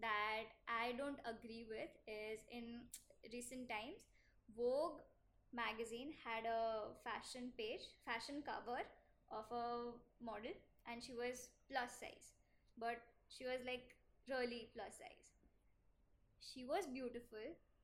that 0.00 0.48
i 0.68 0.92
don't 0.98 1.20
agree 1.28 1.66
with 1.68 1.92
is 2.08 2.40
in 2.50 2.80
recent 3.32 3.68
times 3.68 4.08
vogue 4.56 5.00
magazine 5.52 6.12
had 6.24 6.44
a 6.48 6.90
fashion 7.04 7.52
page 7.58 7.84
fashion 8.04 8.42
cover 8.42 8.80
of 9.30 9.44
a 9.52 9.92
model 10.24 10.54
and 10.90 11.02
she 11.02 11.12
was 11.14 11.48
plus 11.70 11.92
size. 12.00 12.34
But 12.78 13.00
she 13.28 13.44
was 13.44 13.60
like 13.66 13.94
really 14.28 14.68
plus 14.74 14.98
size. 14.98 15.32
She 16.40 16.64
was 16.66 16.86
beautiful 16.86 17.38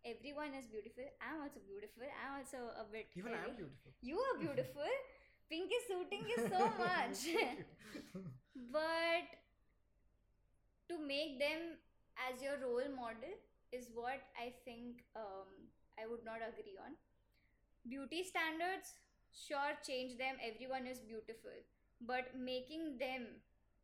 everyone 0.05 0.55
is 0.59 0.67
beautiful. 0.67 1.05
I'm 1.21 1.43
also 1.43 1.61
beautiful. 1.67 2.05
I'm 2.07 2.41
also 2.43 2.61
a 2.79 2.85
bit 2.91 3.09
Even 3.17 3.35
I 3.35 3.45
am 3.49 3.57
beautiful. 3.57 3.93
you 4.03 4.19
are 4.19 4.37
beautiful. 4.47 4.91
Pink 5.51 5.71
is 5.73 5.85
suiting 5.89 6.25
you 6.29 6.39
so 6.49 6.61
much. 6.85 7.19
but 8.73 9.27
to 10.89 10.99
make 10.99 11.39
them 11.39 11.77
as 12.29 12.43
your 12.43 12.57
role 12.63 12.89
model 12.95 13.35
is 13.73 13.89
what 13.95 14.21
i 14.41 14.49
think 14.65 15.05
um, 15.15 15.49
i 16.01 16.07
would 16.07 16.25
not 16.25 16.41
agree 16.45 16.77
on. 16.85 16.95
Beauty 17.89 18.23
standards 18.25 18.95
sure 19.33 19.73
change 19.87 20.19
them. 20.19 20.37
Everyone 20.45 20.87
is 20.87 21.01
beautiful. 21.01 21.55
But 22.01 22.33
making 22.39 22.99
them 22.99 23.27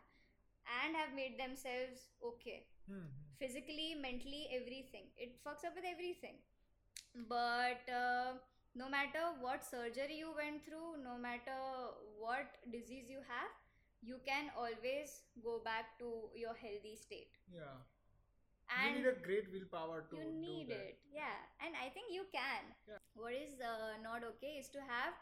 and 0.85 0.97
have 0.97 1.15
made 1.15 1.39
themselves 1.39 2.01
okay 2.25 2.67
hmm, 2.89 3.01
hmm, 3.01 3.37
physically, 3.39 3.95
mentally, 3.95 4.49
everything. 4.51 5.05
It 5.17 5.37
fucks 5.45 5.65
up 5.65 5.75
with 5.75 5.85
everything. 5.85 6.37
But 7.29 7.89
uh, 7.91 8.33
no 8.75 8.89
matter 8.89 9.21
what 9.41 9.65
surgery 9.65 10.19
you 10.19 10.33
went 10.37 10.65
through, 10.65 11.03
no 11.05 11.19
matter 11.19 11.57
what 12.19 12.47
disease 12.71 13.09
you 13.11 13.19
have, 13.29 13.51
you 14.03 14.17
can 14.27 14.51
always 14.57 15.23
go 15.43 15.61
back 15.65 15.99
to 15.99 16.31
your 16.35 16.55
healthy 16.55 16.97
state. 16.97 17.39
yeah. 17.53 17.77
And 18.68 19.00
you 19.00 19.04
need 19.04 19.08
a 19.08 19.16
great 19.24 19.48
willpower 19.52 20.06
to 20.12 20.16
you 20.18 20.32
need 20.32 20.70
it, 20.70 21.00
yeah. 21.08 21.40
And 21.64 21.74
I 21.76 21.90
think 21.90 22.12
you 22.12 22.28
can. 22.32 22.64
Yeah. 22.88 23.00
What 23.16 23.34
is 23.34 23.60
uh, 23.64 23.96
not 24.04 24.24
okay 24.36 24.60
is 24.60 24.68
to 24.76 24.80
have 24.84 25.16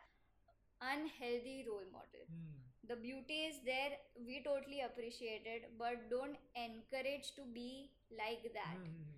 unhealthy 0.81 1.65
role 1.67 1.87
model. 1.91 2.25
Hmm. 2.27 2.61
The 2.87 2.95
beauty 2.95 3.49
is 3.49 3.57
there. 3.65 3.97
We 4.17 4.41
totally 4.43 4.81
appreciate 4.81 5.45
it, 5.45 5.73
but 5.77 6.09
don't 6.09 6.37
encourage 6.55 7.33
to 7.35 7.43
be 7.53 7.91
like 8.11 8.45
that. 8.53 8.77
Hmm. 8.77 9.13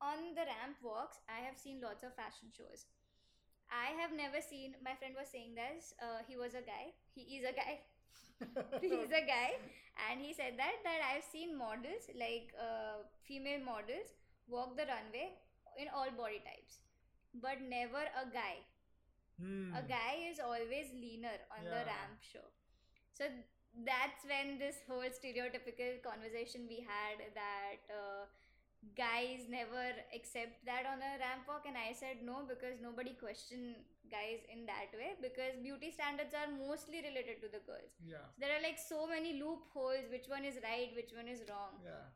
on 0.00 0.20
the 0.36 0.44
ramp 0.48 0.78
walks 0.86 1.18
i 1.28 1.38
have 1.44 1.56
seen 1.62 1.80
lots 1.84 2.04
of 2.06 2.14
fashion 2.18 2.50
shows 2.56 2.84
i 3.78 3.88
have 4.00 4.12
never 4.18 4.40
seen 4.48 4.74
my 4.86 4.94
friend 5.00 5.14
was 5.18 5.28
saying 5.32 5.54
this 5.58 5.92
uh, 6.06 6.20
he 6.28 6.36
was 6.36 6.54
a 6.54 6.64
guy 6.68 6.86
he 7.14 7.22
is 7.38 7.44
a 7.50 7.54
guy 7.58 7.78
he's 8.80 9.10
a 9.10 9.24
guy. 9.26 9.58
And 10.10 10.20
he 10.20 10.32
said 10.32 10.54
that 10.58 10.78
that 10.86 11.00
i've 11.10 11.26
seen 11.26 11.58
models 11.58 12.06
like 12.14 12.54
uh, 12.54 13.02
female 13.26 13.58
models 13.64 14.14
walk 14.46 14.76
the 14.76 14.86
runway 14.86 15.34
in 15.76 15.88
all 15.90 16.06
body 16.16 16.38
types 16.46 16.78
but 17.34 17.60
never 17.60 18.02
a 18.16 18.24
guy. 18.32 18.64
Hmm. 19.40 19.70
a 19.74 19.82
guy 19.86 20.26
is 20.30 20.40
always 20.42 20.90
leaner 20.92 21.38
on 21.54 21.62
the 21.64 21.82
ramp 21.86 22.18
show. 22.20 22.42
So 23.14 23.30
that's 23.86 24.26
when 24.26 24.58
this 24.58 24.82
whole 24.88 25.06
stereotypical 25.06 26.02
conversation 26.02 26.66
we 26.66 26.82
had 26.82 27.22
that 27.38 27.78
uh, 27.86 28.26
guys 28.96 29.46
never 29.50 29.90
accept 30.14 30.58
that 30.66 30.86
on 30.86 30.98
a 31.02 31.12
ramp 31.22 31.42
walk 31.50 31.66
and 31.66 31.74
i 31.78 31.90
said 31.92 32.22
no 32.22 32.42
because 32.46 32.78
nobody 32.82 33.14
question 33.18 33.74
guys 34.10 34.42
in 34.50 34.64
that 34.66 34.90
way 34.94 35.14
because 35.22 35.58
beauty 35.62 35.90
standards 35.90 36.32
are 36.32 36.46
mostly 36.50 37.02
related 37.02 37.42
to 37.42 37.50
the 37.50 37.60
girls 37.66 37.90
yeah. 38.02 38.22
there 38.38 38.54
are 38.54 38.62
like 38.62 38.78
so 38.78 39.06
many 39.06 39.38
loopholes 39.42 40.06
which 40.10 40.26
one 40.30 40.44
is 40.46 40.56
right 40.62 40.94
which 40.94 41.10
one 41.14 41.26
is 41.26 41.42
wrong 41.50 41.74
Yeah. 41.82 42.06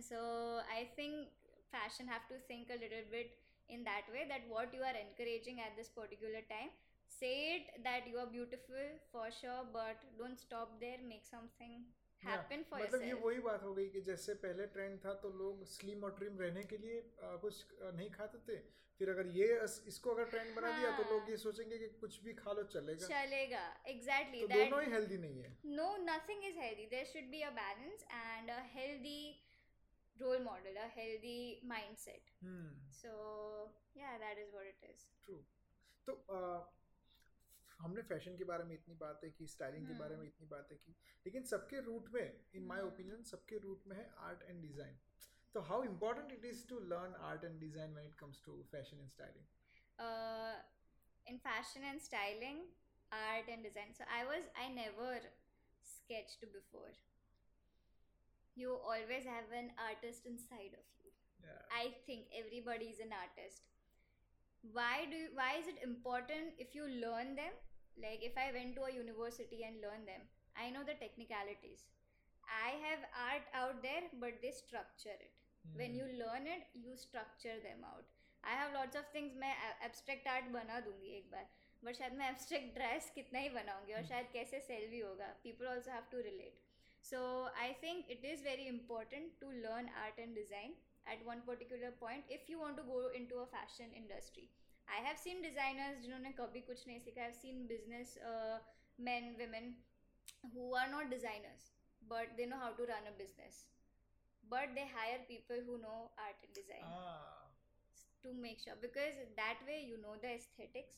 so 0.00 0.62
i 0.70 0.86
think 0.96 1.34
fashion 1.70 2.06
have 2.06 2.26
to 2.30 2.38
think 2.46 2.70
a 2.70 2.78
little 2.78 3.06
bit 3.10 3.34
in 3.68 3.82
that 3.84 4.06
way 4.14 4.24
that 4.30 4.46
what 4.48 4.70
you 4.72 4.82
are 4.86 4.94
encouraging 4.94 5.58
at 5.60 5.74
this 5.76 5.90
particular 5.90 6.42
time 6.46 6.70
say 7.06 7.58
it 7.58 7.64
that 7.82 8.06
you 8.10 8.18
are 8.22 8.26
beautiful 8.30 8.86
for 9.12 9.28
sure 9.30 9.66
but 9.72 9.98
don't 10.18 10.38
stop 10.38 10.78
there 10.80 10.98
make 11.06 11.26
something 11.26 11.84
happen 12.28 12.64
for 12.70 12.80
मतलब 12.80 13.02
ये 13.02 13.12
वही 13.24 13.38
बात 13.48 13.62
हो 13.62 13.74
गई 13.74 13.88
कि 13.96 14.00
जैसे 14.08 14.34
पहले 14.46 14.66
trend 14.76 14.98
था 15.04 15.12
तो 15.24 15.30
लोग 15.42 15.64
स्लिम 15.72 16.04
और 16.04 16.14
ट्रिम 16.18 16.38
रहने 16.40 16.62
के 16.72 16.78
लिए 16.86 16.98
अ, 17.00 17.36
कुछ 17.44 17.62
अ, 17.72 17.90
नहीं 17.90 18.10
खाते 18.16 18.38
थे 18.48 18.56
फिर 19.00 19.10
अगर 19.10 19.26
ये 19.36 19.46
इसको 19.92 20.10
अगर 20.10 20.24
ट्रेंड 20.32 20.54
बना 20.56 20.70
दिया 20.78 20.90
तो 20.96 21.02
हाँ। 21.02 21.12
लोग 21.12 21.30
ये 21.30 21.36
सोचेंगे 21.44 21.78
कि 21.78 21.86
कुछ 22.02 22.20
भी 22.24 22.32
खा 22.40 22.52
लो 22.58 22.62
चलेगा 22.74 23.08
chalega 23.14 23.62
exactly 23.94 24.42
तो 24.42 24.48
दोनों 24.52 24.82
ही 24.82 24.90
हेल्दी 24.92 25.18
नहीं 25.24 25.40
है 25.42 25.56
no 25.80 25.88
nothing 26.04 26.44
is 26.50 26.60
healthy 26.64 26.86
there 26.92 27.08
should 27.14 27.32
be 27.32 27.42
a 27.48 27.50
balance 27.58 28.04
and 28.20 28.52
a 28.58 28.60
healthy 28.76 29.18
role 30.16 30.44
model 30.44 30.78
a 30.84 30.88
healthy 30.98 31.38
mindset 31.72 32.30
hmm 32.42 32.92
so 33.00 33.16
yeah 34.02 34.16
that 34.24 34.42
is 34.44 34.54
what 34.58 34.70
it 34.70 34.86
is 34.92 35.04
true 35.24 35.40
तो 36.08 36.12
अ, 36.30 36.40
हमने 37.84 38.02
फ़ैशन 38.10 38.36
के 38.38 38.44
बारे 38.50 38.64
में 38.64 38.74
इतनी 38.74 38.94
बातें 39.00 39.30
की 39.38 39.46
स्टाइलिंग 39.54 39.86
के 39.88 39.94
बारे 39.98 40.16
में 40.16 40.26
इतनी 40.26 40.46
बातें 40.52 40.76
की 40.76 40.94
लेकिन 41.26 41.44
सबके 41.54 41.80
रूट 41.88 42.12
में 42.14 42.22
इन 42.22 42.66
माय 42.66 42.80
हम्म। 42.80 42.92
ओपिनियन 42.92 43.22
सबके 43.32 43.58
रूट 43.66 43.86
में 43.88 43.96
है 43.96 44.08
आर्ट 44.28 44.42
एंड 44.42 44.62
डिज़ाइन 44.62 44.98
तो 45.54 45.60
how 45.72 45.82
important 45.84 46.32
it 46.32 46.44
is 46.52 46.66
to 46.68 46.78
learn 46.94 47.14
art 47.30 47.44
and 47.44 47.60
design 47.60 47.94
when 47.94 48.08
it 48.08 48.14
comes 48.20 48.42
to 48.44 48.62
fashion 48.72 49.00
and 49.00 49.10
styling 49.10 49.52
uh, 49.98 50.58
in 51.26 51.38
fashion 51.38 51.82
and 51.88 52.00
styling, 52.00 52.66
art 53.12 53.46
and 53.50 53.62
design. 53.62 53.94
So 53.94 54.04
I 54.10 54.24
was 54.24 54.44
I 54.58 54.68
never 54.72 55.22
sketched 55.82 56.44
before. 56.52 56.92
You 58.56 58.78
always 58.78 59.26
have 59.26 59.50
an 59.50 59.74
artist 59.78 60.26
inside 60.26 60.78
of 60.78 60.86
you. 61.02 61.10
I 61.70 61.90
think 62.06 62.30
everybody 62.30 62.86
is 62.86 63.00
an 63.00 63.10
artist. 63.10 63.62
Why 64.64 65.04
do 65.10 65.16
you, 65.16 65.28
why 65.34 65.60
is 65.60 65.66
it 65.66 65.82
important 65.82 66.56
if 66.58 66.74
you 66.74 66.86
learn 66.86 67.34
them? 67.36 67.52
Like 67.97 68.23
if 68.23 68.37
I 68.37 68.51
went 68.51 68.75
to 68.75 68.85
a 68.87 68.93
university 68.93 69.63
and 69.63 69.81
learn 69.81 70.05
them, 70.05 70.23
I 70.55 70.69
know 70.69 70.83
the 70.83 70.95
technicalities. 70.95 71.83
I 72.43 72.79
have 72.85 73.03
art 73.13 73.45
out 73.53 73.83
there, 73.83 74.07
but 74.19 74.39
they 74.41 74.51
structure 74.51 75.17
it. 75.19 75.33
When 75.75 75.93
you 75.93 76.07
learn 76.17 76.47
it, 76.47 76.65
you 76.73 76.95
structure 76.97 77.59
them 77.67 77.85
out. 77.85 78.07
I 78.43 78.55
have 78.55 78.73
lots 78.73 78.97
of 78.97 79.09
things 79.13 79.35
मैं 79.37 79.53
abstract 79.85 80.27
art 80.33 80.45
बना 80.51 80.79
दूंगी 80.81 81.07
एक 81.15 81.29
बार 81.31 81.47
but 81.83 81.95
शायद 81.95 82.13
मैं 82.19 82.29
abstract 82.29 82.73
dress 82.75 83.09
कितना 83.15 83.39
ही 83.39 83.49
बनाऊंगी 83.55 83.93
और 83.93 84.05
शायद 84.11 84.27
कैसे 84.33 84.59
सेल 84.67 84.87
भी 84.89 84.99
होगा 84.99 85.27
people 85.43 85.67
also 85.67 85.91
have 85.91 86.05
to 86.11 86.21
relate 86.27 86.61
so 87.09 87.19
I 87.63 87.73
think 87.83 88.11
it 88.11 88.25
is 88.31 88.43
very 88.43 88.67
important 88.67 89.33
to 89.41 89.51
learn 89.65 89.89
art 90.03 90.19
and 90.19 90.35
design 90.35 90.75
at 91.11 91.21
one 91.25 91.41
particular 91.45 91.89
point 91.99 92.23
if 92.29 92.49
you 92.49 92.59
want 92.61 92.77
to 92.77 92.83
go 92.87 92.97
into 93.19 93.37
a 93.41 93.45
fashion 93.51 93.93
industry 93.99 94.49
i 94.97 94.99
have 95.07 95.17
seen 95.23 95.41
designers 95.47 96.01
जिन्होंने 96.05 96.31
कभी 96.39 96.61
कुछ 96.71 96.85
नहीं 96.87 96.99
सीखा 97.07 97.25
i've 97.27 97.39
seen 97.41 97.65
business 97.73 98.15
uh, 98.31 98.57
men 99.09 99.29
women 99.43 99.69
who 100.53 100.73
are 100.81 100.89
not 100.95 101.09
designers 101.15 101.67
but 102.13 102.35
they 102.37 102.45
know 102.53 102.59
how 102.65 102.71
to 102.81 102.87
run 102.93 103.07
a 103.13 103.15
business 103.23 103.59
but 104.55 104.73
they 104.75 104.87
hire 104.97 105.19
people 105.27 105.61
who 105.67 105.77
know 105.85 105.99
art 106.27 106.47
and 106.47 106.53
design 106.61 106.85
Ah, 106.85 107.47
to 108.23 108.33
make 108.45 108.59
sure 108.65 108.77
because 108.81 109.19
that 109.41 109.59
way 109.67 109.79
you 109.89 109.97
know 110.05 110.15
the 110.23 110.31
aesthetics 110.37 110.97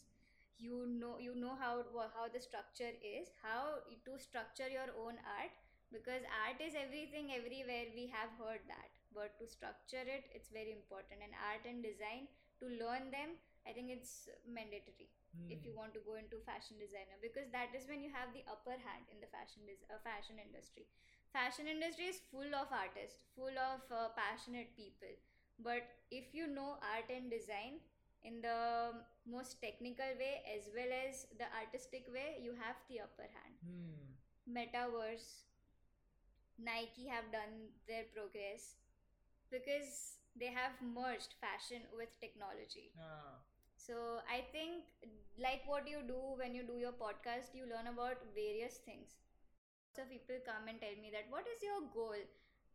you 0.67 0.85
know 1.01 1.17
you 1.25 1.33
know 1.43 1.55
how 1.63 1.73
wha- 1.97 2.11
how 2.15 2.27
the 2.35 2.41
structure 2.45 2.93
is 3.11 3.29
how 3.43 3.61
to 4.07 4.17
structure 4.27 4.69
your 4.77 4.89
own 5.05 5.19
art 5.37 5.53
because 5.95 6.23
art 6.43 6.61
is 6.67 6.75
everything 6.81 7.31
everywhere 7.37 7.87
we 7.95 8.05
have 8.17 8.33
heard 8.41 8.61
that 8.73 8.99
but 9.19 9.37
to 9.39 9.47
structure 9.55 10.05
it 10.17 10.29
it's 10.39 10.49
very 10.59 10.71
important 10.77 11.25
and 11.27 11.33
art 11.51 11.65
and 11.73 11.83
design 11.83 12.27
to 12.59 12.69
learn 12.83 13.09
them 13.17 13.35
i 13.68 13.72
think 13.72 13.90
it's 13.90 14.28
mandatory 14.46 15.10
if 15.48 15.62
you 15.62 15.72
hmm. 15.72 15.78
want 15.78 15.94
to 15.94 16.02
go 16.02 16.16
into 16.18 16.42
fashion 16.42 16.78
designer 16.80 17.18
because 17.22 17.46
that 17.52 17.70
is 17.76 17.86
when 17.86 18.02
you 18.02 18.10
have 18.10 18.32
the 18.34 18.42
upper 18.50 18.74
hand 18.74 19.06
in 19.12 19.20
the 19.22 19.30
fashion 19.30 19.62
des- 19.66 19.86
uh, 19.92 20.00
fashion 20.02 20.40
industry. 20.42 20.88
Fashion 21.30 21.68
industry 21.68 22.10
is 22.10 22.18
full 22.32 22.50
of 22.50 22.66
artists 22.72 23.22
full 23.36 23.54
of 23.54 23.84
uh, 23.92 24.10
passionate 24.16 24.74
people. 24.74 25.12
But 25.62 25.86
if 26.10 26.34
you 26.34 26.46
know 26.48 26.80
art 26.82 27.06
and 27.12 27.30
design 27.30 27.84
in 28.24 28.42
the 28.42 28.96
most 29.28 29.60
technical 29.62 30.08
way 30.18 30.42
as 30.50 30.66
well 30.74 30.90
as 30.90 31.30
the 31.38 31.46
artistic 31.54 32.10
way 32.10 32.42
you 32.42 32.56
have 32.58 32.76
the 32.90 33.00
upper 33.06 33.28
hand. 33.30 33.54
Hmm. 33.62 34.02
metaverse 34.46 35.46
nike 36.58 37.06
have 37.06 37.30
done 37.32 37.70
their 37.86 38.04
progress 38.14 38.76
because 39.50 40.18
they 40.38 40.52
have 40.52 40.72
merged 40.82 41.34
fashion 41.40 41.82
with 41.96 42.12
technology. 42.20 42.92
Ah, 42.98 43.40
so 43.86 44.20
I 44.28 44.42
think, 44.52 44.84
like 45.38 45.62
what 45.66 45.86
you 45.88 46.00
do 46.06 46.20
when 46.36 46.54
you 46.54 46.62
do 46.64 46.78
your 46.78 46.92
podcast, 46.92 47.54
you 47.54 47.64
learn 47.68 47.86
about 47.92 48.18
various 48.34 48.78
things. 48.84 49.14
So 49.94 50.02
people 50.08 50.36
come 50.44 50.68
and 50.68 50.80
tell 50.80 50.96
me 51.00 51.10
that 51.12 51.26
what 51.30 51.44
is 51.48 51.62
your 51.62 51.82
goal? 51.94 52.20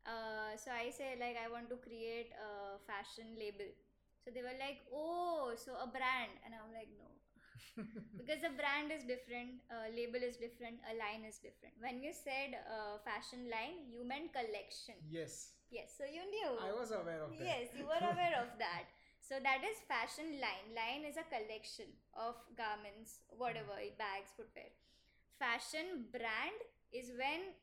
uh, 0.06 0.58
so 0.58 0.72
I 0.74 0.90
say 0.90 1.14
like 1.20 1.38
I 1.38 1.46
want 1.52 1.70
to 1.70 1.78
create 1.78 2.32
a 2.34 2.80
fashion 2.90 3.38
label. 3.38 3.70
So 4.24 4.30
they 4.34 4.42
were 4.42 4.58
like, 4.58 4.86
oh, 4.94 5.54
so 5.58 5.74
a 5.82 5.88
brand, 5.90 6.34
and 6.46 6.54
I'm 6.54 6.70
like, 6.74 6.90
no, 6.94 7.10
because 8.20 8.42
a 8.46 8.54
brand 8.54 8.94
is 8.94 9.02
different, 9.06 9.62
a 9.74 9.90
label 9.90 10.22
is 10.22 10.38
different, 10.38 10.78
a 10.86 10.94
line 10.94 11.26
is 11.26 11.42
different. 11.42 11.74
When 11.82 12.02
you 12.06 12.14
said 12.14 12.54
uh, 12.70 13.02
fashion 13.02 13.50
line, 13.50 13.90
you 13.90 14.06
meant 14.06 14.34
collection. 14.34 14.98
yes, 15.10 15.58
Yes, 15.72 15.96
so 15.98 16.04
you 16.04 16.20
knew. 16.28 16.52
I 16.60 16.76
was 16.76 16.92
aware 16.92 17.24
of 17.24 17.32
that. 17.40 17.48
Yes, 17.48 17.72
you 17.72 17.88
were 17.88 18.04
aware 18.04 18.36
of 18.44 18.52
that. 18.64 18.92
So 19.32 19.40
that 19.40 19.64
is 19.64 19.80
fashion 19.88 20.44
line. 20.44 20.76
Line 20.76 21.08
is 21.08 21.16
a 21.16 21.24
collection 21.24 21.88
of 22.20 22.36
garments, 22.60 23.24
whatever, 23.32 23.80
bags, 23.96 24.36
footwear. 24.36 24.76
Fashion 25.40 26.12
brand 26.12 26.60
is 26.92 27.16
when 27.16 27.56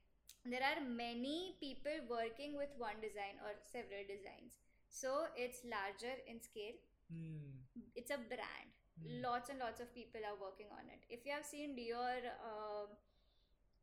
there 0.48 0.64
are 0.64 0.80
many 0.80 1.60
people 1.60 1.92
working 2.08 2.56
with 2.56 2.72
one 2.80 2.96
design 3.04 3.36
or 3.44 3.52
several 3.68 4.00
designs. 4.08 4.56
So 4.88 5.28
it's 5.36 5.60
larger 5.60 6.16
in 6.24 6.40
scale. 6.40 6.80
Hmm. 7.12 7.60
It's 7.92 8.16
a 8.16 8.16
brand. 8.16 8.72
Hmm. 9.04 9.20
Lots 9.28 9.52
and 9.52 9.60
lots 9.60 9.84
of 9.84 9.92
people 9.92 10.24
are 10.24 10.40
working 10.40 10.72
on 10.72 10.88
it. 10.88 11.04
If 11.12 11.28
you 11.28 11.36
have 11.36 11.44
seen 11.44 11.76
Dior 11.76 12.32
uh, 12.48 12.88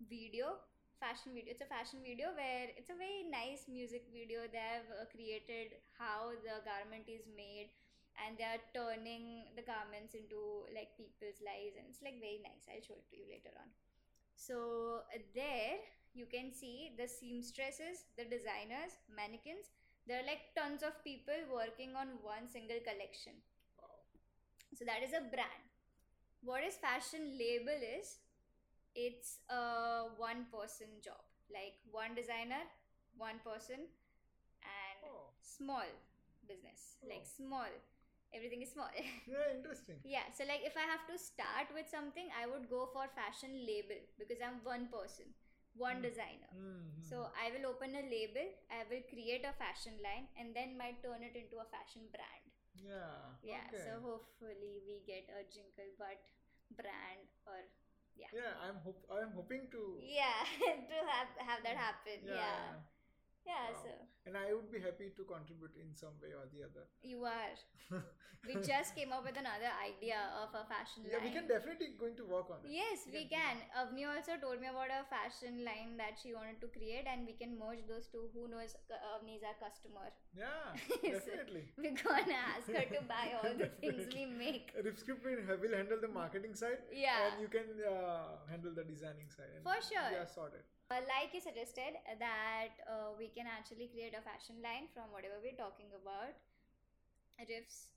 video, 0.10 0.58
fashion 1.00 1.36
video, 1.36 1.52
it's 1.52 1.64
a 1.64 1.70
fashion 1.70 2.00
video 2.04 2.32
where 2.36 2.72
it's 2.76 2.92
a 2.92 2.98
very 2.98 3.28
nice 3.28 3.68
music 3.68 4.08
video. 4.12 4.48
They 4.48 4.62
have 4.62 4.88
uh, 4.90 5.06
created 5.12 5.80
how 6.00 6.36
the 6.44 6.64
garment 6.64 7.08
is 7.08 7.28
made 7.32 7.72
and 8.16 8.40
they 8.40 8.48
are 8.48 8.64
turning 8.72 9.52
the 9.60 9.66
garments 9.66 10.16
into 10.16 10.68
like 10.72 10.96
people's 10.96 11.44
lives 11.44 11.76
and 11.76 11.88
it's 11.88 12.00
like 12.00 12.20
very 12.24 12.40
nice. 12.44 12.64
I'll 12.68 12.84
show 12.84 12.96
it 12.96 13.08
to 13.12 13.16
you 13.20 13.28
later 13.28 13.52
on. 13.60 13.68
So 14.36 15.04
uh, 15.12 15.20
there 15.36 15.84
you 16.16 16.28
can 16.28 16.52
see 16.56 16.96
the 16.96 17.08
seamstresses, 17.08 18.08
the 18.16 18.24
designers, 18.24 18.96
mannequins. 19.12 19.76
There 20.08 20.22
are 20.22 20.28
like 20.28 20.56
tons 20.56 20.84
of 20.86 20.96
people 21.04 21.36
working 21.52 21.98
on 21.98 22.24
one 22.24 22.48
single 22.48 22.80
collection. 22.80 23.36
Wow. 23.76 24.00
So 24.78 24.86
that 24.88 25.04
is 25.04 25.12
a 25.12 25.28
brand. 25.28 25.66
What 26.46 26.64
is 26.64 26.78
fashion 26.78 27.36
label 27.36 27.76
is 27.76 28.22
it's 28.96 29.40
a 29.50 30.10
one 30.18 30.46
person 30.52 30.88
job. 31.04 31.22
Like 31.52 31.78
one 31.92 32.16
designer, 32.16 32.64
one 33.18 33.40
person 33.46 33.86
and 34.66 34.98
Oh, 35.06 35.32
small 35.42 35.88
business. 36.48 36.98
Like 37.04 37.26
Oh. 37.26 37.36
small. 37.38 37.72
Everything 38.34 38.62
is 38.62 38.72
small. 38.74 38.90
yeah, 39.28 39.48
interesting. 39.56 40.00
yeah, 40.04 40.28
so 40.36 40.44
like 40.46 40.62
if 40.66 40.76
I 40.76 40.84
have 40.90 41.06
to 41.08 41.16
start 41.18 41.72
with 41.74 41.88
something, 41.88 42.28
I 42.36 42.48
would 42.48 42.70
go 42.70 42.90
for 42.92 43.08
fashion 43.16 43.64
label 43.66 44.00
because 44.20 44.42
I'm 44.44 44.60
one 44.64 44.90
person, 44.92 45.32
one 45.76 46.02
Hmm. 46.02 46.08
designer. 46.08 46.52
Hmm, 46.52 46.90
So 47.02 47.30
I 47.38 47.52
will 47.54 47.70
open 47.70 47.94
a 47.96 48.04
label, 48.10 48.44
I 48.74 48.84
will 48.90 49.04
create 49.08 49.46
a 49.46 49.54
fashion 49.56 49.94
line 50.04 50.28
and 50.40 50.56
then 50.56 50.78
might 50.78 51.04
turn 51.06 51.22
it 51.24 51.36
into 51.38 51.62
a 51.62 51.68
fashion 51.70 52.10
brand. 52.12 52.46
yeah. 52.76 53.38
Yeah, 53.46 53.62
okay. 53.70 53.78
so 53.78 54.02
hopefully 54.02 54.82
we 54.90 55.06
get 55.06 55.30
a 55.30 55.46
Jinkle 55.54 55.94
Bhatt 56.02 56.24
brand 56.74 57.22
or 57.46 57.62
yeah. 58.18 58.32
yeah, 58.34 58.52
I'm 58.64 58.78
hope 58.84 59.00
I'm 59.12 59.32
hoping 59.36 59.68
to. 59.72 60.00
Yeah, 60.02 60.40
to 60.92 60.98
have 61.08 61.30
have 61.40 61.62
that 61.64 61.76
mm. 61.76 61.86
happen. 61.86 62.18
Yeah, 62.26 62.36
Yeah. 62.36 62.95
Yeah, 63.46 63.70
Wow. 63.72 63.82
so 63.84 63.90
and 64.26 64.34
I 64.36 64.54
would 64.58 64.72
be 64.74 64.80
happy 64.82 65.14
to 65.16 65.24
contribute 65.24 65.78
in 65.78 65.94
some 65.94 66.18
way 66.22 66.34
or 66.34 66.46
the 66.50 66.66
other. 66.66 66.86
you 67.04 67.22
are. 67.30 67.54
We 68.48 68.56
just 68.74 68.96
came 68.98 69.14
up 69.14 69.22
with 69.22 69.38
another 69.38 69.70
idea 69.86 70.18
of 70.42 70.50
a 70.58 70.66
fashion 70.66 71.06
line. 71.06 71.12
yeah, 71.14 71.22
line. 71.22 71.30
we 71.30 71.32
can 71.38 71.46
definitely 71.48 71.94
going 72.00 72.16
to 72.18 72.26
work 72.26 72.50
on 72.50 72.58
it. 72.66 72.74
Yes, 72.74 73.06
We 73.06 73.14
we 73.14 73.24
can 73.30 73.62
can. 73.62 73.70
Avni 73.86 74.02
also 74.10 74.38
told 74.42 74.58
me 74.62 74.68
about 74.74 74.90
a 74.90 75.06
fashion 75.14 75.62
line 75.68 75.94
that 76.02 76.18
she 76.18 76.34
wanted 76.34 76.58
to 76.66 76.70
create, 76.74 77.06
and 77.06 77.30
we 77.30 77.34
can 77.38 77.54
merge 77.62 77.86
those 77.86 78.10
two. 78.10 78.26
Who 78.34 78.48
knows? 78.50 78.74
Avni 79.14 79.38
is 79.38 79.46
our 79.46 79.58
customer. 79.62 80.10
Yeah, 80.34 80.74
So- 80.90 81.06
definitely. 81.06 81.64
We're 81.78 81.94
gonna 82.02 82.42
ask 82.58 82.66
her 82.66 82.86
to 82.98 83.02
buy 83.14 83.26
all 83.38 83.54
the 83.54 83.70
things 83.82 84.10
we 84.14 84.26
make. 84.26 84.74
RiffScript 84.90 85.22
will, 85.22 85.42
will 85.62 85.76
handle 85.78 86.02
the 86.02 86.10
marketing 86.10 86.58
side, 86.58 86.82
Yeah. 86.92 87.30
and 87.30 87.42
you 87.46 87.50
can 87.60 87.70
uh, 87.86 88.42
handle 88.50 88.74
the 88.74 88.86
designing 88.90 89.30
side. 89.30 89.54
For 89.62 89.78
sure. 89.86 90.10
Yeah, 90.18 90.26
sorted. 90.26 90.66
Uh, 90.92 91.02
like 91.10 91.34
you 91.34 91.42
suggested, 91.42 91.98
uh, 92.06 92.14
that 92.22 92.78
uh, 92.86 93.10
we 93.18 93.28
can 93.34 93.50
actually 93.50 93.90
create 93.90 94.14
a 94.14 94.22
fashion 94.22 94.62
line 94.62 94.86
from 94.94 95.10
whatever 95.10 95.42
we're 95.42 95.58
talking 95.58 95.90
about. 95.98 96.38
Riffs, 97.42 97.90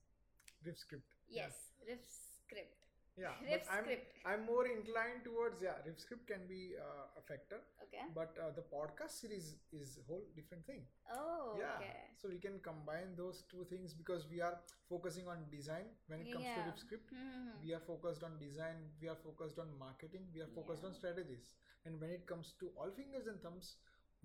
RiffScript. 0.65 1.05
yes, 1.29 1.77
Riffs 1.85 2.41
script. 2.41 2.88
Yeah, 3.19 3.35
but 3.51 3.63
I'm. 3.75 3.87
I'm 4.25 4.43
more 4.47 4.67
inclined 4.67 5.25
towards 5.25 5.61
yeah. 5.61 5.79
RiffScript 5.87 6.27
can 6.31 6.47
be 6.47 6.75
uh, 6.79 7.19
a 7.19 7.23
factor, 7.31 7.59
Okay. 7.87 8.05
but 8.15 8.37
uh, 8.39 8.51
the 8.55 8.63
podcast 8.73 9.19
series 9.21 9.57
is 9.73 9.99
a 9.99 10.05
whole 10.07 10.23
different 10.37 10.65
thing. 10.67 10.83
Oh, 11.13 11.57
yeah, 11.59 11.75
okay. 11.81 11.97
so 12.17 12.29
we 12.29 12.39
can 12.39 12.61
combine 12.63 13.17
those 13.17 13.43
two 13.51 13.67
things 13.71 13.93
because 13.95 14.27
we 14.31 14.41
are 14.41 14.55
focusing 14.89 15.27
on 15.27 15.43
design 15.51 15.91
when 16.07 16.21
it 16.21 16.31
comes 16.33 16.45
Yeah. 16.45 16.63
to 16.63 16.71
RiffScript. 16.71 17.11
Hmm. 17.11 17.59
We 17.65 17.75
are 17.75 17.83
focused 17.91 18.23
on 18.23 18.39
design. 18.39 18.87
We 19.03 19.09
are 19.09 19.19
focused 19.25 19.59
on 19.59 19.75
marketing. 19.79 20.29
We 20.35 20.41
are 20.47 20.53
focused 20.55 20.83
Yeah. 20.87 20.91
on 20.91 20.95
strategies. 21.03 21.51
And 21.85 22.01
when 22.01 22.11
it 22.11 22.27
comes 22.27 22.55
to 22.61 22.71
all 22.77 22.91
fingers 23.01 23.27
and 23.27 23.43
thumbs, 23.43 23.77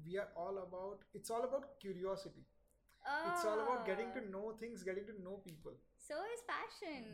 we 0.06 0.18
are 0.18 0.30
all 0.36 0.60
about. 0.68 1.02
It's 1.14 1.32
all 1.32 1.44
about 1.50 1.80
curiosity. 1.80 2.46
Oh. 3.06 3.32
It's 3.32 3.46
all 3.46 3.60
about 3.60 3.86
getting 3.86 4.12
to 4.14 4.22
Ah, 4.26 4.30
know 4.36 4.52
things, 4.60 4.84
getting 4.84 5.06
to 5.08 5.16
know 5.24 5.38
people. 5.50 5.74
So 5.98 6.16
is 6.36 6.44
fashion. 6.52 7.10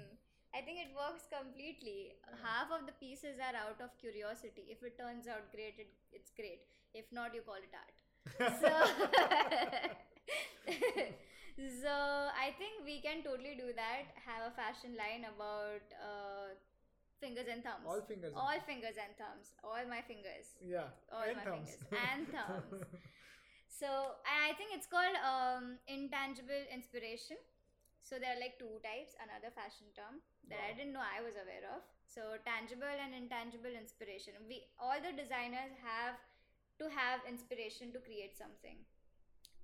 I 0.53 0.61
think 0.61 0.79
it 0.81 0.89
works 0.97 1.27
completely. 1.29 2.13
Yeah. 2.17 2.35
Half 2.41 2.71
of 2.73 2.85
the 2.89 2.93
pieces 2.97 3.37
are 3.37 3.53
out 3.55 3.79
of 3.81 3.93
curiosity. 4.01 4.65
If 4.69 4.81
it 4.83 4.97
turns 4.97 5.27
out 5.27 5.51
great, 5.53 5.75
it, 5.77 5.93
it's 6.11 6.31
great. 6.35 6.61
If 6.93 7.05
not, 7.11 7.33
you 7.35 7.41
call 7.45 7.61
it 7.61 7.69
art. 7.73 7.93
So, 8.61 8.69
so 11.81 11.93
I 12.33 12.51
think 12.57 12.81
we 12.85 13.01
can 13.01 13.21
totally 13.23 13.55
do 13.57 13.73
that. 13.75 14.05
Have 14.25 14.51
a 14.51 14.55
fashion 14.55 14.95
line 14.97 15.25
about 15.29 15.83
uh, 16.01 16.53
fingers 17.21 17.45
and 17.51 17.63
thumbs. 17.63 17.85
all 17.85 18.01
fingers. 18.01 18.31
and 18.33 18.41
All 18.41 18.51
thumbs. 18.53 18.63
fingers 18.65 18.95
and 18.97 19.13
thumbs. 19.17 19.51
All 19.63 19.83
my 19.89 20.01
fingers. 20.01 20.55
Yeah. 20.63 20.89
all 21.11 21.23
and 21.27 21.37
my 21.37 21.43
thumbs. 21.45 21.77
fingers. 21.77 21.93
And 21.93 22.27
thumbs. 22.33 22.85
So 23.69 23.87
I 24.25 24.53
think 24.57 24.71
it's 24.75 24.87
called 24.87 25.15
um, 25.23 25.77
intangible 25.87 26.63
inspiration. 26.73 27.37
So 28.03 28.17
there 28.17 28.33
are 28.35 28.41
like 28.41 28.57
two 28.59 28.79
types. 28.81 29.13
Another 29.21 29.51
fashion 29.53 29.87
term 29.95 30.21
that 30.49 30.59
I 30.65 30.73
didn't 30.73 30.93
know 30.93 31.03
I 31.05 31.21
was 31.21 31.35
aware 31.37 31.65
of. 31.75 31.83
So 32.09 32.37
tangible 32.43 32.89
and 32.89 33.13
intangible 33.13 33.69
inspiration. 33.71 34.33
We 34.47 34.65
all 34.79 34.97
the 34.97 35.13
designers 35.13 35.73
have 35.85 36.17
to 36.81 36.89
have 36.89 37.21
inspiration 37.29 37.91
to 37.93 37.99
create 37.99 38.35
something. 38.37 38.79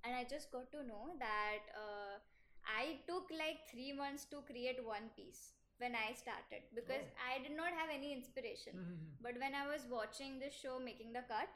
And 0.04 0.14
I 0.14 0.24
just 0.24 0.52
got 0.52 0.70
to 0.72 0.82
know 0.86 1.16
that 1.18 1.66
uh, 1.74 2.16
I 2.64 3.02
took 3.08 3.26
like 3.34 3.66
three 3.70 3.92
months 3.92 4.24
to 4.30 4.42
create 4.46 4.78
one 4.84 5.10
piece 5.16 5.52
when 5.78 5.94
I 5.98 6.14
started 6.14 6.62
because 6.74 7.02
Oh. 7.04 7.26
I 7.30 7.42
did 7.42 7.56
not 7.56 7.72
have 7.74 7.90
any 7.92 8.12
inspiration. 8.12 8.74
Mhm. 8.78 9.00
But 9.20 9.38
when 9.42 9.54
I 9.54 9.66
was 9.66 9.84
watching 9.90 10.38
this 10.38 10.54
show, 10.54 10.78
Making 10.78 11.12
the 11.12 11.24
Cut, 11.32 11.50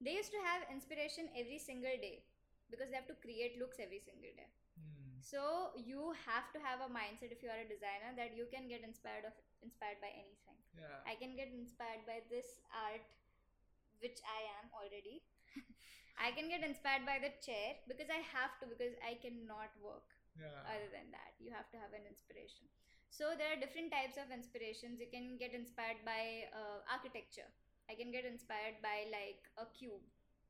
they 0.00 0.14
used 0.18 0.32
to 0.32 0.42
have 0.48 0.66
inspiration 0.74 1.30
every 1.36 1.58
single 1.58 1.96
day 2.06 2.24
because 2.70 2.90
they 2.90 2.96
have 2.96 3.06
to 3.14 3.18
create 3.26 3.58
looks 3.62 3.78
every 3.78 4.00
single 4.00 4.34
day. 4.42 4.50
So 5.22 5.70
you 5.78 6.12
have 6.26 6.50
to 6.52 6.58
have 6.58 6.82
a 6.82 6.90
mindset 6.90 7.30
if 7.30 7.40
you 7.46 7.48
are 7.48 7.62
a 7.62 7.68
designer 7.68 8.10
that 8.18 8.34
you 8.34 8.50
can 8.50 8.66
get 8.66 8.82
inspired 8.82 9.24
of 9.24 9.34
inspired 9.62 10.02
by 10.02 10.10
anything. 10.10 10.58
Yeah. 10.74 10.98
I 11.06 11.14
can 11.14 11.38
get 11.38 11.54
inspired 11.54 12.02
by 12.04 12.26
this 12.26 12.58
art, 12.74 13.06
which 14.02 14.18
I 14.26 14.40
am 14.60 14.66
already. 14.74 15.22
I 16.18 16.34
can 16.34 16.50
get 16.50 16.66
inspired 16.66 17.06
by 17.06 17.22
the 17.22 17.32
chair 17.38 17.78
because 17.86 18.10
I 18.10 18.20
have 18.34 18.58
to 18.60 18.66
because 18.66 18.98
I 19.00 19.16
cannot 19.22 19.72
work 19.80 20.10
yeah. 20.36 20.64
other 20.68 20.88
than 20.92 21.08
that 21.12 21.36
you 21.40 21.52
have 21.52 21.68
to 21.72 21.78
have 21.80 21.92
an 21.92 22.04
inspiration 22.08 22.64
so 23.12 23.36
there 23.36 23.52
are 23.52 23.60
different 23.60 23.92
types 23.92 24.16
of 24.16 24.32
inspirations 24.32 24.96
you 24.96 25.10
can 25.12 25.36
get 25.36 25.52
inspired 25.52 26.00
by 26.08 26.48
uh, 26.56 26.80
architecture 26.88 27.44
i 27.90 27.94
can 27.94 28.08
get 28.08 28.24
inspired 28.24 28.80
by 28.80 29.04
like 29.12 29.44
a 29.60 29.68
cube 29.76 30.00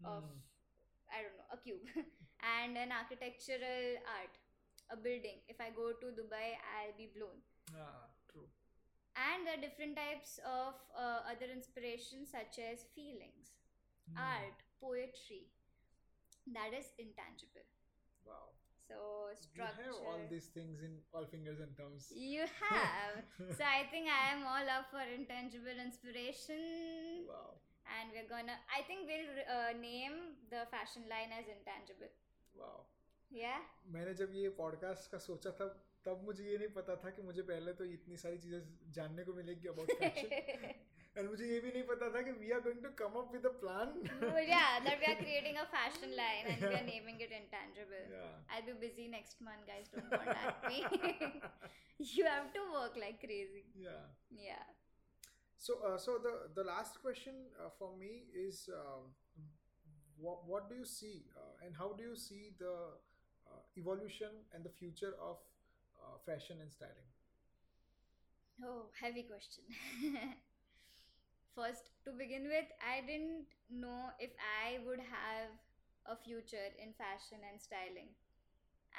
of 0.07 0.23
Hmm. 0.23 0.39
i 1.11 1.19
don't 1.23 1.35
know 1.39 1.51
a 1.51 1.59
cube 1.59 1.83
and 2.59 2.79
an 2.79 2.95
architectural 2.95 3.99
art 4.07 4.35
a 4.93 4.97
building 5.07 5.39
if 5.49 5.61
i 5.67 5.69
go 5.81 5.87
to 6.03 6.13
dubai 6.21 6.47
i'll 6.77 6.97
be 6.99 7.09
blown 7.17 7.39
Ah, 7.85 8.05
true. 8.31 8.49
and 9.17 9.47
there 9.47 9.57
are 9.57 9.63
different 9.65 9.97
types 9.97 10.39
of 10.45 10.75
uh, 11.05 11.21
other 11.33 11.49
inspirations 11.59 12.31
such 12.39 12.59
as 12.71 12.87
feelings 12.95 13.49
Hmm. 14.11 14.19
art 14.19 14.59
poetry 14.83 15.43
that 16.55 16.75
is 16.79 16.89
intangible 16.99 17.67
Wow. 18.27 18.51
so 18.89 18.97
structure 19.43 19.87
have 19.95 20.07
all 20.11 20.23
these 20.33 20.49
things 20.57 20.83
in 20.83 20.99
all 21.15 21.25
fingers 21.35 21.61
and 21.65 21.71
thumbs. 21.79 22.11
You 22.15 22.45
have. 22.67 23.23
so 23.59 23.63
I 23.63 23.87
think 23.95 24.11
I 24.11 24.35
am 24.35 24.43
all 24.47 24.67
up 24.77 24.91
for 24.95 25.03
intangible 25.03 25.79
inspiration, 25.85 27.27
wow. 27.31 27.55
and 27.95 28.11
we're 28.15 28.27
gonna. 28.31 28.59
I 28.71 28.83
think 28.91 29.07
we'll 29.11 29.31
uh, 29.47 29.73
name 29.79 30.37
the 30.51 30.67
fashion 30.75 31.07
line 31.11 31.31
as 31.35 31.47
intangible. 31.51 32.11
Wow. 32.55 32.87
मैंने 33.93 34.15
जब 34.15 34.35
ये 34.35 34.49
podcast 34.57 35.11
का 35.11 35.19
सोचा 35.21 35.51
था 35.61 35.67
तब 36.07 36.23
मुझे 36.25 36.45
ये 36.45 36.57
नहीं 36.59 36.69
पता 36.75 36.97
था 37.05 37.11
कि 37.11 37.23
मुझे 37.23 37.43
पहले 37.43 37.73
तो 37.75 37.85
इतनी 37.91 38.17
सारी 38.17 38.39
चीज़ें 38.39 38.93
जानने 38.93 39.25
को 39.25 39.35
मिलेगी 39.35 39.69
अबाउट 39.69 39.93
फ़ैशन 40.01 40.75
और 41.17 41.29
मुझे 41.29 41.47
ये 41.47 41.59
भी 41.61 41.71
नहीं 41.73 41.83
पता 41.85 42.09
था 42.13 42.21
कि 42.23 42.33
we 42.41 42.51
are 42.53 42.61
going 42.61 42.83
to 42.83 42.91
come 42.99 43.19
up 43.21 43.33
with 43.33 43.47
a 43.47 43.53
plan 43.63 43.89
या 44.49 44.63
that 44.79 45.01
we 45.01 45.07
are 45.07 45.15
creating 45.15 45.57
a 45.57 45.65
fashion 45.75 46.15
line 46.21 46.47
and 46.47 46.65
we 46.65 46.75
are 46.75 46.85
naming 46.85 47.23
it 47.23 47.33
intangible 47.33 48.15
I 48.17 48.61
will 48.61 48.75
be 48.75 48.81
busy 48.87 49.09
next 49.09 49.43
month 49.43 49.67
guys 49.67 49.91
don't 49.95 50.15
contact 50.15 50.67
me 50.67 52.09
you 52.13 52.27
have 52.27 52.51
to 52.55 52.65
work 52.73 52.97
like 52.99 53.21
crazy 53.21 53.65
yeah 53.85 53.99
yeah 54.41 54.61
so 55.61 55.97
so 56.07 56.19
the 56.21 56.35
the 56.57 56.67
last 56.67 57.01
question 57.03 57.47
for 57.79 57.95
me 57.97 58.13
is 58.47 58.65
what 60.21 60.69
do 60.69 60.77
you 60.77 60.85
see 60.91 61.15
and 61.63 61.77
how 61.77 61.93
do 61.95 62.05
you 62.05 62.15
see 62.25 62.41
the 62.63 62.75
evolution 63.77 64.31
and 64.55 64.65
the 64.65 64.71
future 64.71 65.15
of 65.21 65.39
uh, 66.01 66.19
fashion 66.27 66.59
and 66.61 66.71
styling? 66.73 67.09
Oh, 68.63 68.87
heavy 68.99 69.25
question. 69.25 69.65
First, 71.55 71.91
to 72.05 72.13
begin 72.13 72.49
with, 72.49 72.67
I 72.81 73.01
didn't 73.05 73.47
know 73.71 74.11
if 74.19 74.31
I 74.41 74.81
would 74.87 75.01
have 75.01 75.53
a 76.09 76.17
future 76.17 76.73
in 76.81 76.93
fashion 76.97 77.39
and 77.45 77.61
styling. 77.61 78.17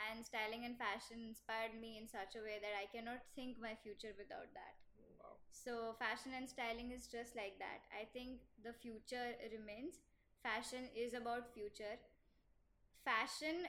And 0.10 0.26
styling 0.26 0.66
and 0.66 0.78
fashion 0.78 1.22
inspired 1.30 1.76
me 1.80 1.98
in 1.98 2.08
such 2.10 2.36
a 2.38 2.44
way 2.44 2.60
that 2.62 2.76
I 2.78 2.88
cannot 2.92 3.22
think 3.36 3.58
my 3.62 3.76
future 3.84 4.14
without 4.18 4.50
that. 4.54 4.76
Wow. 5.20 5.38
So, 5.52 5.96
fashion 6.00 6.34
and 6.38 6.50
styling 6.50 6.92
is 6.92 7.08
just 7.08 7.36
like 7.36 7.60
that. 7.60 7.86
I 7.94 8.06
think 8.14 8.42
the 8.64 8.74
future 8.74 9.36
remains. 9.52 10.02
Fashion 10.44 10.90
is 10.96 11.14
about 11.14 11.54
future. 11.54 11.98
Fashion, 13.06 13.68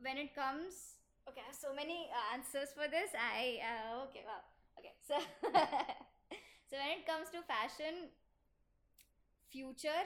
when 0.00 0.18
it 0.18 0.34
comes, 0.34 0.98
okay, 1.28 1.40
I 1.42 1.46
have 1.52 1.56
so 1.56 1.74
many 1.74 2.08
uh, 2.12 2.34
answers 2.36 2.70
for 2.74 2.88
this. 2.88 3.10
I, 3.16 3.60
uh, 3.62 4.04
okay, 4.08 4.22
wow. 4.26 4.42
Okay, 4.78 4.94
so, 5.06 5.16
so 6.68 6.76
when 6.76 6.98
it 7.00 7.06
comes 7.06 7.30
to 7.30 7.40
fashion, 7.46 8.10
future 9.50 10.04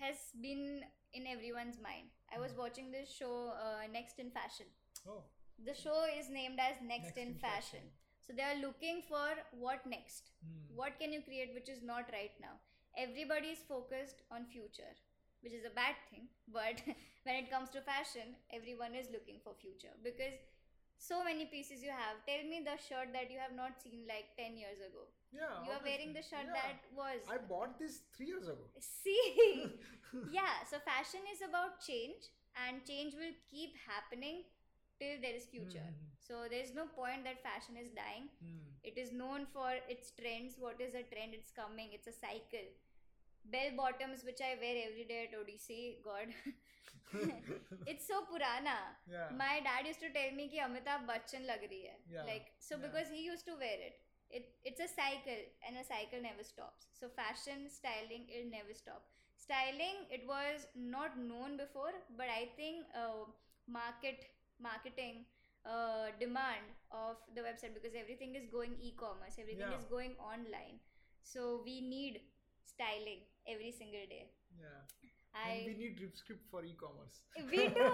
has 0.00 0.16
been 0.40 0.82
in 1.14 1.26
everyone's 1.26 1.78
mind. 1.80 2.08
I 2.34 2.38
was 2.38 2.52
Hmm. 2.52 2.58
watching 2.60 2.90
this 2.90 3.10
show, 3.10 3.50
uh, 3.50 3.86
Next 3.92 4.18
in 4.18 4.30
Fashion. 4.30 4.66
Oh. 5.06 5.24
The 5.64 5.74
show 5.74 6.04
is 6.18 6.28
named 6.28 6.58
as 6.60 6.76
Next, 6.82 7.16
Next 7.16 7.18
in, 7.18 7.28
in 7.28 7.34
fashion. 7.34 7.80
Fashion. 7.80 7.90
So 8.26 8.32
they 8.36 8.42
are 8.42 8.56
looking 8.60 9.02
for 9.08 9.28
what 9.52 9.86
next? 9.86 10.30
Hmm. 10.44 10.74
What 10.74 10.98
can 10.98 11.12
you 11.12 11.22
create 11.22 11.54
which 11.54 11.68
is 11.68 11.82
not 11.82 12.10
right 12.12 12.32
now? 12.40 12.54
Everybody 12.98 13.48
is 13.48 13.60
focused 13.68 14.22
on 14.30 14.46
future, 14.46 14.92
which 15.46 15.54
is 15.54 15.62
a 15.62 15.70
bad 15.70 15.94
thing. 16.10 16.26
But 16.50 16.82
when 17.24 17.38
it 17.38 17.46
comes 17.54 17.70
to 17.78 17.80
fashion, 17.86 18.34
everyone 18.50 18.98
is 18.98 19.06
looking 19.14 19.38
for 19.46 19.54
future 19.54 19.94
because 20.02 20.34
so 20.98 21.22
many 21.22 21.46
pieces 21.46 21.82
you 21.86 21.90
have. 21.94 22.18
Tell 22.26 22.42
me 22.50 22.64
the 22.66 22.74
shirt 22.80 23.12
that 23.14 23.30
you 23.30 23.38
have 23.38 23.54
not 23.54 23.78
seen 23.78 24.02
like 24.10 24.34
10 24.34 24.56
years 24.58 24.80
ago. 24.82 25.06
Yeah. 25.30 25.62
you 25.68 25.70
are 25.76 25.84
wearing 25.84 26.12
the 26.16 26.24
shirt 26.24 26.48
Yeah. 26.50 26.56
that 26.58 26.78
was. 26.96 27.20
I 27.30 27.38
bought 27.38 27.78
this 27.78 28.02
three 28.16 28.26
years 28.32 28.48
ago. 28.48 28.66
See? 28.80 29.70
yeah, 30.32 30.64
so 30.70 30.80
fashion 30.82 31.20
is 31.30 31.44
about 31.46 31.78
change 31.84 32.32
and 32.66 32.82
change 32.88 33.14
will 33.14 33.36
keep 33.50 33.76
happening 33.86 34.44
till 34.98 35.20
there 35.20 35.36
is 35.36 35.44
future. 35.44 35.84
Mhm. 35.92 36.08
So 36.26 36.48
there's 36.50 36.72
no 36.74 36.86
point 36.98 37.22
that 37.28 37.42
fashion 37.42 37.76
is 37.76 37.90
dying. 37.98 38.30
Hmm. 38.42 38.64
It 38.82 38.96
is 38.98 39.12
known 39.12 39.46
for 39.52 39.68
its 39.94 40.10
trends. 40.20 40.56
What 40.58 40.80
is 40.80 40.94
a 40.94 41.04
trend? 41.12 41.34
It's 41.38 41.52
coming. 41.52 41.92
It's 41.92 42.08
a 42.08 42.16
cycle 42.16 42.66
bell 43.52 43.70
bottoms 43.76 44.24
which 44.24 44.40
I 44.40 44.54
wear 44.60 44.76
every 44.88 45.04
day 45.04 45.28
at 45.28 45.36
ODC. 45.38 46.02
God, 46.04 46.28
it's 47.86 48.06
so 48.06 48.22
purana. 48.30 48.96
Yeah. 49.10 49.30
My 49.36 49.60
dad 49.62 49.86
used 49.86 50.00
to 50.00 50.10
tell 50.10 50.32
me 50.34 50.50
that 50.52 50.66
Amitabh 50.66 51.06
Bachchan 51.10 51.46
lag 51.46 51.62
rahi 51.66 51.82
hai. 51.90 51.98
Yeah. 52.10 52.26
Like 52.30 52.50
so 52.58 52.76
yeah. 52.76 52.86
because 52.86 53.08
he 53.12 53.22
used 53.24 53.46
to 53.46 53.54
wear 53.54 53.78
it. 53.88 54.02
It 54.30 54.50
it's 54.64 54.80
a 54.80 54.88
cycle 54.88 55.42
and 55.66 55.78
a 55.78 55.84
cycle 55.84 56.22
never 56.22 56.42
stops. 56.42 56.90
So 56.98 57.08
fashion 57.08 57.70
styling 57.70 58.26
it 58.28 58.50
never 58.50 58.74
stop. 58.74 59.06
Styling 59.36 60.02
it 60.10 60.26
was 60.26 60.66
not 60.74 61.18
known 61.18 61.56
before, 61.56 61.94
but 62.16 62.26
I 62.26 62.50
think 62.56 62.84
uh, 62.94 63.30
market 63.68 64.28
marketing. 64.60 65.24
Uh, 65.66 66.14
demand 66.20 66.62
of 66.92 67.16
the 67.34 67.40
website 67.40 67.74
because 67.74 67.90
everything 67.98 68.36
is 68.36 68.46
going 68.52 68.76
e-commerce 68.80 69.34
everything 69.36 69.66
yeah. 69.66 69.76
is 69.76 69.84
going 69.90 70.12
online 70.22 70.78
so 71.24 71.60
we 71.64 71.80
need 71.80 72.20
styling 72.62 73.18
every 73.52 73.72
single 73.72 74.06
day. 74.08 74.26
yeah. 74.58 74.82
I 75.38 75.48
and 75.52 75.66
we 75.68 75.72
need 75.78 75.96
drip 75.98 76.16
script 76.16 76.44
for 76.50 76.64
e-commerce. 76.64 77.16
we 77.52 77.68
do 77.68 77.88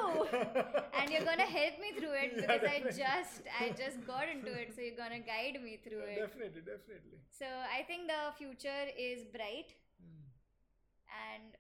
and 0.99 1.11
you're 1.11 1.25
gonna 1.29 1.49
help 1.55 1.75
me 1.85 1.91
through 1.99 2.15
it 2.25 2.35
Yeah, 2.37 2.47
because 2.47 2.69
I 2.75 2.79
just 2.99 3.43
I 3.63 3.71
just 3.81 3.99
got 4.07 4.29
into 4.35 4.53
it, 4.53 4.71
so 4.77 4.81
you're 4.81 4.97
gonna 5.01 5.19
guide 5.31 5.59
me 5.65 5.73
through 5.83 6.03
Yeah, 6.07 6.13
it. 6.13 6.21
Definitely, 6.21 6.63
definitely. 6.69 7.19
So 7.41 7.47
I 7.79 7.83
think 7.89 8.07
the 8.13 8.21
future 8.39 8.85
is 9.09 9.25
bright, 9.39 9.75
Hmm. 9.99 10.23
and 11.33 11.59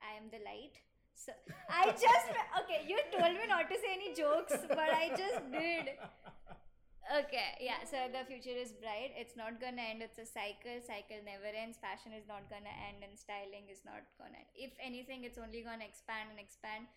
I 0.00 0.14
am 0.22 0.30
the 0.30 0.38
light. 0.46 0.78
So 1.24 1.32
I 1.80 1.90
just 2.06 2.30
okay. 2.62 2.80
You 2.86 2.98
told 3.18 3.34
me 3.34 3.46
not 3.48 3.68
to 3.74 3.76
say 3.82 3.90
any 3.98 4.14
jokes, 4.14 4.54
but 4.68 4.90
I 5.02 5.08
just 5.18 5.50
did. 5.50 5.94
Okay, 7.04 7.52
yeah. 7.60 7.84
So 7.84 8.08
the 8.08 8.24
future 8.24 8.56
is 8.56 8.72
bright. 8.72 9.12
It's 9.14 9.36
not 9.36 9.60
gonna 9.60 9.82
end. 9.84 10.00
It's 10.00 10.16
a 10.18 10.24
cycle. 10.24 10.80
Cycle 10.80 11.20
never 11.24 11.52
ends. 11.52 11.76
Fashion 11.76 12.16
is 12.16 12.24
not 12.26 12.48
gonna 12.48 12.72
end, 12.88 13.04
and 13.04 13.12
styling 13.18 13.68
is 13.68 13.84
not 13.84 14.08
gonna. 14.16 14.40
End. 14.40 14.48
If 14.56 14.72
anything, 14.80 15.24
it's 15.24 15.36
only 15.36 15.60
gonna 15.60 15.84
expand 15.84 16.32
and 16.32 16.40
expand. 16.40 16.88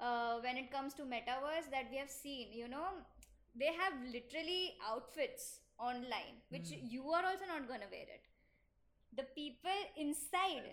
Uh, 0.00 0.40
when 0.42 0.56
it 0.58 0.70
comes 0.72 0.94
to 0.94 1.02
metaverse, 1.06 1.70
that 1.70 1.86
we 1.94 1.96
have 1.98 2.10
seen, 2.10 2.52
you 2.52 2.66
know, 2.66 2.90
they 3.54 3.70
have 3.70 3.94
literally 4.10 4.74
outfits 4.82 5.60
online, 5.78 6.42
which 6.50 6.74
Hmm. 6.74 6.86
you 6.96 7.12
are 7.12 7.24
also 7.24 7.46
not 7.46 7.68
gonna 7.68 7.86
wear 7.96 8.08
it. 8.18 8.26
The 9.14 9.24
people 9.38 9.78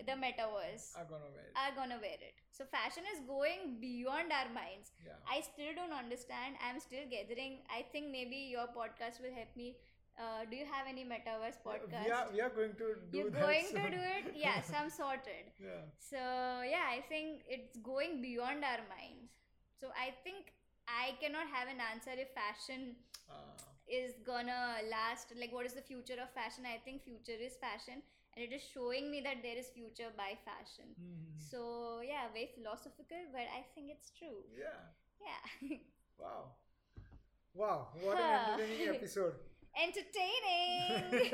the 0.08 0.16
metaverse 0.24 0.84
Are 0.98 1.06
gonna 1.12 1.30
wear 1.34 1.46
it. 1.50 1.54
are 1.62 1.72
gonna 1.78 1.98
wear 2.04 2.18
it. 2.28 2.34
So 2.58 2.64
fashion 2.72 3.04
is 3.14 3.20
going 3.26 3.78
beyond 3.80 4.32
our 4.38 4.50
minds. 4.52 4.92
yeah. 5.06 5.18
I 5.36 5.40
still 5.40 5.72
don't 5.78 5.92
understand. 5.98 6.56
I'm 6.66 6.80
still 6.80 7.06
gathering. 7.14 7.54
I 7.78 7.80
think 7.92 8.10
maybe 8.18 8.36
your 8.56 8.66
podcast 8.80 9.20
will 9.24 9.34
help 9.40 9.52
me. 9.62 9.68
Uh, 10.20 10.44
do 10.50 10.56
you 10.60 10.66
have 10.70 10.86
any 10.92 11.04
metaverse 11.10 11.58
podcast? 11.66 12.04
We 12.04 12.36
we 12.36 12.40
are 12.46 12.50
going 12.60 12.74
to 12.82 12.88
do 13.12 13.18
You're 13.18 13.30
going 13.44 13.68
to 13.78 13.84
do 13.96 14.02
it? 14.16 14.24
Yes, 14.46 14.70
I'm 14.78 14.90
sorted. 14.90 15.44
yeah. 15.68 15.84
So 16.10 16.20
yeah, 16.74 16.86
I 16.96 17.00
think 17.12 17.42
it's 17.48 17.78
going 17.92 18.20
beyond 18.26 18.64
our 18.72 18.82
minds. 18.96 19.32
So 19.80 19.88
I 20.06 20.08
think 20.24 20.52
I 20.88 21.16
cannot 21.22 21.46
have 21.56 21.68
an 21.76 21.80
answer 21.92 22.14
if 22.26 22.34
fashion 22.42 22.82
Uh, 23.30 23.56
is 23.96 24.14
gonna 24.26 24.62
last. 24.92 25.32
Like, 25.40 25.52
what 25.56 25.66
is 25.68 25.74
the 25.78 25.82
future 25.90 26.16
of 26.22 26.30
fashion? 26.38 26.64
I 26.70 26.78
think 26.86 27.02
future 27.10 27.38
is 27.48 27.54
fashion, 27.64 28.02
and 28.34 28.44
it 28.44 28.52
is 28.54 28.62
showing 28.62 29.10
me 29.10 29.20
that 29.22 29.42
there 29.42 29.56
is 29.56 29.68
future 29.74 30.10
by 30.16 30.30
fashion. 30.44 30.94
mhm. 31.00 31.40
So 31.50 32.00
yeah, 32.06 32.28
very 32.32 32.50
philosophical, 32.54 33.22
but 33.32 33.46
I 33.58 33.62
think 33.74 33.90
it's 33.90 34.10
true. 34.18 34.44
yeah. 34.56 34.80
Yeah. 35.20 35.78
Wow. 36.18 36.52
Wow. 37.54 37.88
What 38.02 38.18
an 38.20 38.30
entertaining 38.60 38.88
episode. 38.96 39.34
Entertaining. 39.86 41.30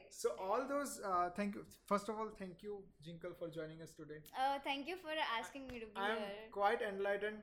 So 0.10 0.30
all 0.38 0.66
those. 0.68 1.00
Uh, 1.04 1.30
thank 1.36 1.54
you. 1.54 1.64
First 1.86 2.08
of 2.08 2.16
all, 2.18 2.28
thank 2.38 2.62
you, 2.62 2.82
Jinkle, 3.02 3.32
for 3.38 3.48
joining 3.48 3.80
us 3.82 3.92
today. 3.94 4.20
uh, 4.36 4.58
thank 4.64 4.86
you 4.88 4.96
for 4.96 5.10
asking 5.38 5.66
me 5.68 5.80
to 5.80 5.86
be 5.86 5.92
I 5.96 6.10
am 6.10 6.18
here. 6.18 6.48
quite 6.52 6.82
enlightened 6.82 7.38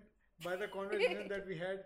by 0.45 0.57
the 0.57 0.69
conversation 0.73 1.27
that 1.27 1.45
we 1.47 1.55
had 1.57 1.84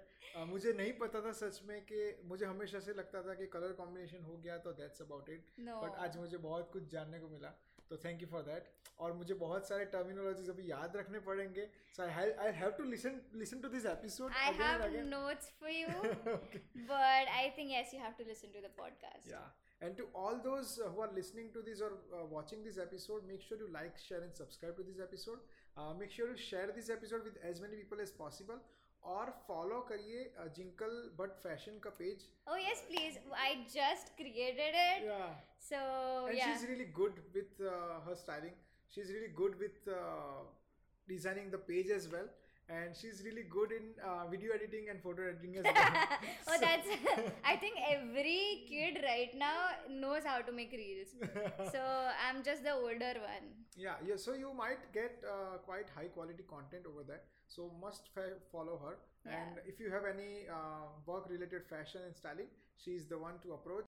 मुझे 0.47 0.73
नहीं 0.73 0.93
पता 0.99 1.21
था 1.21 1.31
सच 1.39 1.61
में 1.67 1.81
कि 1.85 1.99
मुझे 2.25 2.45
हमेशा 2.45 2.79
से 2.79 2.93
लगता 2.93 3.21
था 3.27 3.33
कि 3.33 3.47
कलर 3.53 3.73
कॉम्बिनेशन 3.73 4.23
हो 4.23 4.37
गया 4.37 4.57
तो 4.65 4.73
दैट्स 4.73 5.01
अबाउट 5.01 5.29
इट 5.29 5.59
बट 5.59 5.95
आज 6.05 6.17
मुझे 6.17 6.37
बहुत 6.37 6.69
कुछ 6.73 6.87
जानने 6.91 7.19
को 7.19 7.27
मिला 7.29 7.53
तो 7.89 7.97
थैंक 8.05 8.21
यू 8.21 8.27
फॉर 8.27 8.41
दैट 8.41 8.69
और 9.05 9.13
मुझे 9.13 9.33
बहुत 9.33 9.67
सारे 9.67 9.85
टर्मिनोलॉजीज 9.95 10.49
अभी 10.49 10.69
याद 10.71 10.95
रखने 10.97 11.19
पड़ेंगे 11.29 11.69
so 11.95 12.03
I 12.03 12.09
I 12.09 12.31
I 12.45 12.51
have 12.59 12.71
to 12.71 12.83
to 12.83 12.89
listen 12.89 13.21
listen 13.35 13.61
this 13.69 13.85
episode 13.85 14.31
have 14.31 14.95
notes 15.07 15.51
for 15.59 15.69
you 15.69 15.87
but 15.97 17.33
I 17.39 17.49
think 17.57 17.71
yes 17.71 17.93
you 17.93 17.99
have 18.01 18.13
to 18.17 18.25
listen 18.27 18.51
to 18.53 18.67
the 18.67 18.71
podcast 18.77 19.31
yeah 19.31 19.49
And 19.81 19.97
to 19.97 20.03
all 20.13 20.35
those 20.43 20.79
who 20.79 21.01
are 21.01 21.09
listening 21.13 21.47
to 21.53 21.61
this 21.67 21.79
or 21.81 21.93
uh, 22.15 22.25
watching 22.31 22.63
this 22.63 22.77
episode, 22.77 23.23
make 23.27 23.41
sure 23.41 23.57
you 23.57 23.69
like, 23.75 23.97
share, 23.97 24.21
and 24.21 24.35
subscribe 24.35 24.75
to 24.77 24.83
this 24.83 24.99
episode. 25.05 25.39
Make 25.77 26.11
sure 26.11 26.29
you 26.29 26.35
share 26.37 26.71
this 26.71 26.89
episode 26.89 27.23
with 27.23 27.39
as 27.45 27.61
many 27.61 27.75
people 27.75 27.99
as 28.01 28.11
possible 28.17 28.59
और 29.03 29.29
follow 29.47 29.79
करिए 29.89 30.23
जिंकल 30.55 30.91
but 31.19 31.37
fashion 31.43 31.79
का 31.83 31.89
page 31.99 32.25
oh 32.49 32.59
yes 32.61 32.81
please 32.87 33.17
I 33.35 33.55
just 33.73 34.15
created 34.17 34.75
it 34.75 35.07
so 35.63 35.75
yeah 36.31 36.45
she 36.45 36.51
is 36.51 36.65
really 36.65 36.85
good 36.99 37.19
with 37.33 37.61
her 38.07 38.15
styling 38.15 38.53
she 38.93 39.01
is 39.01 39.11
really 39.11 39.33
good 39.33 39.55
with 39.57 39.89
designing 41.07 41.51
the 41.51 41.63
page 41.67 41.91
as 41.91 42.07
well 42.13 42.29
and 42.77 42.95
she's 42.99 43.21
really 43.25 43.43
good 43.55 43.71
in 43.77 43.85
uh, 44.09 44.27
video 44.33 44.51
editing 44.57 44.85
and 44.91 45.01
photo 45.05 45.23
editing 45.29 45.57
as 45.57 45.63
well 45.69 45.93
oh, 46.51 46.57
that's. 46.61 46.87
I 47.51 47.55
think 47.63 47.75
every 47.89 48.65
kid 48.69 48.99
right 49.03 49.33
now 49.37 49.57
knows 49.89 50.23
how 50.25 50.39
to 50.41 50.51
make 50.51 50.71
reels. 50.71 51.09
So 51.71 51.81
I'm 52.27 52.43
just 52.43 52.63
the 52.63 52.73
older 52.73 53.13
one. 53.31 53.45
yeah 53.85 53.97
yeah 54.07 54.17
so 54.21 54.33
you 54.39 54.49
might 54.61 54.81
get 54.95 55.23
uh, 55.33 55.57
quite 55.67 55.89
high 55.97 56.09
quality 56.15 56.43
content 56.53 56.87
over 56.91 57.03
there 57.11 57.21
so 57.55 57.67
must 57.83 58.09
fa- 58.15 58.39
follow 58.55 58.75
her 58.85 58.95
Yeah. 59.25 59.35
and 59.39 59.59
if 59.71 59.79
you 59.83 59.89
have 59.93 60.05
any 60.09 60.31
uh, 60.57 60.85
work 61.11 61.29
related 61.33 61.63
fashion 61.73 62.01
and 62.07 62.15
styling 62.21 62.49
she's 62.83 63.05
the 63.13 63.19
one 63.27 63.37
to 63.45 63.53
approach 63.57 63.85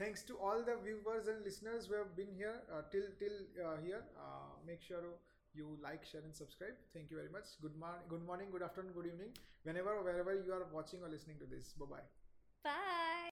thanks 0.00 0.22
to 0.30 0.36
all 0.48 0.62
the 0.68 0.76
viewers 0.86 1.28
and 1.32 1.44
listeners 1.48 1.86
who 1.88 1.94
have 2.02 2.12
been 2.20 2.32
here 2.42 2.56
uh, 2.74 2.82
till 2.92 3.08
till 3.22 3.36
uh, 3.66 3.76
here. 3.86 4.02
Uh, 4.26 4.50
make 4.70 4.82
sure 4.90 5.02
you 5.54 5.78
like, 5.82 6.04
share, 6.04 6.22
and 6.22 6.34
subscribe. 6.34 6.74
Thank 6.94 7.10
you 7.10 7.16
very 7.16 7.30
much. 7.30 7.44
Good 7.60 7.76
morning, 7.78 8.02
good 8.08 8.24
morning, 8.26 8.48
good 8.52 8.62
afternoon, 8.62 8.92
good 8.92 9.06
evening, 9.06 9.32
whenever 9.64 10.02
wherever 10.02 10.34
you 10.34 10.52
are 10.52 10.66
watching 10.72 11.02
or 11.02 11.08
listening 11.08 11.38
to 11.38 11.46
this. 11.46 11.72
Bye 11.78 11.86
bye. 11.86 12.06
Bye. 12.64 12.99